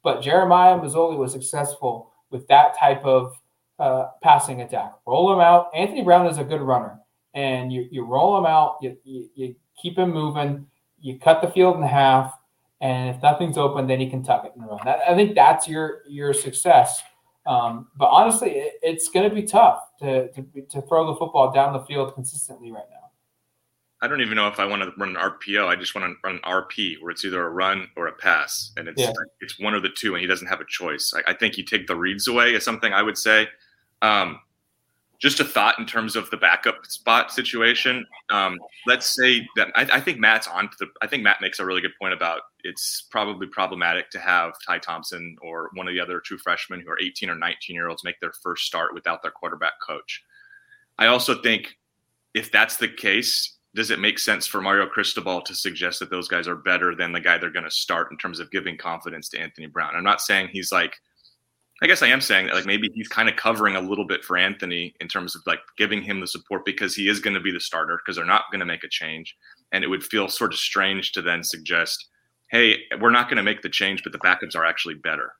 but 0.02 0.22
Jeremiah 0.22 0.78
Masoli 0.78 1.16
was 1.16 1.32
successful 1.32 2.12
with 2.30 2.46
that 2.48 2.78
type 2.78 3.04
of 3.04 3.36
uh, 3.78 4.08
passing 4.22 4.62
attack. 4.62 4.92
Roll 5.06 5.32
him 5.32 5.40
out. 5.40 5.70
Anthony 5.74 6.02
Brown 6.02 6.26
is 6.26 6.38
a 6.38 6.44
good 6.44 6.60
runner, 6.60 6.99
and 7.34 7.72
you 7.72 7.86
you 7.90 8.04
roll 8.04 8.36
them 8.36 8.46
out. 8.46 8.76
You, 8.82 8.96
you, 9.04 9.28
you 9.34 9.54
keep 9.80 9.98
him 9.98 10.12
moving. 10.12 10.66
You 11.00 11.18
cut 11.18 11.40
the 11.40 11.48
field 11.48 11.76
in 11.76 11.82
half, 11.82 12.34
and 12.80 13.14
if 13.14 13.22
nothing's 13.22 13.56
open, 13.56 13.86
then 13.86 14.00
you 14.00 14.10
can 14.10 14.22
tuck 14.22 14.44
it 14.44 14.52
and 14.54 14.66
run. 14.66 14.80
That, 14.84 15.00
I 15.08 15.14
think 15.14 15.34
that's 15.34 15.68
your 15.68 16.02
your 16.08 16.32
success. 16.32 17.02
Um, 17.46 17.88
but 17.96 18.06
honestly, 18.06 18.50
it, 18.50 18.74
it's 18.82 19.08
going 19.08 19.28
to 19.28 19.34
be 19.34 19.42
tough 19.42 19.82
to, 20.00 20.30
to 20.32 20.42
to 20.70 20.82
throw 20.82 21.06
the 21.06 21.16
football 21.16 21.52
down 21.52 21.72
the 21.72 21.80
field 21.80 22.14
consistently 22.14 22.70
right 22.70 22.84
now. 22.90 22.96
I 24.02 24.08
don't 24.08 24.22
even 24.22 24.34
know 24.34 24.48
if 24.48 24.58
I 24.58 24.64
want 24.64 24.82
to 24.82 24.92
run 24.96 25.10
an 25.10 25.16
RPO. 25.16 25.66
I 25.66 25.76
just 25.76 25.94
want 25.94 26.06
to 26.06 26.16
run 26.26 26.36
an 26.36 26.42
RP 26.42 27.02
where 27.02 27.10
it's 27.10 27.24
either 27.24 27.46
a 27.46 27.50
run 27.50 27.88
or 27.96 28.06
a 28.06 28.12
pass, 28.12 28.72
and 28.76 28.88
it's 28.88 29.00
yeah. 29.00 29.12
it's 29.40 29.58
one 29.58 29.74
of 29.74 29.82
the 29.82 29.90
two, 29.90 30.14
and 30.14 30.22
he 30.22 30.26
doesn't 30.26 30.46
have 30.46 30.60
a 30.60 30.64
choice. 30.66 31.12
I, 31.14 31.32
I, 31.32 31.34
think 31.34 31.58
you 31.58 31.64
take 31.64 31.86
the 31.86 31.96
reads 31.96 32.26
away 32.26 32.54
is 32.54 32.64
something 32.64 32.94
I 32.94 33.02
would 33.02 33.18
say. 33.18 33.48
Um, 34.00 34.40
just 35.20 35.38
a 35.38 35.44
thought 35.44 35.78
in 35.78 35.85
terms 35.85 36.16
of 36.16 36.30
the 36.30 36.37
backup 36.37 36.85
spot 36.87 37.30
situation. 37.30 38.06
Um, 38.30 38.59
let's 38.87 39.06
say 39.06 39.46
that 39.54 39.68
I, 39.74 39.87
I, 39.92 40.00
think 40.00 40.18
Matt's 40.18 40.48
on. 40.48 40.70
The, 40.78 40.87
I 41.02 41.06
think 41.06 41.22
Matt 41.22 41.42
makes 41.42 41.61
a 41.61 41.64
really 41.64 41.83
good 41.83 41.92
point 42.00 42.14
about 42.14 42.40
it's 42.64 43.06
probably 43.11 43.46
problematic 43.46 44.11
to 44.11 44.18
have 44.18 44.54
Ty 44.66 44.78
Thompson 44.78 45.37
or 45.42 45.70
one 45.74 45.87
of 45.87 45.94
the 45.94 46.00
other 46.00 46.20
two 46.20 46.38
freshmen 46.38 46.80
who 46.80 46.90
are 46.90 46.98
18 47.00 47.28
or 47.28 47.35
19 47.35 47.76
year 47.76 47.88
olds 47.88 48.02
make 48.02 48.18
their 48.20 48.33
first 48.42 48.64
start 48.64 48.94
without 48.94 49.22
their 49.22 49.30
quarterback 49.30 49.74
coach. 49.87 50.24
I 50.98 51.06
also 51.06 51.40
think 51.42 51.76
if 52.33 52.50
that's 52.50 52.78
the 52.78 52.88
case, 52.88 53.59
does 53.74 53.90
it 53.90 54.00
make 54.00 54.18
sense 54.18 54.46
for 54.46 54.62
Mario 54.62 54.87
Cristobal 54.87 55.42
to 55.42 55.54
suggest 55.54 56.00
that 56.00 56.11
those 56.11 56.28
guys 56.28 56.48
are 56.48 56.56
better 56.56 56.94
than 56.94 57.12
the 57.12 57.20
guy 57.20 57.37
they're 57.37 57.50
going 57.50 57.64
to 57.64 57.70
start 57.70 58.11
in 58.11 58.16
terms 58.16 58.40
of 58.40 58.50
giving 58.50 58.76
confidence 58.76 59.28
to 59.28 59.38
Anthony 59.38 59.66
Brown? 59.66 59.94
I'm 59.94 60.02
not 60.02 60.22
saying 60.22 60.48
he's 60.50 60.72
like, 60.72 60.96
I 61.82 61.86
guess 61.86 62.02
I 62.02 62.08
am 62.08 62.20
saying 62.20 62.46
that 62.46 62.54
like 62.54 62.66
maybe 62.66 62.90
he's 62.94 63.08
kind 63.08 63.28
of 63.28 63.36
covering 63.36 63.74
a 63.74 63.80
little 63.80 64.06
bit 64.06 64.22
for 64.22 64.36
Anthony 64.36 64.94
in 65.00 65.08
terms 65.08 65.34
of 65.34 65.42
like 65.46 65.60
giving 65.78 66.02
him 66.02 66.20
the 66.20 66.26
support 66.26 66.64
because 66.64 66.94
he 66.94 67.08
is 67.08 67.20
going 67.20 67.34
to 67.34 67.40
be 67.40 67.52
the 67.52 67.60
starter 67.60 67.98
because 67.98 68.16
they're 68.16 68.24
not 68.26 68.44
going 68.50 68.60
to 68.60 68.66
make 68.66 68.84
a 68.84 68.88
change. 68.88 69.36
And 69.72 69.82
it 69.82 69.88
would 69.88 70.04
feel 70.04 70.28
sort 70.28 70.52
of 70.52 70.58
strange 70.58 71.12
to 71.12 71.22
then 71.22 71.42
suggest, 71.42 72.08
hey, 72.50 72.76
we're 73.00 73.10
not 73.10 73.28
going 73.28 73.38
to 73.38 73.42
make 73.42 73.62
the 73.62 73.70
change, 73.70 74.02
but 74.02 74.12
the 74.12 74.18
backups 74.18 74.54
are 74.54 74.66
actually 74.66 74.96
better. 74.96 75.32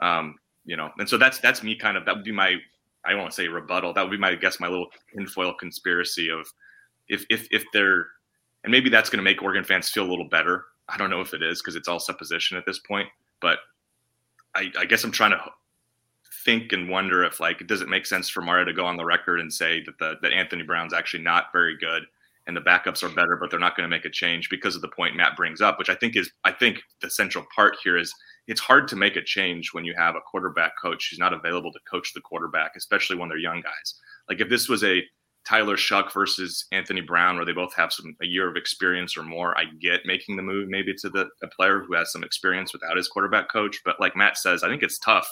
Um, 0.00 0.36
you 0.66 0.76
know, 0.76 0.90
and 0.98 1.08
so 1.08 1.16
that's 1.16 1.38
that's 1.38 1.62
me 1.62 1.76
kind 1.76 1.96
of 1.96 2.04
that 2.04 2.16
would 2.16 2.24
be 2.24 2.32
my 2.32 2.56
I 3.06 3.14
to 3.14 3.30
say 3.30 3.48
rebuttal. 3.48 3.94
That 3.94 4.02
would 4.02 4.10
be 4.10 4.18
my 4.18 4.30
I 4.30 4.34
guess 4.34 4.60
my 4.60 4.68
little 4.68 4.88
tinfoil 5.14 5.54
conspiracy 5.54 6.30
of 6.30 6.46
if 7.08 7.24
if 7.30 7.46
if 7.50 7.64
they're 7.72 8.08
and 8.64 8.72
maybe 8.72 8.90
that's 8.90 9.08
going 9.08 9.18
to 9.18 9.22
make 9.22 9.42
Oregon 9.42 9.64
fans 9.64 9.88
feel 9.88 10.04
a 10.04 10.10
little 10.10 10.28
better. 10.28 10.64
I 10.88 10.96
don't 10.96 11.08
know 11.08 11.20
if 11.20 11.32
it 11.32 11.42
is 11.42 11.62
because 11.62 11.76
it's 11.76 11.88
all 11.88 12.00
supposition 12.00 12.58
at 12.58 12.66
this 12.66 12.80
point, 12.80 13.08
but 13.40 13.60
I, 14.54 14.72
I, 14.78 14.84
guess 14.84 15.04
I'm 15.04 15.12
trying 15.12 15.32
to 15.32 15.40
think 16.46 16.72
and 16.72 16.88
wonder 16.88 17.22
if 17.24 17.40
like 17.40 17.60
it 17.60 17.66
does 17.66 17.82
it 17.82 17.88
make 17.88 18.06
sense 18.06 18.30
for 18.30 18.40
Mario 18.40 18.64
to 18.64 18.72
go 18.72 18.86
on 18.86 18.96
the 18.96 19.04
record 19.04 19.40
and 19.40 19.52
say 19.52 19.82
that 19.84 19.98
the 19.98 20.14
that 20.22 20.32
Anthony 20.32 20.62
Brown's 20.62 20.94
actually 20.94 21.22
not 21.22 21.52
very 21.52 21.76
good 21.76 22.04
and 22.46 22.56
the 22.56 22.60
backups 22.60 23.02
are 23.02 23.08
better, 23.08 23.36
but 23.36 23.50
they're 23.50 23.60
not 23.60 23.76
going 23.76 23.88
to 23.88 23.94
make 23.94 24.04
a 24.04 24.10
change 24.10 24.48
because 24.48 24.76
of 24.76 24.80
the 24.80 24.88
point 24.88 25.16
Matt 25.16 25.36
brings 25.36 25.60
up, 25.60 25.78
which 25.78 25.90
I 25.90 25.96
think 25.96 26.16
is 26.16 26.30
I 26.44 26.52
think 26.52 26.78
the 27.02 27.10
central 27.10 27.44
part 27.54 27.76
here 27.82 27.98
is 27.98 28.14
it's 28.46 28.60
hard 28.60 28.86
to 28.88 28.96
make 28.96 29.16
a 29.16 29.24
change 29.24 29.74
when 29.74 29.84
you 29.84 29.94
have 29.98 30.14
a 30.14 30.20
quarterback 30.20 30.72
coach 30.80 31.08
who's 31.10 31.18
not 31.18 31.32
available 31.34 31.72
to 31.72 31.80
coach 31.90 32.14
the 32.14 32.20
quarterback, 32.20 32.72
especially 32.76 33.16
when 33.16 33.28
they're 33.28 33.38
young 33.38 33.60
guys. 33.60 33.94
Like 34.28 34.40
if 34.40 34.48
this 34.48 34.68
was 34.68 34.84
a 34.84 35.02
Tyler 35.46 35.76
Shough 35.76 36.12
versus 36.12 36.66
Anthony 36.72 37.00
Brown, 37.00 37.36
where 37.36 37.44
they 37.44 37.52
both 37.52 37.72
have 37.74 37.92
some 37.92 38.16
a 38.20 38.26
year 38.26 38.50
of 38.50 38.56
experience 38.56 39.16
or 39.16 39.22
more. 39.22 39.56
I 39.56 39.66
get 39.80 40.04
making 40.04 40.36
the 40.36 40.42
move 40.42 40.68
maybe 40.68 40.92
to 40.94 41.08
the 41.08 41.28
a 41.42 41.46
player 41.46 41.84
who 41.86 41.94
has 41.94 42.10
some 42.10 42.24
experience 42.24 42.72
without 42.72 42.96
his 42.96 43.06
quarterback 43.06 43.50
coach, 43.50 43.80
but 43.84 44.00
like 44.00 44.16
Matt 44.16 44.36
says, 44.36 44.64
I 44.64 44.68
think 44.68 44.82
it's 44.82 44.98
tough. 44.98 45.28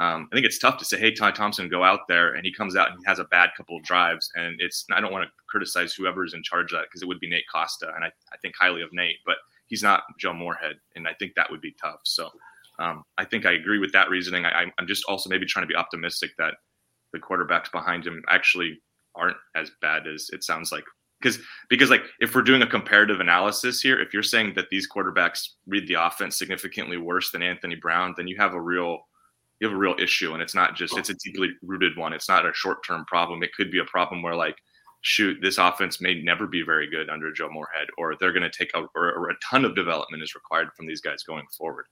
Um, 0.00 0.28
I 0.30 0.36
think 0.36 0.46
it's 0.46 0.58
tough 0.58 0.78
to 0.78 0.84
say, 0.84 0.98
"Hey, 0.98 1.12
Ty 1.12 1.32
Thompson, 1.32 1.68
go 1.68 1.82
out 1.82 2.06
there," 2.08 2.34
and 2.34 2.46
he 2.46 2.52
comes 2.52 2.76
out 2.76 2.90
and 2.90 2.98
he 2.98 3.04
has 3.06 3.18
a 3.18 3.24
bad 3.24 3.50
couple 3.56 3.76
of 3.76 3.82
drives, 3.82 4.30
and 4.36 4.56
it's. 4.60 4.84
I 4.92 5.00
don't 5.00 5.12
want 5.12 5.24
to 5.24 5.30
criticize 5.48 5.92
whoever 5.92 6.24
is 6.24 6.34
in 6.34 6.42
charge 6.42 6.72
of 6.72 6.78
that 6.78 6.86
because 6.86 7.02
it 7.02 7.08
would 7.08 7.20
be 7.20 7.28
Nate 7.28 7.48
Costa, 7.52 7.92
and 7.94 8.04
I, 8.04 8.08
I 8.32 8.36
think 8.40 8.54
highly 8.58 8.82
of 8.82 8.92
Nate, 8.92 9.18
but 9.26 9.38
he's 9.66 9.82
not 9.82 10.04
Joe 10.18 10.32
Moorhead, 10.32 10.76
and 10.94 11.08
I 11.08 11.14
think 11.14 11.32
that 11.34 11.50
would 11.50 11.60
be 11.60 11.74
tough. 11.82 12.00
So 12.04 12.30
um, 12.78 13.02
I 13.16 13.24
think 13.24 13.44
I 13.44 13.52
agree 13.52 13.78
with 13.78 13.92
that 13.92 14.08
reasoning. 14.08 14.46
I, 14.46 14.66
I'm 14.78 14.86
just 14.86 15.04
also 15.06 15.28
maybe 15.28 15.46
trying 15.46 15.64
to 15.64 15.72
be 15.72 15.76
optimistic 15.76 16.30
that 16.38 16.54
the 17.12 17.18
quarterbacks 17.18 17.72
behind 17.72 18.06
him 18.06 18.22
actually 18.28 18.80
aren't 19.16 19.36
as 19.56 19.70
bad 19.80 20.06
as 20.06 20.30
it 20.32 20.44
sounds 20.44 20.70
like 20.70 20.84
because 21.20 21.38
because 21.68 21.90
like 21.90 22.02
if 22.20 22.34
we're 22.34 22.42
doing 22.42 22.62
a 22.62 22.66
comparative 22.66 23.20
analysis 23.20 23.80
here 23.80 23.98
if 23.98 24.12
you're 24.12 24.22
saying 24.22 24.52
that 24.54 24.68
these 24.70 24.88
quarterbacks 24.88 25.48
read 25.66 25.88
the 25.88 25.94
offense 25.94 26.38
significantly 26.38 26.96
worse 26.96 27.30
than 27.32 27.42
anthony 27.42 27.74
brown 27.74 28.14
then 28.16 28.28
you 28.28 28.36
have 28.36 28.54
a 28.54 28.60
real 28.60 29.07
you 29.60 29.66
have 29.66 29.74
a 29.74 29.78
real 29.78 29.96
issue 29.98 30.32
and 30.34 30.42
it's 30.42 30.54
not 30.54 30.76
just 30.76 30.96
it's 30.96 31.10
a 31.10 31.14
deeply 31.14 31.50
rooted 31.62 31.96
one. 31.96 32.12
It's 32.12 32.28
not 32.28 32.46
a 32.46 32.52
short-term 32.54 33.04
problem. 33.06 33.42
It 33.42 33.54
could 33.54 33.70
be 33.70 33.80
a 33.80 33.84
problem 33.84 34.22
where 34.22 34.34
like 34.34 34.56
shoot 35.02 35.38
this 35.40 35.58
offense 35.58 36.00
may 36.00 36.20
never 36.22 36.46
be 36.46 36.62
very 36.62 36.90
good 36.90 37.08
under 37.08 37.32
joe 37.32 37.48
moorhead 37.48 37.86
or 37.96 38.16
they're 38.16 38.32
going 38.32 38.42
to 38.42 38.50
take 38.50 38.70
a 38.74 38.80
or, 38.96 39.12
or, 39.12 39.30
a 39.30 39.36
ton 39.48 39.64
of 39.64 39.76
development 39.76 40.22
is 40.22 40.34
required 40.34 40.68
from 40.76 40.86
these 40.86 41.00
guys 41.00 41.22
going 41.22 41.46
forward. 41.56 41.86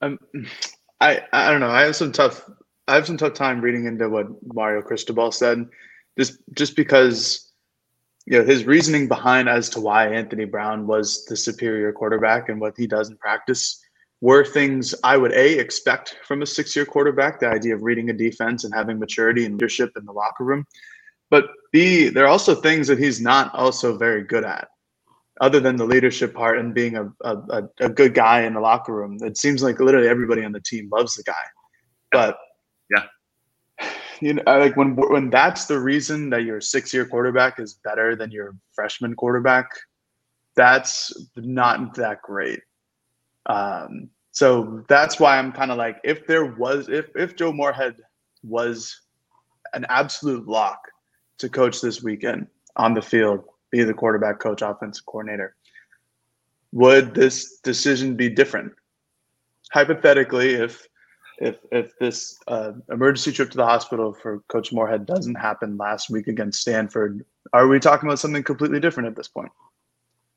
Um, 0.00 0.18
i 1.00 1.22
i 1.32 1.50
don't 1.50 1.60
know. 1.60 1.70
I 1.70 1.82
have 1.82 1.96
some 1.96 2.12
tough 2.12 2.48
I 2.86 2.94
have 2.94 3.06
some 3.06 3.16
tough 3.16 3.34
time 3.34 3.60
reading 3.60 3.86
into 3.86 4.08
what 4.08 4.26
Mario 4.44 4.82
Cristobal 4.82 5.32
said, 5.32 5.66
just 6.18 6.38
just 6.52 6.76
because 6.76 7.52
you 8.26 8.38
know 8.38 8.44
his 8.44 8.64
reasoning 8.64 9.08
behind 9.08 9.48
as 9.48 9.68
to 9.70 9.80
why 9.80 10.08
Anthony 10.08 10.44
Brown 10.44 10.86
was 10.86 11.24
the 11.26 11.36
superior 11.36 11.92
quarterback 11.92 12.48
and 12.48 12.60
what 12.60 12.74
he 12.76 12.86
does 12.86 13.10
in 13.10 13.16
practice 13.16 13.83
were 14.24 14.42
things 14.42 14.94
I 15.04 15.18
would 15.18 15.32
a 15.32 15.58
expect 15.58 16.16
from 16.24 16.40
a 16.40 16.46
six-year 16.46 16.86
quarterback, 16.86 17.40
the 17.40 17.48
idea 17.48 17.74
of 17.74 17.82
reading 17.82 18.08
a 18.08 18.14
defense 18.14 18.64
and 18.64 18.72
having 18.72 18.98
maturity 18.98 19.44
and 19.44 19.56
leadership 19.56 19.90
in 19.98 20.06
the 20.06 20.12
locker 20.12 20.44
room, 20.44 20.64
but 21.30 21.44
b 21.72 22.08
there 22.08 22.24
are 22.24 22.34
also 22.36 22.54
things 22.54 22.88
that 22.88 22.98
he's 22.98 23.20
not 23.20 23.54
also 23.54 23.98
very 23.98 24.24
good 24.24 24.44
at 24.44 24.68
other 25.42 25.60
than 25.60 25.76
the 25.76 25.84
leadership 25.84 26.32
part 26.32 26.58
and 26.58 26.72
being 26.72 26.96
a, 26.96 27.12
a, 27.20 27.62
a 27.80 27.88
good 27.90 28.14
guy 28.14 28.42
in 28.44 28.54
the 28.54 28.60
locker 28.60 28.94
room. 28.94 29.18
It 29.20 29.36
seems 29.36 29.62
like 29.62 29.78
literally 29.78 30.08
everybody 30.08 30.42
on 30.42 30.52
the 30.52 30.60
team 30.60 30.88
loves 30.90 31.16
the 31.16 31.24
guy. 31.24 31.44
But 32.10 32.38
yeah. 32.90 33.04
You 34.20 34.34
know, 34.34 34.42
like 34.46 34.76
when 34.76 34.94
when 34.94 35.28
that's 35.28 35.66
the 35.66 35.78
reason 35.78 36.30
that 36.30 36.44
your 36.44 36.60
six 36.60 36.94
year 36.94 37.04
quarterback 37.04 37.58
is 37.58 37.80
better 37.84 38.14
than 38.14 38.30
your 38.30 38.54
freshman 38.72 39.14
quarterback, 39.14 39.66
that's 40.54 41.12
not 41.36 41.94
that 41.96 42.22
great. 42.22 42.60
Um, 43.46 44.10
so 44.34 44.84
that's 44.88 45.20
why 45.20 45.38
I'm 45.38 45.52
kind 45.52 45.70
of 45.70 45.78
like, 45.78 46.00
if 46.02 46.26
there 46.26 46.44
was, 46.44 46.88
if 46.88 47.06
if 47.14 47.36
Joe 47.36 47.52
Moorhead 47.52 47.94
was 48.42 49.00
an 49.74 49.86
absolute 49.88 50.48
lock 50.48 50.80
to 51.38 51.48
coach 51.48 51.80
this 51.80 52.02
weekend 52.02 52.48
on 52.76 52.94
the 52.94 53.02
field, 53.02 53.44
be 53.70 53.84
the 53.84 53.94
quarterback 53.94 54.40
coach, 54.40 54.60
offensive 54.60 55.06
coordinator, 55.06 55.54
would 56.72 57.14
this 57.14 57.60
decision 57.60 58.16
be 58.16 58.28
different? 58.28 58.72
Hypothetically, 59.72 60.54
if 60.54 60.84
if 61.38 61.58
if 61.70 61.96
this 62.00 62.36
uh, 62.48 62.72
emergency 62.90 63.30
trip 63.30 63.52
to 63.52 63.56
the 63.56 63.64
hospital 63.64 64.12
for 64.12 64.42
Coach 64.48 64.72
Moorhead 64.72 65.06
doesn't 65.06 65.36
happen 65.36 65.76
last 65.76 66.10
week 66.10 66.26
against 66.26 66.60
Stanford, 66.60 67.24
are 67.52 67.68
we 67.68 67.78
talking 67.78 68.08
about 68.08 68.18
something 68.18 68.42
completely 68.42 68.80
different 68.80 69.08
at 69.08 69.14
this 69.14 69.28
point? 69.28 69.52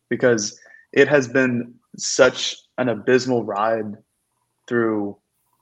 Because 0.07 0.59
it 0.93 1.07
has 1.07 1.27
been 1.27 1.73
such 1.97 2.55
an 2.77 2.89
abysmal 2.89 3.43
ride 3.43 3.95
through 4.67 5.17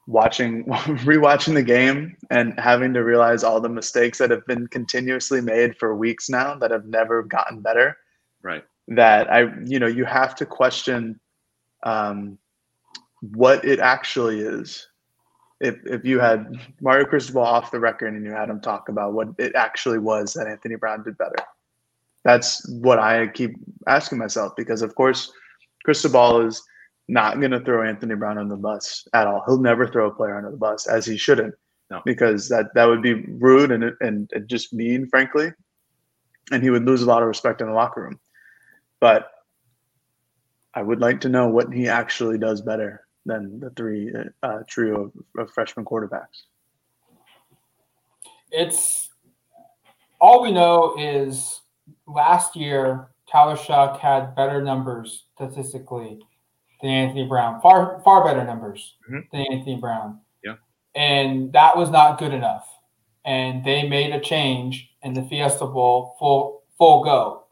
watching 0.07 0.65
rewatching 1.05 1.53
the 1.53 1.63
game 1.63 2.15
and 2.29 2.57
having 2.59 2.93
to 2.93 3.03
realize 3.03 3.43
all 3.43 3.59
the 3.59 3.69
mistakes 3.69 4.17
that 4.19 4.29
have 4.29 4.45
been 4.45 4.67
continuously 4.67 5.41
made 5.41 5.77
for 5.77 5.95
weeks 5.95 6.29
now 6.29 6.55
that 6.55 6.71
have 6.71 6.85
never 6.85 7.23
gotten 7.23 7.61
better. 7.61 7.97
Right. 8.43 8.63
That 8.89 9.31
i 9.31 9.47
you 9.65 9.79
know 9.79 9.87
you 9.87 10.05
have 10.05 10.35
to 10.35 10.45
question 10.45 11.19
um, 11.83 12.37
what 13.21 13.65
it 13.65 13.79
actually 13.79 14.41
is. 14.41 14.87
If 15.59 15.77
if 15.85 16.05
you 16.05 16.19
had 16.19 16.53
Mario 16.81 17.05
Cristobal 17.05 17.41
off 17.41 17.71
the 17.71 17.79
record 17.79 18.13
and 18.13 18.23
you 18.23 18.31
had 18.31 18.49
him 18.49 18.59
talk 18.59 18.89
about 18.89 19.13
what 19.13 19.29
it 19.39 19.55
actually 19.55 19.99
was 19.99 20.33
that 20.33 20.47
Anthony 20.47 20.75
Brown 20.75 21.03
did 21.03 21.17
better. 21.17 21.35
That's 22.23 22.67
what 22.69 22.99
I 22.99 23.27
keep 23.27 23.55
asking 23.87 24.17
myself 24.17 24.55
because 24.55 24.81
of 24.81 24.93
course 24.95 25.31
Cristobal 25.85 26.45
is 26.45 26.61
not 27.07 27.39
going 27.39 27.51
to 27.51 27.59
throw 27.59 27.87
Anthony 27.87 28.15
Brown 28.15 28.39
on 28.39 28.49
the 28.49 28.57
bus 28.57 29.07
at 29.13 29.27
all. 29.27 29.43
He'll 29.45 29.61
never 29.61 29.87
throw 29.87 30.07
a 30.07 30.13
player 30.13 30.35
under 30.35 30.51
the 30.51 30.57
bus 30.57 30.87
as 30.87 31.05
he 31.05 31.15
shouldn't. 31.15 31.53
No. 31.91 32.01
Because 32.03 32.49
that 32.49 32.73
that 32.73 32.85
would 32.85 33.03
be 33.03 33.13
rude 33.13 33.71
and 33.71 33.83
and, 34.01 34.29
and 34.33 34.49
just 34.49 34.73
mean, 34.73 35.07
frankly, 35.07 35.53
and 36.51 36.63
he 36.63 36.71
would 36.71 36.83
lose 36.83 37.03
a 37.03 37.05
lot 37.05 37.21
of 37.21 37.27
respect 37.27 37.61
in 37.61 37.67
the 37.67 37.73
locker 37.73 38.01
room. 38.01 38.19
But 38.99 39.29
I 40.73 40.81
would 40.81 40.99
like 40.99 41.21
to 41.21 41.29
know 41.29 41.47
what 41.47 41.71
he 41.71 41.87
actually 41.87 42.39
does 42.39 42.61
better 42.61 43.05
than 43.27 43.59
the 43.59 43.69
three 43.71 44.11
uh, 44.41 44.59
trio 44.67 45.05
of, 45.05 45.11
of 45.37 45.51
freshman 45.51 45.85
quarterbacks. 45.85 46.43
It's 48.51 49.09
all 50.19 50.41
we 50.41 50.51
know 50.51 50.95
is 50.97 51.61
last 52.07 52.55
year 52.55 53.09
Shough 53.31 53.99
had 53.99 54.35
better 54.35 54.63
numbers 54.63 55.25
statistically 55.35 56.19
than 56.81 56.91
Anthony 56.91 57.27
Brown, 57.27 57.61
far 57.61 58.01
far 58.03 58.23
better 58.23 58.43
numbers 58.43 58.95
mm-hmm. 59.09 59.19
than 59.31 59.45
Anthony 59.51 59.77
Brown. 59.77 60.19
Yeah, 60.43 60.55
and 60.95 61.51
that 61.53 61.75
was 61.75 61.89
not 61.89 62.19
good 62.19 62.33
enough. 62.33 62.67
And 63.25 63.63
they 63.63 63.87
made 63.87 64.13
a 64.13 64.19
change 64.19 64.91
in 65.01 65.13
the 65.13 65.23
Fiesta 65.23 65.65
Bowl 65.65 66.15
full 66.19 66.63
full 66.77 67.03
go. 67.03 67.43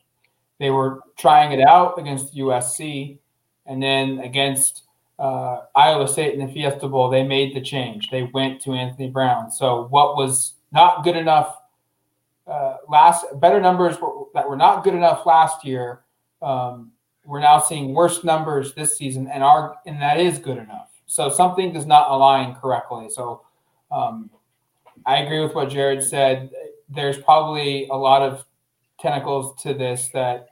They 0.60 0.70
were 0.70 1.02
trying 1.18 1.52
it 1.52 1.66
out 1.66 2.00
against 2.00 2.36
USC, 2.36 3.18
and 3.66 3.82
then 3.82 4.20
against 4.20 4.84
uh, 5.20 5.62
Iowa 5.76 6.08
State 6.08 6.38
in 6.38 6.46
the 6.46 6.52
Fiesta 6.52 6.88
Bowl, 6.88 7.10
they 7.10 7.24
made 7.24 7.56
the 7.56 7.62
change. 7.62 8.10
They 8.12 8.24
went 8.34 8.62
to 8.62 8.74
Anthony 8.74 9.10
Brown. 9.10 9.52
So 9.52 9.88
what 9.90 10.16
was 10.16 10.54
not 10.72 11.04
good 11.04 11.16
enough 11.16 11.58
uh, 12.48 12.78
last, 12.90 13.26
better 13.40 13.62
numbers 13.62 14.00
were, 14.00 14.26
that 14.34 14.48
were 14.48 14.56
not 14.56 14.84
good 14.84 14.94
enough 14.94 15.26
last 15.26 15.66
year. 15.66 16.02
Um, 16.42 16.92
we're 17.26 17.40
now 17.40 17.60
seeing 17.60 17.94
worse 17.94 18.24
numbers 18.24 18.74
this 18.74 18.98
season, 18.98 19.28
and 19.28 19.44
our 19.44 19.78
and 19.86 20.02
that 20.02 20.20
is 20.20 20.40
good 20.40 20.58
enough. 20.58 20.90
So 21.06 21.30
something 21.30 21.72
does 21.72 21.86
not 21.86 22.10
align 22.10 22.56
correctly. 22.56 23.10
So 23.10 23.44
um, 23.92 24.30
I 25.06 25.20
agree 25.20 25.42
with 25.42 25.56
what 25.56 25.70
Jared 25.70 26.04
said. 26.04 26.50
There's 26.90 27.18
probably 27.18 27.88
a 27.88 27.96
lot 27.96 28.22
of 28.22 28.44
tentacles 29.00 29.62
to 29.64 29.74
this 29.74 30.10
that 30.10 30.48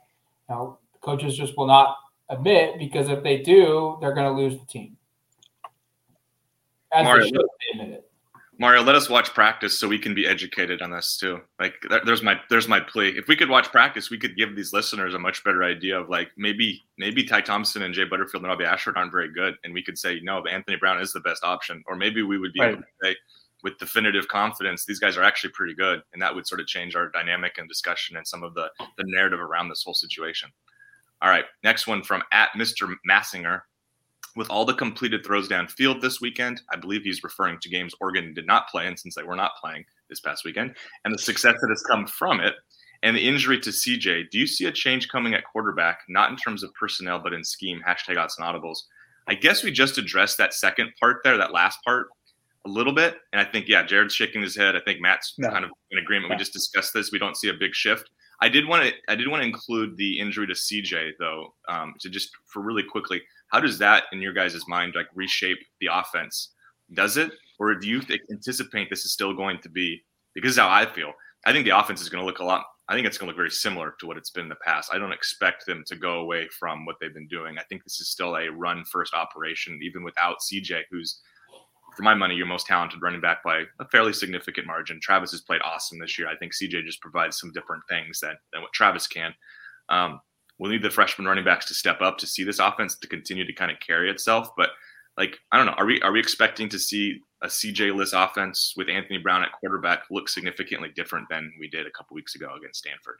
you 0.48 0.54
know 0.54 0.78
coaches 1.02 1.36
just 1.36 1.58
will 1.58 1.66
not 1.66 1.96
admit 2.30 2.78
because 2.78 3.08
if 3.08 3.22
they 3.22 3.38
do, 3.38 3.98
they're 4.00 4.14
going 4.14 4.34
to 4.34 4.40
lose 4.40 4.58
the 4.58 4.66
team. 4.66 4.96
As 6.92 7.04
Mario, 7.04 7.30
Mario, 8.58 8.82
let 8.82 8.94
us 8.94 9.08
watch 9.08 9.30
practice 9.30 9.78
so 9.78 9.88
we 9.88 9.98
can 9.98 10.14
be 10.14 10.26
educated 10.26 10.82
on 10.82 10.90
this 10.90 11.16
too. 11.16 11.40
Like, 11.58 11.74
there's 12.04 12.22
my 12.22 12.38
there's 12.50 12.68
my 12.68 12.80
plea. 12.80 13.08
If 13.16 13.26
we 13.26 13.34
could 13.34 13.48
watch 13.48 13.72
practice, 13.72 14.10
we 14.10 14.18
could 14.18 14.36
give 14.36 14.54
these 14.54 14.72
listeners 14.72 15.14
a 15.14 15.18
much 15.18 15.42
better 15.42 15.64
idea 15.64 15.98
of 15.98 16.10
like 16.10 16.28
maybe 16.36 16.82
maybe 16.98 17.24
Ty 17.24 17.40
Thompson 17.42 17.82
and 17.82 17.94
Jay 17.94 18.04
Butterfield 18.04 18.42
and 18.42 18.50
Robbie 18.50 18.64
Ashford 18.64 18.96
aren't 18.96 19.10
very 19.10 19.32
good, 19.32 19.54
and 19.64 19.72
we 19.72 19.82
could 19.82 19.98
say 19.98 20.20
no, 20.22 20.42
but 20.42 20.52
Anthony 20.52 20.76
Brown 20.76 21.00
is 21.00 21.12
the 21.12 21.20
best 21.20 21.44
option, 21.44 21.82
or 21.86 21.96
maybe 21.96 22.22
we 22.22 22.38
would 22.38 22.52
be 22.52 22.60
right. 22.60 22.72
able 22.72 22.82
to 22.82 22.88
say 23.02 23.16
with 23.62 23.78
definitive 23.78 24.28
confidence 24.28 24.84
these 24.84 24.98
guys 24.98 25.16
are 25.16 25.22
actually 25.22 25.50
pretty 25.50 25.74
good, 25.74 26.02
and 26.12 26.20
that 26.20 26.34
would 26.34 26.46
sort 26.46 26.60
of 26.60 26.66
change 26.66 26.94
our 26.94 27.08
dynamic 27.08 27.56
and 27.56 27.68
discussion 27.68 28.16
and 28.16 28.26
some 28.26 28.42
of 28.42 28.54
the 28.54 28.70
the 28.98 29.04
narrative 29.06 29.40
around 29.40 29.70
this 29.70 29.82
whole 29.82 29.94
situation. 29.94 30.50
All 31.22 31.30
right, 31.30 31.44
next 31.64 31.86
one 31.86 32.02
from 32.02 32.22
at 32.32 32.50
Mr. 32.56 32.94
Massinger. 33.08 33.62
With 34.34 34.48
all 34.48 34.64
the 34.64 34.74
completed 34.74 35.24
throws 35.26 35.48
downfield 35.48 36.00
this 36.00 36.20
weekend, 36.20 36.62
I 36.72 36.76
believe 36.76 37.02
he's 37.02 37.22
referring 37.22 37.58
to 37.60 37.68
games 37.68 37.94
Oregon 38.00 38.32
did 38.32 38.46
not 38.46 38.68
play, 38.68 38.86
and 38.86 38.98
since 38.98 39.14
they 39.14 39.22
were 39.22 39.36
not 39.36 39.52
playing 39.60 39.84
this 40.08 40.20
past 40.20 40.44
weekend, 40.44 40.74
and 41.04 41.12
the 41.12 41.18
success 41.18 41.56
that 41.60 41.68
has 41.68 41.82
come 41.82 42.06
from 42.06 42.40
it, 42.40 42.54
and 43.02 43.16
the 43.16 43.28
injury 43.28 43.58
to 43.60 43.70
CJ, 43.70 44.30
do 44.30 44.38
you 44.38 44.46
see 44.46 44.66
a 44.66 44.72
change 44.72 45.08
coming 45.08 45.34
at 45.34 45.44
quarterback, 45.44 46.00
not 46.08 46.30
in 46.30 46.36
terms 46.36 46.62
of 46.62 46.72
personnel, 46.74 47.18
but 47.18 47.32
in 47.32 47.44
scheme? 47.44 47.82
Hashtag 47.86 48.16
Autzen 48.16 48.40
Audibles. 48.40 48.78
I 49.28 49.34
guess 49.34 49.62
we 49.62 49.70
just 49.70 49.98
addressed 49.98 50.38
that 50.38 50.54
second 50.54 50.92
part 50.98 51.18
there, 51.24 51.36
that 51.36 51.52
last 51.52 51.78
part, 51.84 52.08
a 52.64 52.68
little 52.68 52.92
bit. 52.92 53.16
And 53.32 53.40
I 53.40 53.44
think, 53.44 53.66
yeah, 53.68 53.82
Jared's 53.84 54.14
shaking 54.14 54.40
his 54.42 54.56
head. 54.56 54.76
I 54.76 54.80
think 54.80 55.00
Matt's 55.00 55.34
no. 55.36 55.50
kind 55.50 55.64
of 55.64 55.70
in 55.90 55.98
agreement. 55.98 56.30
We 56.30 56.36
just 56.36 56.52
discussed 56.52 56.94
this. 56.94 57.12
We 57.12 57.18
don't 57.18 57.36
see 57.36 57.48
a 57.48 57.54
big 57.54 57.74
shift. 57.74 58.08
I 58.42 58.48
did 58.48 58.66
want 58.66 58.82
to 58.84 58.92
I 59.08 59.14
did 59.14 59.28
want 59.28 59.42
to 59.42 59.46
include 59.46 59.96
the 59.96 60.18
injury 60.18 60.48
to 60.48 60.52
CJ 60.52 61.12
though, 61.20 61.54
um, 61.68 61.94
to 62.00 62.10
just 62.10 62.30
for 62.46 62.60
really 62.60 62.82
quickly. 62.82 63.22
How 63.52 63.60
does 63.60 63.78
that, 63.78 64.04
in 64.12 64.20
your 64.20 64.32
guys' 64.32 64.66
mind, 64.66 64.94
like 64.96 65.06
reshape 65.14 65.58
the 65.80 65.88
offense? 65.92 66.54
Does 66.92 67.16
it, 67.18 67.30
or 67.60 67.74
do 67.76 67.86
you 67.86 68.02
anticipate 68.32 68.90
this 68.90 69.04
is 69.04 69.12
still 69.12 69.32
going 69.32 69.60
to 69.60 69.68
be? 69.68 70.02
Because 70.34 70.56
how 70.56 70.68
I 70.68 70.86
feel, 70.86 71.12
I 71.46 71.52
think 71.52 71.66
the 71.66 71.78
offense 71.78 72.00
is 72.00 72.08
going 72.08 72.20
to 72.20 72.26
look 72.26 72.40
a 72.40 72.44
lot. 72.44 72.64
I 72.88 72.94
think 72.94 73.06
it's 73.06 73.16
going 73.16 73.28
to 73.28 73.30
look 73.30 73.36
very 73.36 73.50
similar 73.50 73.94
to 74.00 74.06
what 74.06 74.16
it's 74.16 74.30
been 74.30 74.44
in 74.44 74.48
the 74.48 74.56
past. 74.56 74.90
I 74.92 74.98
don't 74.98 75.12
expect 75.12 75.64
them 75.66 75.84
to 75.86 75.94
go 75.94 76.14
away 76.14 76.48
from 76.58 76.84
what 76.84 76.96
they've 77.00 77.14
been 77.14 77.28
doing. 77.28 77.58
I 77.58 77.62
think 77.68 77.84
this 77.84 78.00
is 78.00 78.10
still 78.10 78.36
a 78.36 78.50
run 78.50 78.84
first 78.90 79.14
operation, 79.14 79.78
even 79.82 80.02
without 80.02 80.38
CJ, 80.40 80.82
who's 80.90 81.20
for 81.96 82.02
my 82.02 82.14
money, 82.14 82.34
your 82.34 82.46
most 82.46 82.66
talented 82.66 83.02
running 83.02 83.20
back 83.20 83.42
by 83.42 83.64
a 83.80 83.88
fairly 83.88 84.12
significant 84.12 84.66
margin. 84.66 85.00
Travis 85.00 85.30
has 85.32 85.40
played 85.40 85.60
awesome 85.62 85.98
this 85.98 86.18
year. 86.18 86.28
I 86.28 86.36
think 86.36 86.52
CJ 86.52 86.84
just 86.84 87.00
provides 87.00 87.38
some 87.38 87.52
different 87.52 87.82
things 87.88 88.20
than, 88.20 88.34
than 88.52 88.62
what 88.62 88.72
Travis 88.72 89.06
can. 89.06 89.34
Um, 89.88 90.20
we'll 90.58 90.70
need 90.70 90.82
the 90.82 90.90
freshman 90.90 91.26
running 91.26 91.44
backs 91.44 91.66
to 91.66 91.74
step 91.74 92.00
up 92.00 92.18
to 92.18 92.26
see 92.26 92.44
this 92.44 92.58
offense 92.58 92.96
to 92.96 93.08
continue 93.08 93.46
to 93.46 93.52
kind 93.52 93.70
of 93.70 93.78
carry 93.80 94.10
itself. 94.10 94.48
But 94.56 94.70
like, 95.18 95.38
I 95.50 95.56
don't 95.56 95.66
know, 95.66 95.72
are 95.72 95.84
we 95.84 96.00
are 96.02 96.12
we 96.12 96.20
expecting 96.20 96.68
to 96.70 96.78
see 96.78 97.20
a 97.42 97.46
CJ 97.46 97.94
list 97.94 98.14
offense 98.16 98.74
with 98.76 98.88
Anthony 98.88 99.18
Brown 99.18 99.42
at 99.42 99.52
quarterback 99.52 100.04
look 100.10 100.28
significantly 100.28 100.90
different 100.94 101.28
than 101.28 101.52
we 101.58 101.68
did 101.68 101.86
a 101.86 101.90
couple 101.90 102.14
weeks 102.14 102.34
ago 102.34 102.54
against 102.56 102.78
Stanford? 102.78 103.16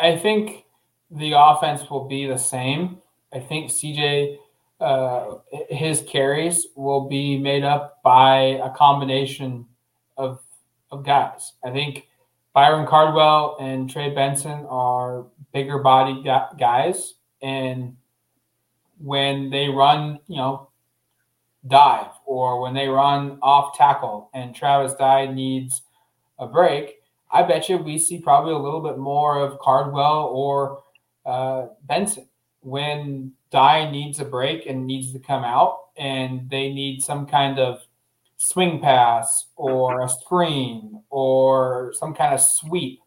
I 0.00 0.16
think 0.16 0.64
the 1.10 1.32
offense 1.36 1.88
will 1.90 2.06
be 2.06 2.26
the 2.26 2.38
same. 2.38 2.98
I 3.32 3.40
think 3.40 3.70
CJ 3.70 4.38
uh, 4.82 5.38
his 5.70 6.02
carries 6.02 6.66
will 6.74 7.08
be 7.08 7.38
made 7.38 7.62
up 7.62 8.02
by 8.02 8.60
a 8.62 8.70
combination 8.70 9.66
of 10.16 10.40
of 10.90 11.04
guys. 11.04 11.52
I 11.64 11.70
think 11.70 12.08
Byron 12.52 12.86
Cardwell 12.86 13.56
and 13.60 13.88
Trey 13.88 14.10
Benson 14.10 14.66
are 14.68 15.26
bigger 15.52 15.78
body 15.78 16.22
guys, 16.58 17.14
and 17.40 17.96
when 18.98 19.50
they 19.50 19.68
run, 19.68 20.18
you 20.26 20.36
know, 20.36 20.68
dive 21.66 22.10
or 22.26 22.60
when 22.60 22.74
they 22.74 22.88
run 22.88 23.38
off 23.40 23.76
tackle, 23.76 24.30
and 24.34 24.54
Travis 24.54 24.94
Dye 24.94 25.26
needs 25.26 25.82
a 26.38 26.46
break, 26.46 27.02
I 27.30 27.42
bet 27.42 27.68
you 27.68 27.78
we 27.78 27.98
see 27.98 28.18
probably 28.18 28.52
a 28.52 28.58
little 28.58 28.82
bit 28.82 28.98
more 28.98 29.38
of 29.38 29.58
Cardwell 29.60 30.26
or 30.32 30.82
uh, 31.24 31.68
Benson 31.84 32.28
when 32.60 33.32
Dye 33.52 33.90
needs 33.90 34.18
a 34.18 34.24
break 34.24 34.66
and 34.66 34.86
needs 34.86 35.12
to 35.12 35.18
come 35.18 35.44
out, 35.44 35.88
and 35.96 36.48
they 36.50 36.72
need 36.72 37.02
some 37.02 37.26
kind 37.26 37.58
of 37.58 37.82
swing 38.38 38.80
pass 38.80 39.46
or 39.54 40.02
a 40.02 40.08
screen 40.08 41.00
or 41.10 41.92
some 41.94 42.12
kind 42.14 42.34
of 42.34 42.40
sweep 42.40 43.00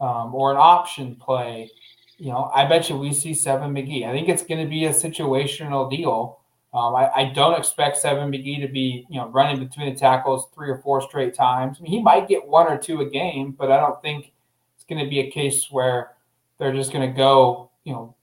um, 0.00 0.34
or 0.34 0.50
an 0.50 0.56
option 0.58 1.14
play. 1.14 1.70
You 2.18 2.30
know, 2.30 2.50
I 2.54 2.66
bet 2.66 2.88
you 2.88 2.96
we 2.96 3.12
see 3.12 3.34
Seven 3.34 3.72
McGee. 3.72 4.08
I 4.08 4.12
think 4.12 4.28
it's 4.28 4.42
going 4.42 4.62
to 4.62 4.68
be 4.68 4.86
a 4.86 4.90
situational 4.90 5.88
deal. 5.88 6.40
Um, 6.74 6.94
I, 6.94 7.10
I, 7.14 7.32
don't 7.34 7.58
expect 7.58 7.98
Seven 7.98 8.30
McGee 8.32 8.60
to 8.62 8.68
be, 8.68 9.06
you 9.10 9.20
know, 9.20 9.28
running 9.28 9.62
between 9.62 9.92
the 9.92 9.98
tackles 9.98 10.48
three 10.54 10.70
or 10.70 10.78
four 10.78 11.02
straight 11.02 11.34
times. 11.34 11.76
I 11.78 11.82
mean, 11.82 11.92
he 11.92 12.02
might 12.02 12.28
get 12.28 12.48
one 12.48 12.66
or 12.66 12.78
two 12.78 13.02
a 13.02 13.10
game, 13.10 13.52
but 13.52 13.70
I 13.70 13.76
don't 13.78 14.00
think 14.00 14.32
it's 14.74 14.84
going 14.84 15.04
to 15.04 15.08
be 15.08 15.20
a 15.20 15.30
case 15.30 15.70
where 15.70 16.12
they're 16.58 16.72
just 16.72 16.90
going 16.90 17.08
to 17.08 17.14
go, 17.14 17.70
you 17.84 17.92
know, 17.92 18.14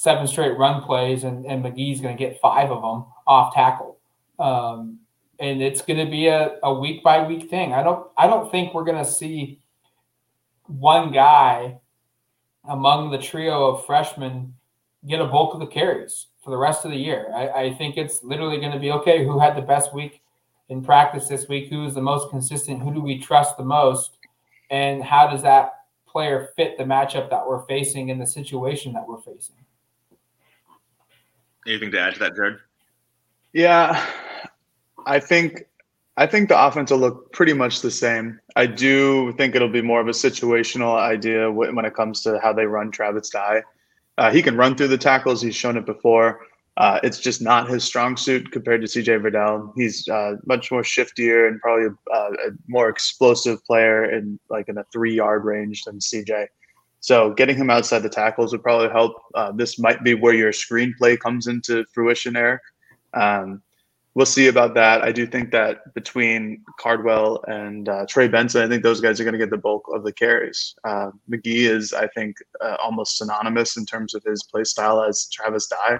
seven 0.00 0.26
straight 0.26 0.56
run 0.56 0.80
plays, 0.80 1.24
and, 1.24 1.44
and 1.44 1.62
McGee's 1.62 2.00
going 2.00 2.16
to 2.16 2.18
get 2.18 2.40
five 2.40 2.70
of 2.70 2.80
them 2.80 3.04
off 3.26 3.52
tackle. 3.52 3.98
Um, 4.38 5.00
and 5.38 5.62
it's 5.62 5.82
going 5.82 6.02
to 6.02 6.10
be 6.10 6.28
a, 6.28 6.56
a 6.62 6.72
week 6.72 7.04
by 7.04 7.26
week 7.26 7.50
thing. 7.50 7.74
I 7.74 7.82
don't 7.82 8.06
I 8.16 8.26
don't 8.26 8.50
think 8.50 8.72
we're 8.72 8.84
going 8.84 9.04
to 9.04 9.10
see 9.10 9.60
one 10.66 11.12
guy 11.12 11.78
among 12.66 13.10
the 13.10 13.18
trio 13.18 13.66
of 13.66 13.84
freshmen 13.84 14.54
get 15.06 15.20
a 15.20 15.26
bulk 15.26 15.52
of 15.52 15.60
the 15.60 15.66
carries 15.66 16.28
for 16.42 16.48
the 16.48 16.56
rest 16.56 16.86
of 16.86 16.92
the 16.92 16.96
year. 16.96 17.30
I, 17.34 17.48
I 17.48 17.74
think 17.74 17.98
it's 17.98 18.24
literally 18.24 18.58
going 18.58 18.72
to 18.72 18.78
be 18.78 18.92
okay. 18.92 19.22
Who 19.26 19.38
had 19.38 19.54
the 19.54 19.62
best 19.62 19.94
week 19.94 20.22
in 20.70 20.82
practice 20.82 21.28
this 21.28 21.46
week? 21.46 21.68
Who 21.68 21.84
is 21.84 21.94
the 21.94 22.00
most 22.00 22.30
consistent? 22.30 22.80
Who 22.80 22.94
do 22.94 23.02
we 23.02 23.18
trust 23.18 23.58
the 23.58 23.64
most? 23.64 24.16
And 24.70 25.04
how 25.04 25.26
does 25.26 25.42
that 25.42 25.72
player 26.06 26.52
fit 26.56 26.78
the 26.78 26.84
matchup 26.84 27.28
that 27.28 27.46
we're 27.46 27.66
facing 27.66 28.08
in 28.08 28.18
the 28.18 28.26
situation 28.26 28.94
that 28.94 29.06
we're 29.06 29.20
facing? 29.20 29.56
Anything 31.66 31.90
to 31.92 32.00
add 32.00 32.14
to 32.14 32.20
that, 32.20 32.34
Jared? 32.34 32.58
Yeah, 33.52 34.04
I 35.06 35.20
think 35.20 35.64
I 36.16 36.26
think 36.26 36.48
the 36.48 36.66
offense 36.66 36.90
will 36.90 36.98
look 36.98 37.32
pretty 37.32 37.52
much 37.52 37.80
the 37.80 37.90
same. 37.90 38.40
I 38.56 38.66
do 38.66 39.32
think 39.38 39.54
it'll 39.54 39.68
be 39.68 39.82
more 39.82 40.00
of 40.00 40.08
a 40.08 40.12
situational 40.12 40.96
idea 40.96 41.50
when 41.50 41.84
it 41.84 41.94
comes 41.94 42.22
to 42.22 42.38
how 42.42 42.52
they 42.52 42.66
run 42.66 42.90
Travis 42.90 43.30
Dye. 43.30 43.62
Uh, 44.18 44.30
he 44.30 44.42
can 44.42 44.56
run 44.56 44.76
through 44.76 44.88
the 44.88 44.98
tackles. 44.98 45.40
He's 45.40 45.56
shown 45.56 45.76
it 45.76 45.86
before. 45.86 46.40
Uh, 46.76 47.00
it's 47.02 47.18
just 47.18 47.42
not 47.42 47.68
his 47.68 47.84
strong 47.84 48.16
suit 48.16 48.52
compared 48.52 48.80
to 48.80 48.86
CJ 48.86 49.22
Verdell. 49.22 49.72
He's 49.76 50.08
uh, 50.08 50.36
much 50.46 50.70
more 50.70 50.82
shiftier 50.82 51.48
and 51.48 51.60
probably 51.60 51.86
a, 51.86 52.16
a, 52.16 52.50
more 52.68 52.88
explosive 52.88 53.64
player 53.64 54.10
in 54.10 54.38
like 54.48 54.68
in 54.68 54.78
a 54.78 54.84
three 54.92 55.14
yard 55.14 55.44
range 55.44 55.84
than 55.84 55.98
CJ. 55.98 56.46
So 57.00 57.32
getting 57.32 57.56
him 57.56 57.70
outside 57.70 58.00
the 58.00 58.10
tackles 58.10 58.52
would 58.52 58.62
probably 58.62 58.90
help. 58.90 59.14
Uh, 59.34 59.52
this 59.52 59.78
might 59.78 60.04
be 60.04 60.14
where 60.14 60.34
your 60.34 60.52
screenplay 60.52 61.18
comes 61.18 61.46
into 61.46 61.84
fruition, 61.92 62.36
Eric. 62.36 62.60
Um, 63.14 63.62
we'll 64.14 64.26
see 64.26 64.48
about 64.48 64.74
that. 64.74 65.02
I 65.02 65.10
do 65.10 65.26
think 65.26 65.50
that 65.52 65.94
between 65.94 66.62
Cardwell 66.78 67.42
and 67.48 67.88
uh, 67.88 68.04
Trey 68.06 68.28
Benson, 68.28 68.62
I 68.62 68.68
think 68.68 68.82
those 68.82 69.00
guys 69.00 69.18
are 69.18 69.24
going 69.24 69.32
to 69.32 69.38
get 69.38 69.50
the 69.50 69.56
bulk 69.56 69.84
of 69.92 70.04
the 70.04 70.12
carries. 70.12 70.74
Uh, 70.84 71.10
McGee 71.30 71.70
is, 71.70 71.94
I 71.94 72.06
think, 72.08 72.36
uh, 72.60 72.76
almost 72.82 73.16
synonymous 73.16 73.78
in 73.78 73.86
terms 73.86 74.14
of 74.14 74.22
his 74.24 74.42
play 74.42 74.64
style 74.64 75.02
as 75.02 75.28
Travis 75.32 75.68
Dye. 75.68 75.98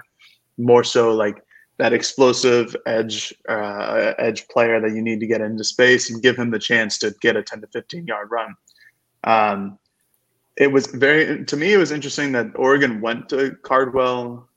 More 0.57 0.83
so, 0.83 1.13
like 1.15 1.43
that 1.77 1.93
explosive 1.93 2.75
edge 2.85 3.33
uh, 3.49 4.13
edge 4.19 4.47
player 4.49 4.79
that 4.79 4.93
you 4.93 5.01
need 5.01 5.19
to 5.19 5.25
get 5.25 5.41
into 5.41 5.63
space 5.63 6.11
and 6.11 6.21
give 6.21 6.37
him 6.37 6.51
the 6.51 6.59
chance 6.59 6.99
to 6.99 7.15
get 7.21 7.35
a 7.35 7.41
10 7.41 7.61
to 7.61 7.67
15 7.67 8.05
yard 8.05 8.29
run. 8.29 8.53
Um, 9.23 9.79
it 10.57 10.67
was 10.67 10.87
very 10.87 11.45
to 11.45 11.57
me. 11.57 11.73
It 11.73 11.77
was 11.77 11.91
interesting 11.91 12.31
that 12.33 12.47
Oregon 12.55 13.01
went 13.01 13.29
to 13.29 13.55
Cardwell 13.63 14.47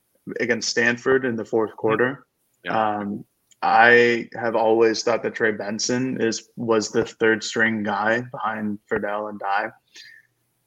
against 0.40 0.68
Stanford 0.68 1.24
in 1.24 1.36
the 1.36 1.44
fourth 1.44 1.76
quarter. 1.76 2.26
Yeah. 2.64 2.98
Um, 2.98 3.24
I 3.62 4.28
have 4.34 4.56
always 4.56 5.02
thought 5.02 5.22
that 5.22 5.34
Trey 5.34 5.52
Benson 5.52 6.20
is 6.20 6.50
was 6.56 6.90
the 6.90 7.04
third 7.04 7.42
string 7.42 7.82
guy 7.82 8.20
behind 8.20 8.78
Verdell 8.90 9.30
and 9.30 9.38
Dye. 9.38 9.70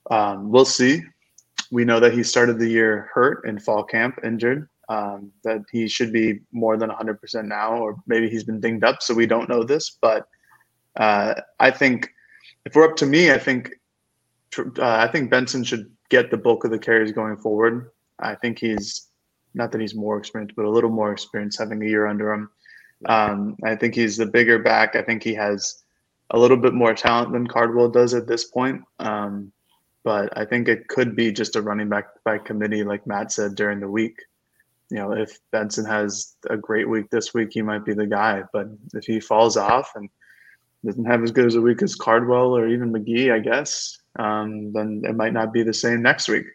Um, 0.09 0.49
we'll 0.49 0.65
see. 0.65 1.03
We 1.69 1.85
know 1.85 1.99
that 1.99 2.13
he 2.13 2.23
started 2.23 2.57
the 2.57 2.69
year 2.69 3.09
hurt 3.13 3.45
in 3.45 3.59
fall 3.59 3.83
camp, 3.83 4.19
injured. 4.23 4.69
Um, 4.89 5.33
that 5.43 5.63
he 5.69 5.89
should 5.89 6.13
be 6.13 6.39
more 6.53 6.77
than 6.77 6.89
100% 6.89 7.45
now, 7.45 7.75
or 7.75 7.97
maybe 8.07 8.29
he's 8.29 8.45
been 8.45 8.61
dinged 8.61 8.85
up, 8.85 9.03
so 9.03 9.13
we 9.13 9.25
don't 9.25 9.49
know 9.49 9.61
this. 9.61 9.97
But 10.01 10.29
uh, 10.95 11.33
I 11.59 11.71
think 11.71 12.09
if 12.65 12.73
we're 12.73 12.89
up 12.89 12.95
to 12.97 13.05
me, 13.05 13.31
I 13.31 13.37
think 13.37 13.71
uh, 14.57 14.71
I 14.79 15.07
think 15.07 15.29
Benson 15.29 15.63
should 15.63 15.91
get 16.09 16.31
the 16.31 16.37
bulk 16.37 16.63
of 16.63 16.71
the 16.71 16.79
carries 16.79 17.11
going 17.11 17.37
forward. 17.37 17.91
I 18.19 18.35
think 18.35 18.59
he's 18.59 19.07
not 19.53 19.71
that 19.71 19.81
he's 19.81 19.95
more 19.95 20.17
experienced, 20.17 20.55
but 20.55 20.65
a 20.65 20.69
little 20.69 20.89
more 20.89 21.11
experienced 21.11 21.59
having 21.59 21.81
a 21.81 21.85
year 21.85 22.07
under 22.07 22.31
him. 22.31 22.49
Um, 23.05 23.57
I 23.63 23.75
think 23.75 23.95
he's 23.95 24.17
the 24.17 24.25
bigger 24.25 24.59
back. 24.59 24.95
I 24.95 25.01
think 25.01 25.23
he 25.23 25.33
has 25.35 25.83
a 26.31 26.39
little 26.39 26.57
bit 26.57 26.73
more 26.73 26.93
talent 26.93 27.31
than 27.31 27.47
Cardwell 27.47 27.89
does 27.89 28.13
at 28.13 28.27
this 28.27 28.45
point. 28.45 28.81
Um, 28.99 29.51
but 30.03 30.35
I 30.37 30.45
think 30.45 30.67
it 30.67 30.87
could 30.87 31.15
be 31.15 31.31
just 31.31 31.55
a 31.55 31.61
running 31.61 31.89
back 31.89 32.07
by 32.23 32.37
committee, 32.37 32.83
like 32.83 33.05
Matt 33.07 33.31
said 33.31 33.55
during 33.55 33.79
the 33.79 33.89
week. 33.89 34.21
You 34.89 34.97
know, 34.97 35.11
if 35.11 35.37
Benson 35.51 35.85
has 35.85 36.35
a 36.49 36.55
great 36.55 36.87
week 36.87 37.09
this 37.09 37.33
week, 37.33 37.49
he 37.51 37.61
might 37.61 37.83
be 37.83 37.93
the 37.93 38.07
guy. 38.07 38.43
But 38.53 38.67
if 38.93 39.05
he 39.05 39.19
falls 39.19 39.57
off 39.57 39.91
and 39.95 40.09
doesn't 40.85 41.05
have 41.05 41.23
as 41.23 41.31
good 41.31 41.45
as 41.45 41.55
a 41.55 41.61
week 41.61 41.81
as 41.81 41.95
Cardwell 41.95 42.55
or 42.55 42.67
even 42.67 42.93
McGee, 42.93 43.33
I 43.33 43.39
guess, 43.39 43.99
um, 44.17 44.73
then 44.73 45.01
it 45.05 45.15
might 45.15 45.33
not 45.33 45.53
be 45.53 45.63
the 45.63 45.73
same 45.73 46.01
next 46.01 46.27
week. 46.27 46.45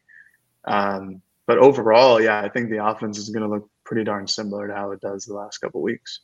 Um, 0.64 1.22
but 1.46 1.58
overall, 1.58 2.20
yeah, 2.20 2.40
I 2.40 2.48
think 2.48 2.70
the 2.70 2.84
offense 2.84 3.18
is 3.18 3.30
going 3.30 3.42
to 3.42 3.48
look 3.48 3.68
pretty 3.84 4.04
darn 4.04 4.26
similar 4.26 4.68
to 4.68 4.74
how 4.74 4.92
it 4.92 5.00
does 5.00 5.24
the 5.24 5.34
last 5.34 5.58
couple 5.58 5.82
weeks. 5.82 6.20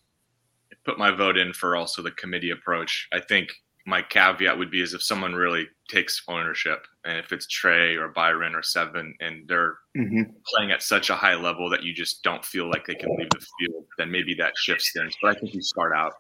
put 0.85 0.99
my 0.99 1.11
vote 1.11 1.37
in 1.37 1.53
for 1.53 1.77
also 1.77 2.03
the 2.03 2.11
committee 2.13 2.51
approach. 2.51 3.09
I 3.13 3.21
think 3.21 3.51
my 3.85 4.03
caveat 4.03 4.57
would 4.57 4.71
be 4.71 4.83
is 4.83 4.95
if 4.95 5.03
someone 5.03 5.35
really 5.35 5.67
takes 5.89 6.23
ownership 6.29 6.87
and 7.05 7.19
if 7.19 7.33
it's 7.33 7.47
Trey 7.47 7.97
or 7.97 8.09
Byron 8.09 8.55
or 8.55 8.63
Seven 8.63 9.15
and 9.21 9.49
they're 9.49 9.79
mm-hmm. 9.97 10.23
playing 10.47 10.73
at 10.73 10.83
such 10.83 11.09
a 11.09 11.15
high 11.15 11.35
level 11.35 11.71
that 11.71 11.83
you 11.83 11.95
just 11.95 12.23
don't 12.23 12.45
feel 12.45 12.69
like 12.69 12.87
they 12.87 12.95
can 12.95 13.09
leave 13.17 13.31
the 13.31 13.47
field, 13.59 13.85
then 13.97 14.11
maybe 14.11 14.35
that 14.35 14.53
shifts 14.57 14.93
things. 14.93 15.15
But 15.23 15.37
I 15.37 15.41
think 15.41 15.55
you 15.55 15.63
start 15.63 15.95
out 15.97 16.13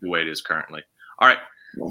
the 0.00 0.08
way 0.08 0.22
it 0.22 0.28
is 0.28 0.40
currently. 0.40 0.82
All 1.18 1.28
right. 1.28 1.38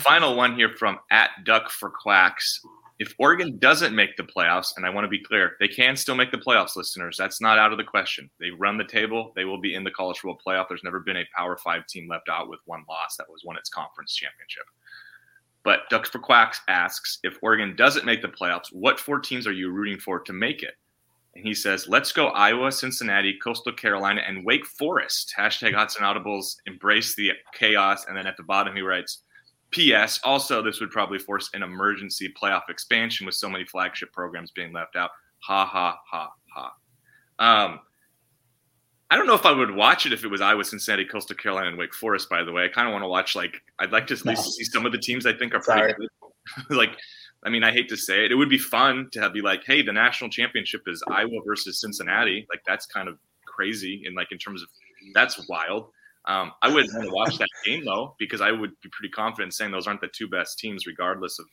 Final 0.01 0.35
one 0.35 0.55
here 0.55 0.73
from 0.77 0.99
at 1.11 1.31
Duck 1.43 1.69
for 1.69 1.89
Quacks. 1.89 2.61
If 2.97 3.13
Oregon 3.19 3.57
doesn't 3.59 3.93
make 3.93 4.15
the 4.15 4.23
playoffs, 4.23 4.77
and 4.77 4.85
I 4.85 4.89
want 4.89 5.03
to 5.03 5.09
be 5.09 5.21
clear, 5.21 5.57
they 5.59 5.67
can 5.67 5.97
still 5.97 6.15
make 6.15 6.31
the 6.31 6.37
playoffs, 6.37 6.77
listeners. 6.77 7.17
That's 7.17 7.41
not 7.41 7.59
out 7.59 7.73
of 7.73 7.77
the 7.77 7.83
question. 7.83 8.29
They 8.39 8.51
run 8.51 8.77
the 8.77 8.85
table. 8.85 9.33
They 9.35 9.43
will 9.43 9.59
be 9.59 9.75
in 9.75 9.83
the 9.83 9.91
college 9.91 10.19
football 10.19 10.39
playoff. 10.45 10.69
There's 10.69 10.83
never 10.83 11.01
been 11.01 11.17
a 11.17 11.27
Power 11.35 11.57
Five 11.57 11.87
team 11.87 12.07
left 12.07 12.29
out 12.29 12.49
with 12.49 12.61
one 12.65 12.85
loss 12.87 13.17
that 13.17 13.29
was 13.29 13.43
won 13.43 13.57
its 13.57 13.69
conference 13.69 14.15
championship. 14.15 14.63
But 15.63 15.89
Ducks 15.89 16.09
for 16.09 16.19
Quacks 16.19 16.61
asks 16.67 17.19
if 17.23 17.37
Oregon 17.41 17.75
doesn't 17.75 18.05
make 18.05 18.21
the 18.21 18.29
playoffs, 18.29 18.71
what 18.71 18.99
four 18.99 19.19
teams 19.19 19.45
are 19.45 19.51
you 19.51 19.71
rooting 19.71 19.99
for 19.99 20.19
to 20.19 20.31
make 20.31 20.63
it? 20.63 20.75
And 21.35 21.45
he 21.45 21.53
says, 21.53 21.89
let's 21.89 22.13
go 22.13 22.27
Iowa, 22.27 22.71
Cincinnati, 22.71 23.37
Coastal 23.43 23.73
Carolina, 23.73 24.21
and 24.25 24.45
Wake 24.45 24.65
Forest. 24.65 25.33
Hashtag 25.37 25.73
Autzen 25.73 25.99
Audibles, 25.99 26.55
embrace 26.65 27.13
the 27.15 27.31
chaos. 27.53 28.05
And 28.07 28.15
then 28.15 28.25
at 28.25 28.37
the 28.37 28.43
bottom, 28.43 28.73
he 28.73 28.81
writes, 28.81 29.23
P.S. 29.71 30.19
Also, 30.23 30.61
this 30.61 30.79
would 30.79 30.91
probably 30.91 31.19
force 31.19 31.49
an 31.53 31.63
emergency 31.63 32.33
playoff 32.41 32.69
expansion 32.69 33.25
with 33.25 33.35
so 33.35 33.49
many 33.49 33.65
flagship 33.65 34.11
programs 34.13 34.51
being 34.51 34.71
left 34.71 34.95
out. 34.95 35.11
Ha, 35.39 35.65
ha, 35.65 35.99
ha, 36.09 36.31
ha. 36.53 36.73
Um, 37.39 37.79
I 39.11 39.17
don't 39.17 39.27
know 39.27 39.35
if 39.35 39.45
I 39.45 39.51
would 39.51 39.71
watch 39.75 40.05
it 40.05 40.13
if 40.13 40.23
it 40.23 40.27
was 40.27 40.41
Iowa, 40.41 40.63
Cincinnati, 40.63 41.05
Coastal 41.05 41.35
Carolina, 41.35 41.69
and 41.69 41.77
Wake 41.77 41.93
Forest. 41.93 42.29
By 42.29 42.43
the 42.43 42.51
way, 42.51 42.65
I 42.65 42.67
kind 42.67 42.87
of 42.87 42.91
want 42.91 43.03
to 43.03 43.07
watch 43.07 43.35
like 43.35 43.61
I'd 43.79 43.91
like 43.91 44.07
to 44.07 44.13
at 44.13 44.25
least 44.25 44.45
no. 44.45 44.51
see 44.51 44.63
some 44.63 44.85
of 44.85 44.91
the 44.91 44.97
teams 44.97 45.25
I 45.25 45.33
think 45.33 45.53
are 45.53 45.59
pretty 45.59 45.79
Sorry. 45.79 45.93
good. 45.93 46.09
like, 46.75 46.97
I 47.43 47.49
mean, 47.49 47.63
I 47.63 47.71
hate 47.71 47.87
to 47.89 47.97
say 47.97 48.25
it, 48.25 48.31
it 48.31 48.35
would 48.35 48.49
be 48.49 48.57
fun 48.57 49.09
to 49.11 49.21
have, 49.21 49.33
be 49.33 49.41
like, 49.41 49.63
hey, 49.65 49.81
the 49.81 49.93
national 49.93 50.29
championship 50.31 50.81
is 50.87 51.03
Iowa 51.09 51.39
versus 51.45 51.79
Cincinnati. 51.81 52.47
Like 52.49 52.61
that's 52.65 52.87
kind 52.87 53.07
of 53.07 53.19
crazy 53.45 54.03
and 54.05 54.15
like 54.15 54.31
in 54.31 54.37
terms 54.37 54.61
of 54.63 54.69
that's 55.13 55.47
wild. 55.47 55.91
Um, 56.27 56.51
I 56.61 56.73
would 56.73 56.87
want 56.93 57.05
to 57.05 57.11
watch 57.11 57.37
that 57.37 57.47
game 57.63 57.85
though 57.85 58.15
because 58.17 58.41
I 58.41 58.51
would 58.51 58.71
be 58.81 58.89
pretty 58.91 59.11
confident 59.11 59.53
saying 59.53 59.71
those 59.71 59.87
aren't 59.87 60.01
the 60.01 60.07
two 60.07 60.27
best 60.27 60.57
teams 60.57 60.87
regardless 60.87 61.39
of 61.39 61.45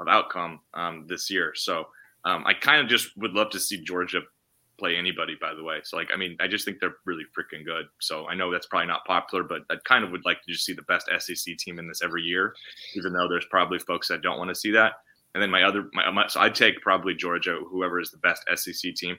of 0.00 0.08
outcome 0.08 0.60
um, 0.74 1.06
this 1.08 1.30
year. 1.30 1.52
So 1.54 1.86
um, 2.24 2.44
I 2.46 2.54
kind 2.54 2.80
of 2.80 2.88
just 2.88 3.16
would 3.16 3.32
love 3.32 3.50
to 3.50 3.60
see 3.60 3.82
Georgia 3.82 4.20
play 4.78 4.96
anybody, 4.96 5.36
by 5.40 5.54
the 5.54 5.62
way. 5.62 5.80
So, 5.84 5.96
like, 5.96 6.10
I 6.12 6.16
mean, 6.16 6.36
I 6.40 6.48
just 6.48 6.64
think 6.64 6.78
they're 6.80 6.96
really 7.06 7.24
freaking 7.36 7.64
good. 7.64 7.86
So 8.00 8.26
I 8.26 8.34
know 8.34 8.52
that's 8.52 8.66
probably 8.66 8.88
not 8.88 9.04
popular, 9.06 9.44
but 9.44 9.62
I 9.70 9.76
kind 9.84 10.04
of 10.04 10.10
would 10.10 10.24
like 10.24 10.42
to 10.42 10.52
just 10.52 10.64
see 10.64 10.74
the 10.74 10.82
best 10.82 11.08
SEC 11.18 11.56
team 11.56 11.78
in 11.78 11.88
this 11.88 12.02
every 12.02 12.22
year, 12.22 12.54
even 12.94 13.12
though 13.12 13.28
there's 13.28 13.46
probably 13.50 13.78
folks 13.78 14.08
that 14.08 14.22
don't 14.22 14.38
want 14.38 14.50
to 14.50 14.54
see 14.54 14.72
that. 14.72 14.94
And 15.34 15.42
then 15.42 15.50
my 15.50 15.62
other, 15.62 15.88
my, 15.92 16.10
my 16.10 16.26
so 16.28 16.40
I'd 16.40 16.54
take 16.54 16.80
probably 16.80 17.14
Georgia, 17.14 17.58
whoever 17.70 18.00
is 18.00 18.10
the 18.10 18.18
best 18.18 18.44
SEC 18.54 18.94
team. 18.94 19.16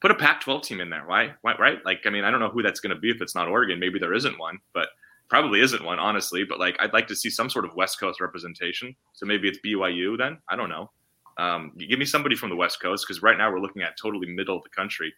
Put 0.00 0.10
a 0.10 0.14
Pac-12 0.14 0.62
team 0.62 0.80
in 0.80 0.90
there. 0.90 1.04
Why? 1.06 1.34
Why? 1.42 1.56
Right? 1.56 1.84
Like, 1.84 2.02
I 2.06 2.10
mean, 2.10 2.24
I 2.24 2.30
don't 2.30 2.40
know 2.40 2.48
who 2.48 2.62
that's 2.62 2.80
going 2.80 2.94
to 2.94 3.00
be 3.00 3.10
if 3.10 3.20
it's 3.20 3.34
not 3.34 3.48
Oregon. 3.48 3.78
Maybe 3.78 3.98
there 3.98 4.14
isn't 4.14 4.38
one, 4.38 4.58
but 4.72 4.88
probably 5.28 5.60
isn't 5.60 5.84
one, 5.84 5.98
honestly. 5.98 6.44
But 6.44 6.58
like, 6.58 6.76
I'd 6.80 6.92
like 6.92 7.06
to 7.08 7.16
see 7.16 7.30
some 7.30 7.50
sort 7.50 7.64
of 7.64 7.74
West 7.74 8.00
Coast 8.00 8.20
representation. 8.20 8.94
So 9.12 9.26
maybe 9.26 9.48
it's 9.48 9.58
BYU 9.64 10.16
then. 10.16 10.38
I 10.48 10.56
don't 10.56 10.70
know. 10.70 10.90
Um, 11.38 11.72
give 11.78 11.98
me 11.98 12.04
somebody 12.04 12.36
from 12.36 12.50
the 12.50 12.56
West 12.56 12.80
Coast 12.82 13.06
because 13.06 13.22
right 13.22 13.38
now 13.38 13.50
we're 13.50 13.60
looking 13.60 13.82
at 13.82 13.96
totally 13.96 14.28
middle 14.28 14.56
of 14.56 14.62
the 14.62 14.70
country. 14.70 15.12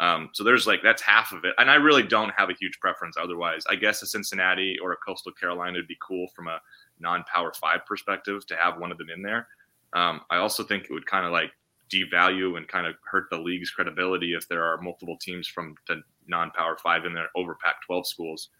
Um, 0.00 0.30
so 0.32 0.44
there's 0.44 0.66
like 0.66 0.80
that's 0.82 1.02
half 1.02 1.32
of 1.32 1.44
it, 1.44 1.54
and 1.58 1.68
I 1.68 1.74
really 1.74 2.04
don't 2.04 2.32
have 2.36 2.50
a 2.50 2.54
huge 2.54 2.78
preference. 2.80 3.16
Otherwise, 3.20 3.64
I 3.68 3.74
guess 3.74 4.00
a 4.02 4.06
Cincinnati 4.06 4.76
or 4.80 4.92
a 4.92 4.96
Coastal 4.96 5.32
Carolina 5.32 5.78
would 5.78 5.88
be 5.88 5.98
cool 6.00 6.28
from 6.36 6.46
a 6.46 6.60
non-power 7.00 7.52
five 7.54 7.84
perspective 7.84 8.46
to 8.46 8.56
have 8.56 8.78
one 8.78 8.92
of 8.92 8.98
them 8.98 9.10
in 9.10 9.22
there. 9.22 9.48
Um, 9.94 10.20
I 10.30 10.36
also 10.36 10.62
think 10.62 10.84
it 10.84 10.92
would 10.92 11.06
kind 11.06 11.26
of 11.26 11.32
like 11.32 11.50
devalue 11.88 12.56
and 12.56 12.68
kind 12.68 12.86
of 12.86 12.94
hurt 13.04 13.28
the 13.30 13.38
league's 13.38 13.70
credibility 13.70 14.34
if 14.34 14.48
there 14.48 14.64
are 14.64 14.80
multiple 14.80 15.16
teams 15.20 15.48
from 15.48 15.74
the 15.86 16.00
non-power 16.26 16.76
five 16.82 17.04
in 17.04 17.14
there 17.14 17.28
over 17.36 17.56
Pac-12 17.62 18.06
schools, 18.06 18.50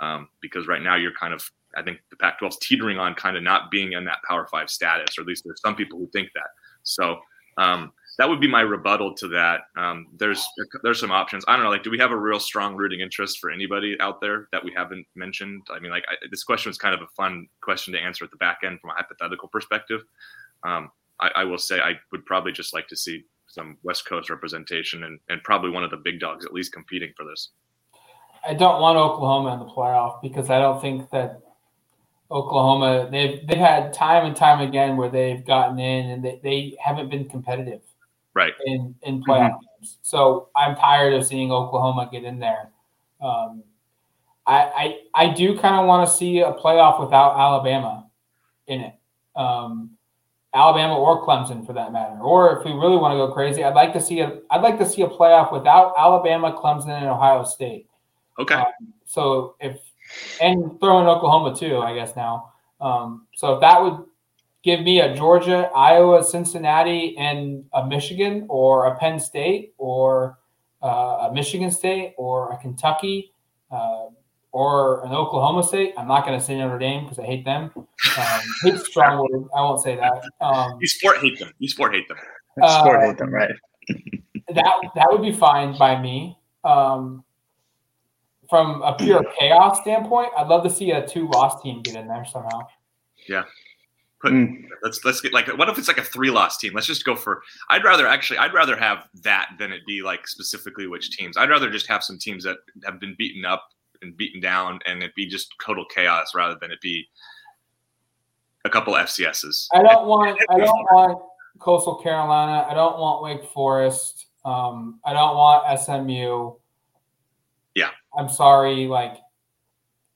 um, 0.00 0.28
because 0.40 0.66
right 0.66 0.82
now 0.82 0.96
you're 0.96 1.12
kind 1.12 1.34
of 1.34 1.48
I 1.76 1.82
think 1.82 1.98
the 2.10 2.16
Pac-12's 2.16 2.58
teetering 2.58 2.98
on 2.98 3.14
kind 3.14 3.36
of 3.36 3.42
not 3.42 3.70
being 3.70 3.92
in 3.92 4.04
that 4.04 4.18
Power 4.28 4.46
Five 4.50 4.70
status, 4.70 5.18
or 5.18 5.22
at 5.22 5.26
least 5.26 5.44
there's 5.44 5.60
some 5.60 5.74
people 5.74 5.98
who 5.98 6.06
think 6.08 6.28
that. 6.34 6.48
So 6.82 7.18
um, 7.58 7.92
that 8.18 8.28
would 8.28 8.40
be 8.40 8.48
my 8.48 8.60
rebuttal 8.60 9.14
to 9.14 9.28
that. 9.28 9.62
Um, 9.76 10.06
there's 10.16 10.44
there's 10.82 11.00
some 11.00 11.10
options. 11.10 11.44
I 11.48 11.56
don't 11.56 11.64
know. 11.64 11.70
Like, 11.70 11.82
do 11.82 11.90
we 11.90 11.98
have 11.98 12.12
a 12.12 12.16
real 12.16 12.40
strong 12.40 12.76
rooting 12.76 13.00
interest 13.00 13.38
for 13.38 13.50
anybody 13.50 13.96
out 14.00 14.20
there 14.20 14.48
that 14.52 14.64
we 14.64 14.72
haven't 14.74 15.06
mentioned? 15.14 15.62
I 15.70 15.80
mean, 15.80 15.90
like 15.90 16.04
I, 16.08 16.14
this 16.30 16.44
question 16.44 16.70
was 16.70 16.78
kind 16.78 16.94
of 16.94 17.02
a 17.02 17.08
fun 17.16 17.48
question 17.60 17.92
to 17.94 17.98
answer 17.98 18.24
at 18.24 18.30
the 18.30 18.36
back 18.36 18.58
end 18.64 18.80
from 18.80 18.90
a 18.90 18.94
hypothetical 18.94 19.48
perspective. 19.48 20.02
Um, 20.62 20.90
I, 21.24 21.42
I, 21.42 21.44
will 21.44 21.58
say 21.58 21.80
I 21.80 21.92
would 22.12 22.26
probably 22.26 22.52
just 22.52 22.74
like 22.74 22.86
to 22.88 22.96
see 22.96 23.24
some 23.46 23.78
West 23.82 24.06
Coast 24.06 24.30
representation 24.30 25.04
and, 25.04 25.18
and 25.28 25.42
probably 25.42 25.70
one 25.70 25.84
of 25.84 25.90
the 25.90 25.96
big 25.96 26.20
dogs 26.20 26.44
at 26.44 26.52
least 26.52 26.72
competing 26.72 27.12
for 27.16 27.24
this. 27.24 27.50
I 28.46 28.52
don't 28.54 28.80
want 28.80 28.98
Oklahoma 28.98 29.54
in 29.54 29.58
the 29.60 29.64
playoff 29.64 30.20
because 30.20 30.50
I 30.50 30.58
don't 30.58 30.80
think 30.80 31.10
that 31.10 31.40
Oklahoma 32.30 33.08
they've 33.10 33.46
they've 33.46 33.58
had 33.58 33.92
time 33.92 34.26
and 34.26 34.36
time 34.36 34.60
again 34.60 34.96
where 34.96 35.08
they've 35.08 35.44
gotten 35.46 35.78
in 35.78 36.10
and 36.10 36.24
they, 36.24 36.40
they 36.42 36.76
haven't 36.82 37.10
been 37.10 37.28
competitive 37.28 37.80
right 38.34 38.52
in 38.66 38.94
in 39.02 39.22
playoff 39.22 39.50
mm-hmm. 39.50 39.80
games. 39.80 39.98
So 40.02 40.48
I'm 40.56 40.76
tired 40.76 41.14
of 41.14 41.24
seeing 41.24 41.52
Oklahoma 41.52 42.08
get 42.10 42.24
in 42.24 42.38
there. 42.38 42.70
Um, 43.20 43.62
I, 44.46 44.98
I 45.14 45.24
I 45.26 45.32
do 45.32 45.56
kind 45.58 45.76
of 45.76 45.86
want 45.86 46.08
to 46.08 46.14
see 46.14 46.40
a 46.40 46.52
playoff 46.52 47.00
without 47.00 47.38
Alabama 47.38 48.06
in 48.66 48.80
it. 48.80 48.94
Um, 49.36 49.90
Alabama 50.54 50.96
or 50.96 51.26
Clemson 51.26 51.66
for 51.66 51.72
that 51.72 51.92
matter. 51.92 52.18
Or 52.20 52.58
if 52.58 52.64
we 52.64 52.72
really 52.72 52.96
want 52.96 53.12
to 53.12 53.16
go 53.16 53.32
crazy, 53.32 53.64
I'd 53.64 53.74
like 53.74 53.92
to 53.92 54.00
see 54.00 54.20
a 54.20 54.40
I'd 54.50 54.62
like 54.62 54.78
to 54.78 54.88
see 54.88 55.02
a 55.02 55.08
playoff 55.08 55.52
without 55.52 55.94
Alabama, 55.98 56.52
Clemson, 56.52 56.90
and 56.90 57.06
Ohio 57.06 57.44
State. 57.44 57.88
Okay. 58.38 58.54
Um, 58.54 58.64
so 59.04 59.56
if 59.60 59.78
and 60.40 60.78
throw 60.80 61.00
in 61.00 61.06
Oklahoma 61.06 61.56
too, 61.56 61.78
I 61.78 61.94
guess 61.94 62.14
now. 62.14 62.52
Um, 62.80 63.26
so 63.34 63.54
if 63.54 63.60
that 63.60 63.82
would 63.82 64.04
give 64.62 64.80
me 64.80 65.00
a 65.00 65.14
Georgia, 65.14 65.70
Iowa, 65.74 66.22
Cincinnati, 66.22 67.16
and 67.18 67.64
a 67.72 67.86
Michigan, 67.86 68.46
or 68.48 68.86
a 68.86 68.96
Penn 68.96 69.18
State, 69.18 69.74
or 69.76 70.38
uh, 70.82 71.28
a 71.28 71.32
Michigan 71.32 71.70
State, 71.70 72.14
or 72.16 72.52
a 72.52 72.56
Kentucky, 72.58 73.32
uh, 73.70 74.06
or 74.54 75.04
an 75.04 75.10
Oklahoma 75.10 75.64
State. 75.64 75.94
I'm 75.98 76.06
not 76.06 76.24
going 76.24 76.38
to 76.38 76.44
say 76.44 76.56
Notre 76.56 76.78
Dame 76.78 77.02
because 77.02 77.18
I 77.18 77.24
hate 77.24 77.44
them. 77.44 77.72
Um, 77.74 78.40
hate 78.62 78.78
strong 78.78 79.18
word. 79.18 79.48
I 79.54 79.60
won't 79.60 79.82
say 79.82 79.96
that. 79.96 80.22
Um, 80.40 80.78
you 80.80 80.86
sport 80.86 81.18
hate 81.18 81.40
them. 81.40 81.50
You 81.58 81.68
sport 81.68 81.92
hate 81.92 82.06
them. 82.06 82.18
Uh, 82.62 82.80
sport 82.80 83.02
hate 83.02 83.18
them, 83.18 83.34
right? 83.34 83.50
that 83.88 84.74
that 84.94 85.08
would 85.10 85.22
be 85.22 85.32
fine 85.32 85.76
by 85.76 86.00
me. 86.00 86.38
Um, 86.62 87.24
from 88.48 88.80
a 88.82 88.94
pure 88.94 89.24
chaos 89.36 89.80
standpoint, 89.80 90.30
I'd 90.38 90.46
love 90.46 90.62
to 90.62 90.70
see 90.70 90.92
a 90.92 91.04
two 91.04 91.28
loss 91.30 91.60
team 91.60 91.82
get 91.82 91.96
in 91.96 92.06
there 92.06 92.24
somehow. 92.24 92.60
Yeah. 93.28 93.42
Put, 94.20 94.32
mm. 94.32 94.66
let's 94.84 95.04
let's 95.04 95.20
get 95.20 95.32
like 95.32 95.48
what 95.58 95.68
if 95.68 95.78
it's 95.78 95.88
like 95.88 95.98
a 95.98 96.04
three 96.04 96.30
loss 96.30 96.58
team? 96.58 96.74
Let's 96.74 96.86
just 96.86 97.04
go 97.04 97.16
for 97.16 97.42
I'd 97.70 97.82
rather 97.82 98.06
actually 98.06 98.38
I'd 98.38 98.54
rather 98.54 98.76
have 98.76 99.08
that 99.22 99.48
than 99.58 99.72
it 99.72 99.80
be 99.84 100.00
like 100.00 100.28
specifically 100.28 100.86
which 100.86 101.10
teams. 101.10 101.36
I'd 101.36 101.50
rather 101.50 101.70
just 101.70 101.88
have 101.88 102.04
some 102.04 102.18
teams 102.20 102.44
that 102.44 102.58
have 102.84 103.00
been 103.00 103.16
beaten 103.18 103.44
up 103.44 103.68
and 104.04 104.16
beaten 104.16 104.40
down 104.40 104.78
and 104.86 105.02
it 105.02 105.14
be 105.14 105.26
just 105.26 105.52
total 105.64 105.84
chaos 105.84 106.32
rather 106.34 106.56
than 106.60 106.70
it 106.70 106.80
be 106.80 107.04
a 108.64 108.70
couple 108.70 108.94
FCSs. 108.94 109.66
I 109.72 109.82
don't 109.82 110.06
want 110.06 110.40
I 110.50 110.58
don't 110.58 110.84
want 110.92 111.22
Coastal 111.58 111.96
Carolina. 111.96 112.66
I 112.68 112.74
don't 112.74 112.98
want 112.98 113.22
Wake 113.22 113.50
Forest. 113.50 114.26
Um, 114.44 115.00
I 115.04 115.12
don't 115.12 115.36
want 115.36 115.80
SMU. 115.80 116.52
Yeah. 117.74 117.90
I'm 118.16 118.28
sorry, 118.28 118.86
like 118.86 119.16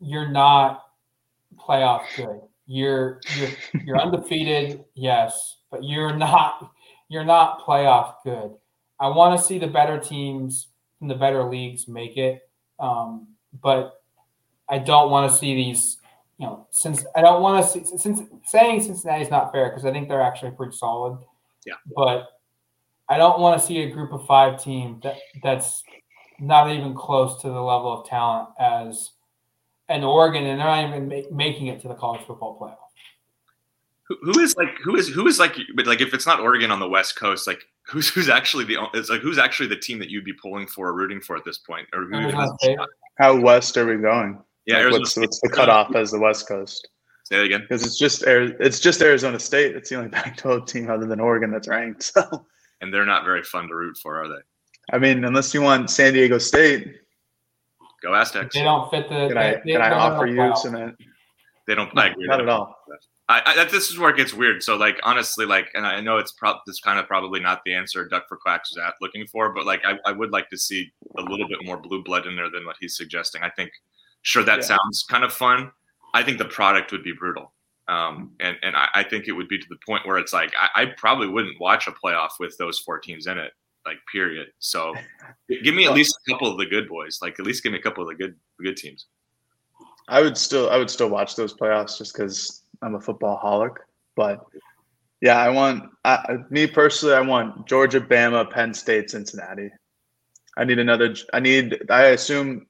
you're 0.00 0.28
not 0.28 0.84
playoff 1.56 2.04
good. 2.16 2.40
You're 2.66 3.20
you're 3.36 3.50
you're 3.84 4.00
undefeated, 4.00 4.84
yes, 4.94 5.56
but 5.70 5.82
you're 5.82 6.16
not 6.16 6.72
you're 7.08 7.24
not 7.24 7.64
playoff 7.64 8.16
good. 8.24 8.52
I 9.00 9.08
want 9.08 9.38
to 9.38 9.44
see 9.44 9.58
the 9.58 9.66
better 9.66 9.98
teams 9.98 10.68
from 10.98 11.08
the 11.08 11.14
better 11.14 11.44
leagues 11.44 11.88
make 11.88 12.16
it, 12.16 12.42
um, 12.80 13.28
but 13.62 14.02
I 14.68 14.78
don't 14.78 15.10
want 15.10 15.30
to 15.30 15.36
see 15.36 15.54
these. 15.54 15.96
You 16.38 16.46
know, 16.46 16.66
since 16.70 17.04
I 17.16 17.20
don't 17.20 17.42
want 17.42 17.64
to 17.64 17.70
see 17.70 17.98
since 17.98 18.20
saying 18.46 18.82
Cincinnati 18.82 19.24
is 19.24 19.30
not 19.30 19.50
fair 19.50 19.70
because 19.70 19.84
I 19.84 19.90
think 19.90 20.08
they're 20.08 20.22
actually 20.22 20.52
pretty 20.52 20.76
solid. 20.76 21.18
Yeah, 21.66 21.74
but 21.96 22.28
I 23.08 23.16
don't 23.16 23.40
want 23.40 23.60
to 23.60 23.66
see 23.66 23.82
a 23.82 23.90
group 23.90 24.12
of 24.12 24.24
five 24.26 24.62
team 24.62 25.00
that 25.02 25.16
that's 25.42 25.82
not 26.38 26.70
even 26.70 26.94
close 26.94 27.40
to 27.42 27.48
the 27.48 27.60
level 27.60 27.92
of 27.92 28.06
talent 28.06 28.50
as 28.60 29.10
an 29.88 30.04
Oregon, 30.04 30.44
and 30.44 30.60
they're 30.60 30.66
not 30.66 30.88
even 30.88 31.08
make, 31.08 31.32
making 31.32 31.68
it 31.68 31.80
to 31.82 31.88
the 31.88 31.94
college 31.94 32.20
football 32.26 32.58
playoff. 32.60 32.76
Who, 34.04 34.16
who 34.22 34.40
is 34.40 34.56
like 34.56 34.78
who 34.82 34.96
is 34.96 35.08
who 35.08 35.26
is 35.26 35.38
like 35.38 35.56
but 35.74 35.86
like 35.86 36.00
if 36.00 36.14
it's 36.14 36.26
not 36.26 36.40
Oregon 36.40 36.70
on 36.70 36.80
the 36.80 36.88
West 36.88 37.16
Coast, 37.16 37.46
like 37.46 37.62
who's 37.82 38.08
who's 38.08 38.28
actually 38.28 38.64
the 38.64 38.78
it's 38.94 39.10
like 39.10 39.20
who's 39.20 39.38
actually 39.38 39.68
the 39.68 39.76
team 39.76 39.98
that 39.98 40.08
you'd 40.08 40.24
be 40.24 40.32
pulling 40.32 40.66
for 40.66 40.88
or 40.88 40.92
rooting 40.94 41.20
for 41.20 41.36
at 41.36 41.44
this 41.44 41.58
point? 41.58 41.88
Or 41.92 42.04
who, 42.04 42.30
how 43.18 43.38
west 43.38 43.76
are 43.76 43.86
we 43.86 44.00
going? 44.00 44.38
Yeah, 44.66 44.78
like 44.84 44.92
what's, 44.92 45.16
what's 45.16 45.40
the 45.40 45.48
cutoff 45.48 45.94
as 45.94 46.10
the 46.10 46.18
West 46.18 46.46
Coast? 46.46 46.88
Say 47.24 47.36
that 47.36 47.44
again. 47.44 47.62
Because 47.62 47.84
it's 47.84 47.98
just 47.98 48.22
it's 48.26 48.80
just 48.80 49.02
Arizona 49.02 49.38
State. 49.38 49.74
It's 49.76 49.90
the 49.90 49.96
only 49.96 50.08
Pac-12 50.10 50.66
team 50.66 50.90
other 50.90 51.06
than 51.06 51.20
Oregon 51.20 51.50
that's 51.50 51.68
ranked. 51.68 52.02
So 52.02 52.46
and 52.80 52.92
they're 52.92 53.06
not 53.06 53.24
very 53.24 53.42
fun 53.42 53.68
to 53.68 53.74
root 53.74 53.96
for, 53.98 54.22
are 54.22 54.28
they? 54.28 54.40
I 54.92 54.98
mean, 54.98 55.24
unless 55.24 55.52
you 55.52 55.62
want 55.62 55.90
San 55.90 56.12
Diego 56.12 56.38
State. 56.38 56.96
Go 58.02 58.14
Aztecs. 58.14 58.54
They 58.54 58.62
don't 58.62 58.88
fit 58.90 59.08
the. 59.08 59.28
Can 59.28 59.36
I, 59.36 59.60
they, 59.64 59.72
can 59.72 59.82
I 59.82 59.90
offer 59.90 60.26
you 60.26 60.54
some? 60.54 60.96
They 61.66 61.74
don't. 61.74 61.90
play. 61.90 62.14
not 62.16 62.40
at 62.40 62.48
all. 62.48 62.76
I, 63.30 63.42
I, 63.44 63.64
this 63.64 63.90
is 63.90 63.98
where 63.98 64.10
it 64.10 64.16
gets 64.16 64.32
weird. 64.32 64.62
So, 64.62 64.76
like, 64.76 64.98
honestly, 65.02 65.44
like, 65.44 65.68
and 65.74 65.86
I 65.86 66.00
know 66.00 66.16
it's 66.16 66.32
pro- 66.32 66.58
this 66.66 66.80
kind 66.80 66.98
of 66.98 67.06
probably 67.06 67.40
not 67.40 67.60
the 67.64 67.74
answer 67.74 68.08
Duck 68.08 68.26
for 68.26 68.38
Quacks 68.38 68.70
is 68.70 68.78
at 68.78 68.94
looking 69.02 69.26
for, 69.26 69.52
but 69.52 69.66
like, 69.66 69.82
I, 69.84 69.98
I 70.06 70.12
would 70.12 70.30
like 70.30 70.48
to 70.48 70.56
see 70.56 70.90
a 71.18 71.22
little 71.22 71.46
bit 71.46 71.58
more 71.62 71.76
blue 71.76 72.02
blood 72.02 72.26
in 72.26 72.36
there 72.36 72.50
than 72.50 72.64
what 72.64 72.76
he's 72.80 72.96
suggesting. 72.96 73.42
I 73.42 73.50
think, 73.50 73.70
sure, 74.22 74.42
that 74.44 74.60
yeah. 74.60 74.76
sounds 74.76 75.04
kind 75.10 75.24
of 75.24 75.32
fun. 75.32 75.70
I 76.14 76.22
think 76.22 76.38
the 76.38 76.46
product 76.46 76.90
would 76.90 77.04
be 77.04 77.12
brutal. 77.12 77.52
Um, 77.88 78.32
and 78.40 78.56
and 78.62 78.76
I, 78.76 78.88
I, 78.94 79.02
think 79.02 79.28
it 79.28 79.32
would 79.32 79.48
be 79.48 79.58
to 79.58 79.66
the 79.70 79.78
point 79.86 80.06
where 80.06 80.18
it's 80.18 80.34
like 80.34 80.52
I, 80.58 80.82
I, 80.82 80.86
probably 80.98 81.26
wouldn't 81.26 81.58
watch 81.58 81.86
a 81.86 81.92
playoff 81.92 82.32
with 82.38 82.54
those 82.58 82.78
four 82.78 82.98
teams 82.98 83.26
in 83.26 83.38
it, 83.38 83.52
like 83.86 83.96
period. 84.12 84.48
So 84.58 84.94
give 85.48 85.74
me 85.74 85.86
at 85.86 85.94
least 85.94 86.18
a 86.26 86.30
couple 86.30 86.52
of 86.52 86.58
the 86.58 86.66
good 86.66 86.86
boys, 86.86 87.20
like 87.22 87.40
at 87.40 87.46
least 87.46 87.62
give 87.62 87.72
me 87.72 87.78
a 87.78 87.82
couple 87.82 88.02
of 88.02 88.10
the 88.10 88.14
good 88.14 88.34
good 88.62 88.76
teams. 88.76 89.06
I 90.06 90.20
would 90.20 90.36
still 90.36 90.68
I 90.68 90.76
would 90.76 90.90
still 90.90 91.08
watch 91.08 91.34
those 91.34 91.54
playoffs 91.54 91.96
just 91.96 92.12
because 92.12 92.62
I'm 92.82 92.94
a 92.94 93.00
football 93.00 93.40
holic. 93.42 93.76
But 94.16 94.44
yeah, 95.20 95.38
I 95.38 95.48
want 95.50 95.84
I, 96.04 96.38
me 96.50 96.66
personally, 96.66 97.14
I 97.14 97.20
want 97.20 97.66
Georgia, 97.66 98.00
Bama, 98.00 98.50
Penn 98.50 98.74
State, 98.74 99.10
Cincinnati. 99.10 99.70
I 100.56 100.64
need 100.64 100.78
another. 100.78 101.14
I 101.32 101.40
need. 101.40 101.90
I 101.90 102.06
assume. 102.08 102.66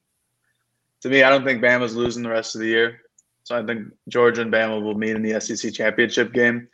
To 1.02 1.08
me, 1.08 1.22
I 1.22 1.30
don't 1.30 1.44
think 1.44 1.62
Bama's 1.62 1.94
losing 1.94 2.24
the 2.24 2.28
rest 2.28 2.56
of 2.56 2.60
the 2.60 2.66
year. 2.66 3.00
So 3.44 3.56
I 3.56 3.64
think 3.64 3.88
Georgia 4.08 4.42
and 4.42 4.52
Bama 4.52 4.82
will 4.82 4.94
meet 4.94 5.16
in 5.16 5.22
the 5.22 5.40
SEC 5.40 5.72
championship 5.72 6.32
game. 6.32 6.68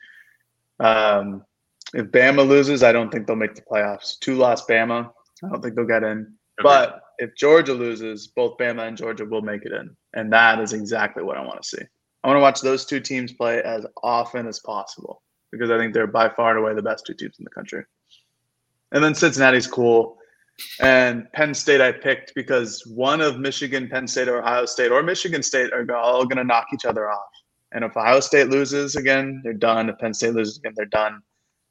Um, 0.81 1.45
if 1.93 2.07
Bama 2.07 2.47
loses, 2.47 2.83
I 2.83 2.91
don't 2.91 3.13
think 3.13 3.27
they'll 3.27 3.37
make 3.37 3.55
the 3.55 3.63
playoffs. 3.63 4.19
Two 4.19 4.35
lost 4.35 4.67
Bama. 4.67 5.11
I 5.45 5.49
don't 5.49 5.63
think 5.63 5.77
they'll 5.77 5.85
get 5.85 6.03
in. 6.03 6.19
Okay. 6.21 6.63
But 6.63 7.03
if 7.19 7.37
Georgia 7.37 7.75
loses, 7.75 8.27
both 8.27 8.59
Bama 8.59 8.89
and 8.89 8.97
Georgia 8.97 9.25
will 9.25 9.43
make 9.43 9.65
it 9.65 9.73
in. 9.73 9.97
And 10.15 10.33
that 10.33 10.61
is 10.61 10.73
exactly 10.73 11.23
what 11.23 11.37
I 11.37 11.43
want 11.43 11.63
to 11.63 11.69
see. 11.69 11.85
I 12.25 12.29
want 12.29 12.39
to 12.39 12.41
watch 12.41 12.63
those 12.63 12.87
two 12.87 13.01
teams 13.01 13.35
play 13.35 13.63
as 13.63 13.85
often 14.03 14.47
as 14.47 14.59
possible 14.59 15.23
because 15.53 15.71
I 15.71 15.77
think 15.77 15.93
they're 15.93 16.07
by 16.07 16.31
far 16.31 16.57
and 16.57 16.59
away 16.59 16.75
the 16.75 16.81
best 16.81 17.05
two 17.05 17.13
teams 17.13 17.39
in 17.39 17.45
the 17.45 17.51
country. 17.51 17.85
And 18.93 19.05
then 19.05 19.15
Cincinnati's 19.15 19.67
cool. 19.67 20.17
And 20.81 21.31
Penn 21.33 21.53
State 21.53 21.83
I 21.83 21.93
picked 21.93 22.35
because 22.35 22.83
one 22.87 23.21
of 23.21 23.39
Michigan, 23.39 23.89
Penn 23.91 24.09
State, 24.09 24.29
or 24.29 24.39
Ohio 24.39 24.65
State, 24.65 24.91
or 24.91 25.03
Michigan 25.03 25.43
State 25.43 25.73
are 25.75 25.85
all 25.95 26.25
going 26.25 26.39
to 26.39 26.45
knock 26.45 26.69
each 26.73 26.87
other 26.87 27.11
off. 27.11 27.29
And 27.73 27.85
if 27.85 27.95
Ohio 27.95 28.21
State 28.21 28.49
loses 28.49 28.97
again, 28.97 29.43
they're 29.45 29.53
done. 29.53 29.91
If 29.91 29.99
Penn 29.99 30.15
State 30.15 30.33
loses 30.33 30.57
again, 30.57 30.73
they're 30.77 30.87
done. 30.87 31.21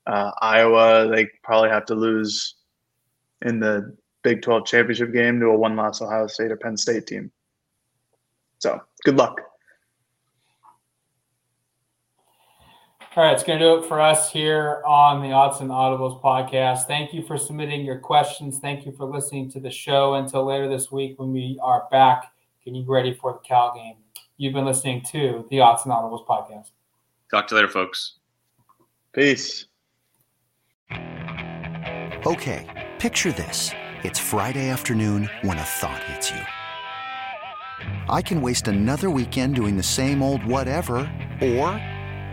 Uh, 0.06 0.32
Iowa, 0.40 1.10
they 1.10 1.28
probably 1.44 1.70
have 1.70 1.86
to 1.86 1.96
lose 1.96 2.56
in 3.42 3.60
the 3.60 3.96
Big 4.22 4.44
12 4.44 4.66
championship 4.66 5.14
game 5.14 5.40
to 5.40 5.48
a 5.48 5.58
one 5.58 5.76
loss 5.76 6.02
Ohio 6.02 6.28
State 6.28 6.52
or 6.52 6.58
Penn 6.58 6.78
State 6.78 7.08
team. 7.08 7.32
So 8.60 8.80
good 9.04 9.18
luck. 9.18 9.42
All 13.16 13.24
right, 13.24 13.34
it's 13.34 13.44
going 13.44 13.60
to 13.60 13.66
do 13.66 13.76
it 13.76 13.86
for 13.86 14.02
us 14.02 14.32
here 14.32 14.82
on 14.88 15.22
the 15.22 15.28
Autzen 15.28 15.68
Audibles 15.68 16.20
podcast. 16.20 16.88
Thank 16.88 17.14
you 17.14 17.22
for 17.22 17.38
submitting 17.38 17.86
your 17.86 18.00
questions. 18.00 18.58
Thank 18.58 18.88
you 18.88 18.92
for 18.92 19.06
listening 19.06 19.52
to 19.52 19.60
the 19.60 19.70
show. 19.70 20.16
Until 20.16 20.44
later 20.46 20.68
this 20.68 20.92
week 20.92 21.20
when 21.20 21.32
we 21.32 21.60
are 21.62 21.88
back 21.92 22.34
getting 22.66 22.84
ready 22.88 23.14
for 23.14 23.34
the 23.34 23.48
Cal 23.48 23.72
game. 23.76 23.98
You've 24.38 24.54
been 24.54 24.66
listening 24.66 25.04
to 25.12 25.46
the 25.52 25.58
Autzen 25.58 25.90
Audibles 25.90 26.26
podcast. 26.26 26.72
Talk 27.30 27.46
to 27.50 27.56
you 27.56 27.62
later, 27.62 27.72
folks. 27.72 28.14
Peace. 29.14 29.68
Okay, 32.26 32.90
picture 32.98 33.32
this. 33.32 33.70
It's 34.02 34.18
Friday 34.18 34.70
afternoon 34.70 35.30
when 35.44 35.60
a 35.60 35.64
thought 35.64 36.04
hits 36.06 36.32
you. 36.32 36.42
I 38.10 38.24
can 38.24 38.42
waste 38.42 38.68
another 38.68 39.12
weekend 39.12 39.54
doing 39.54 39.78
the 39.78 39.84
same 39.84 40.24
old 40.24 40.44
whatever, 40.44 40.96
or 41.42 41.80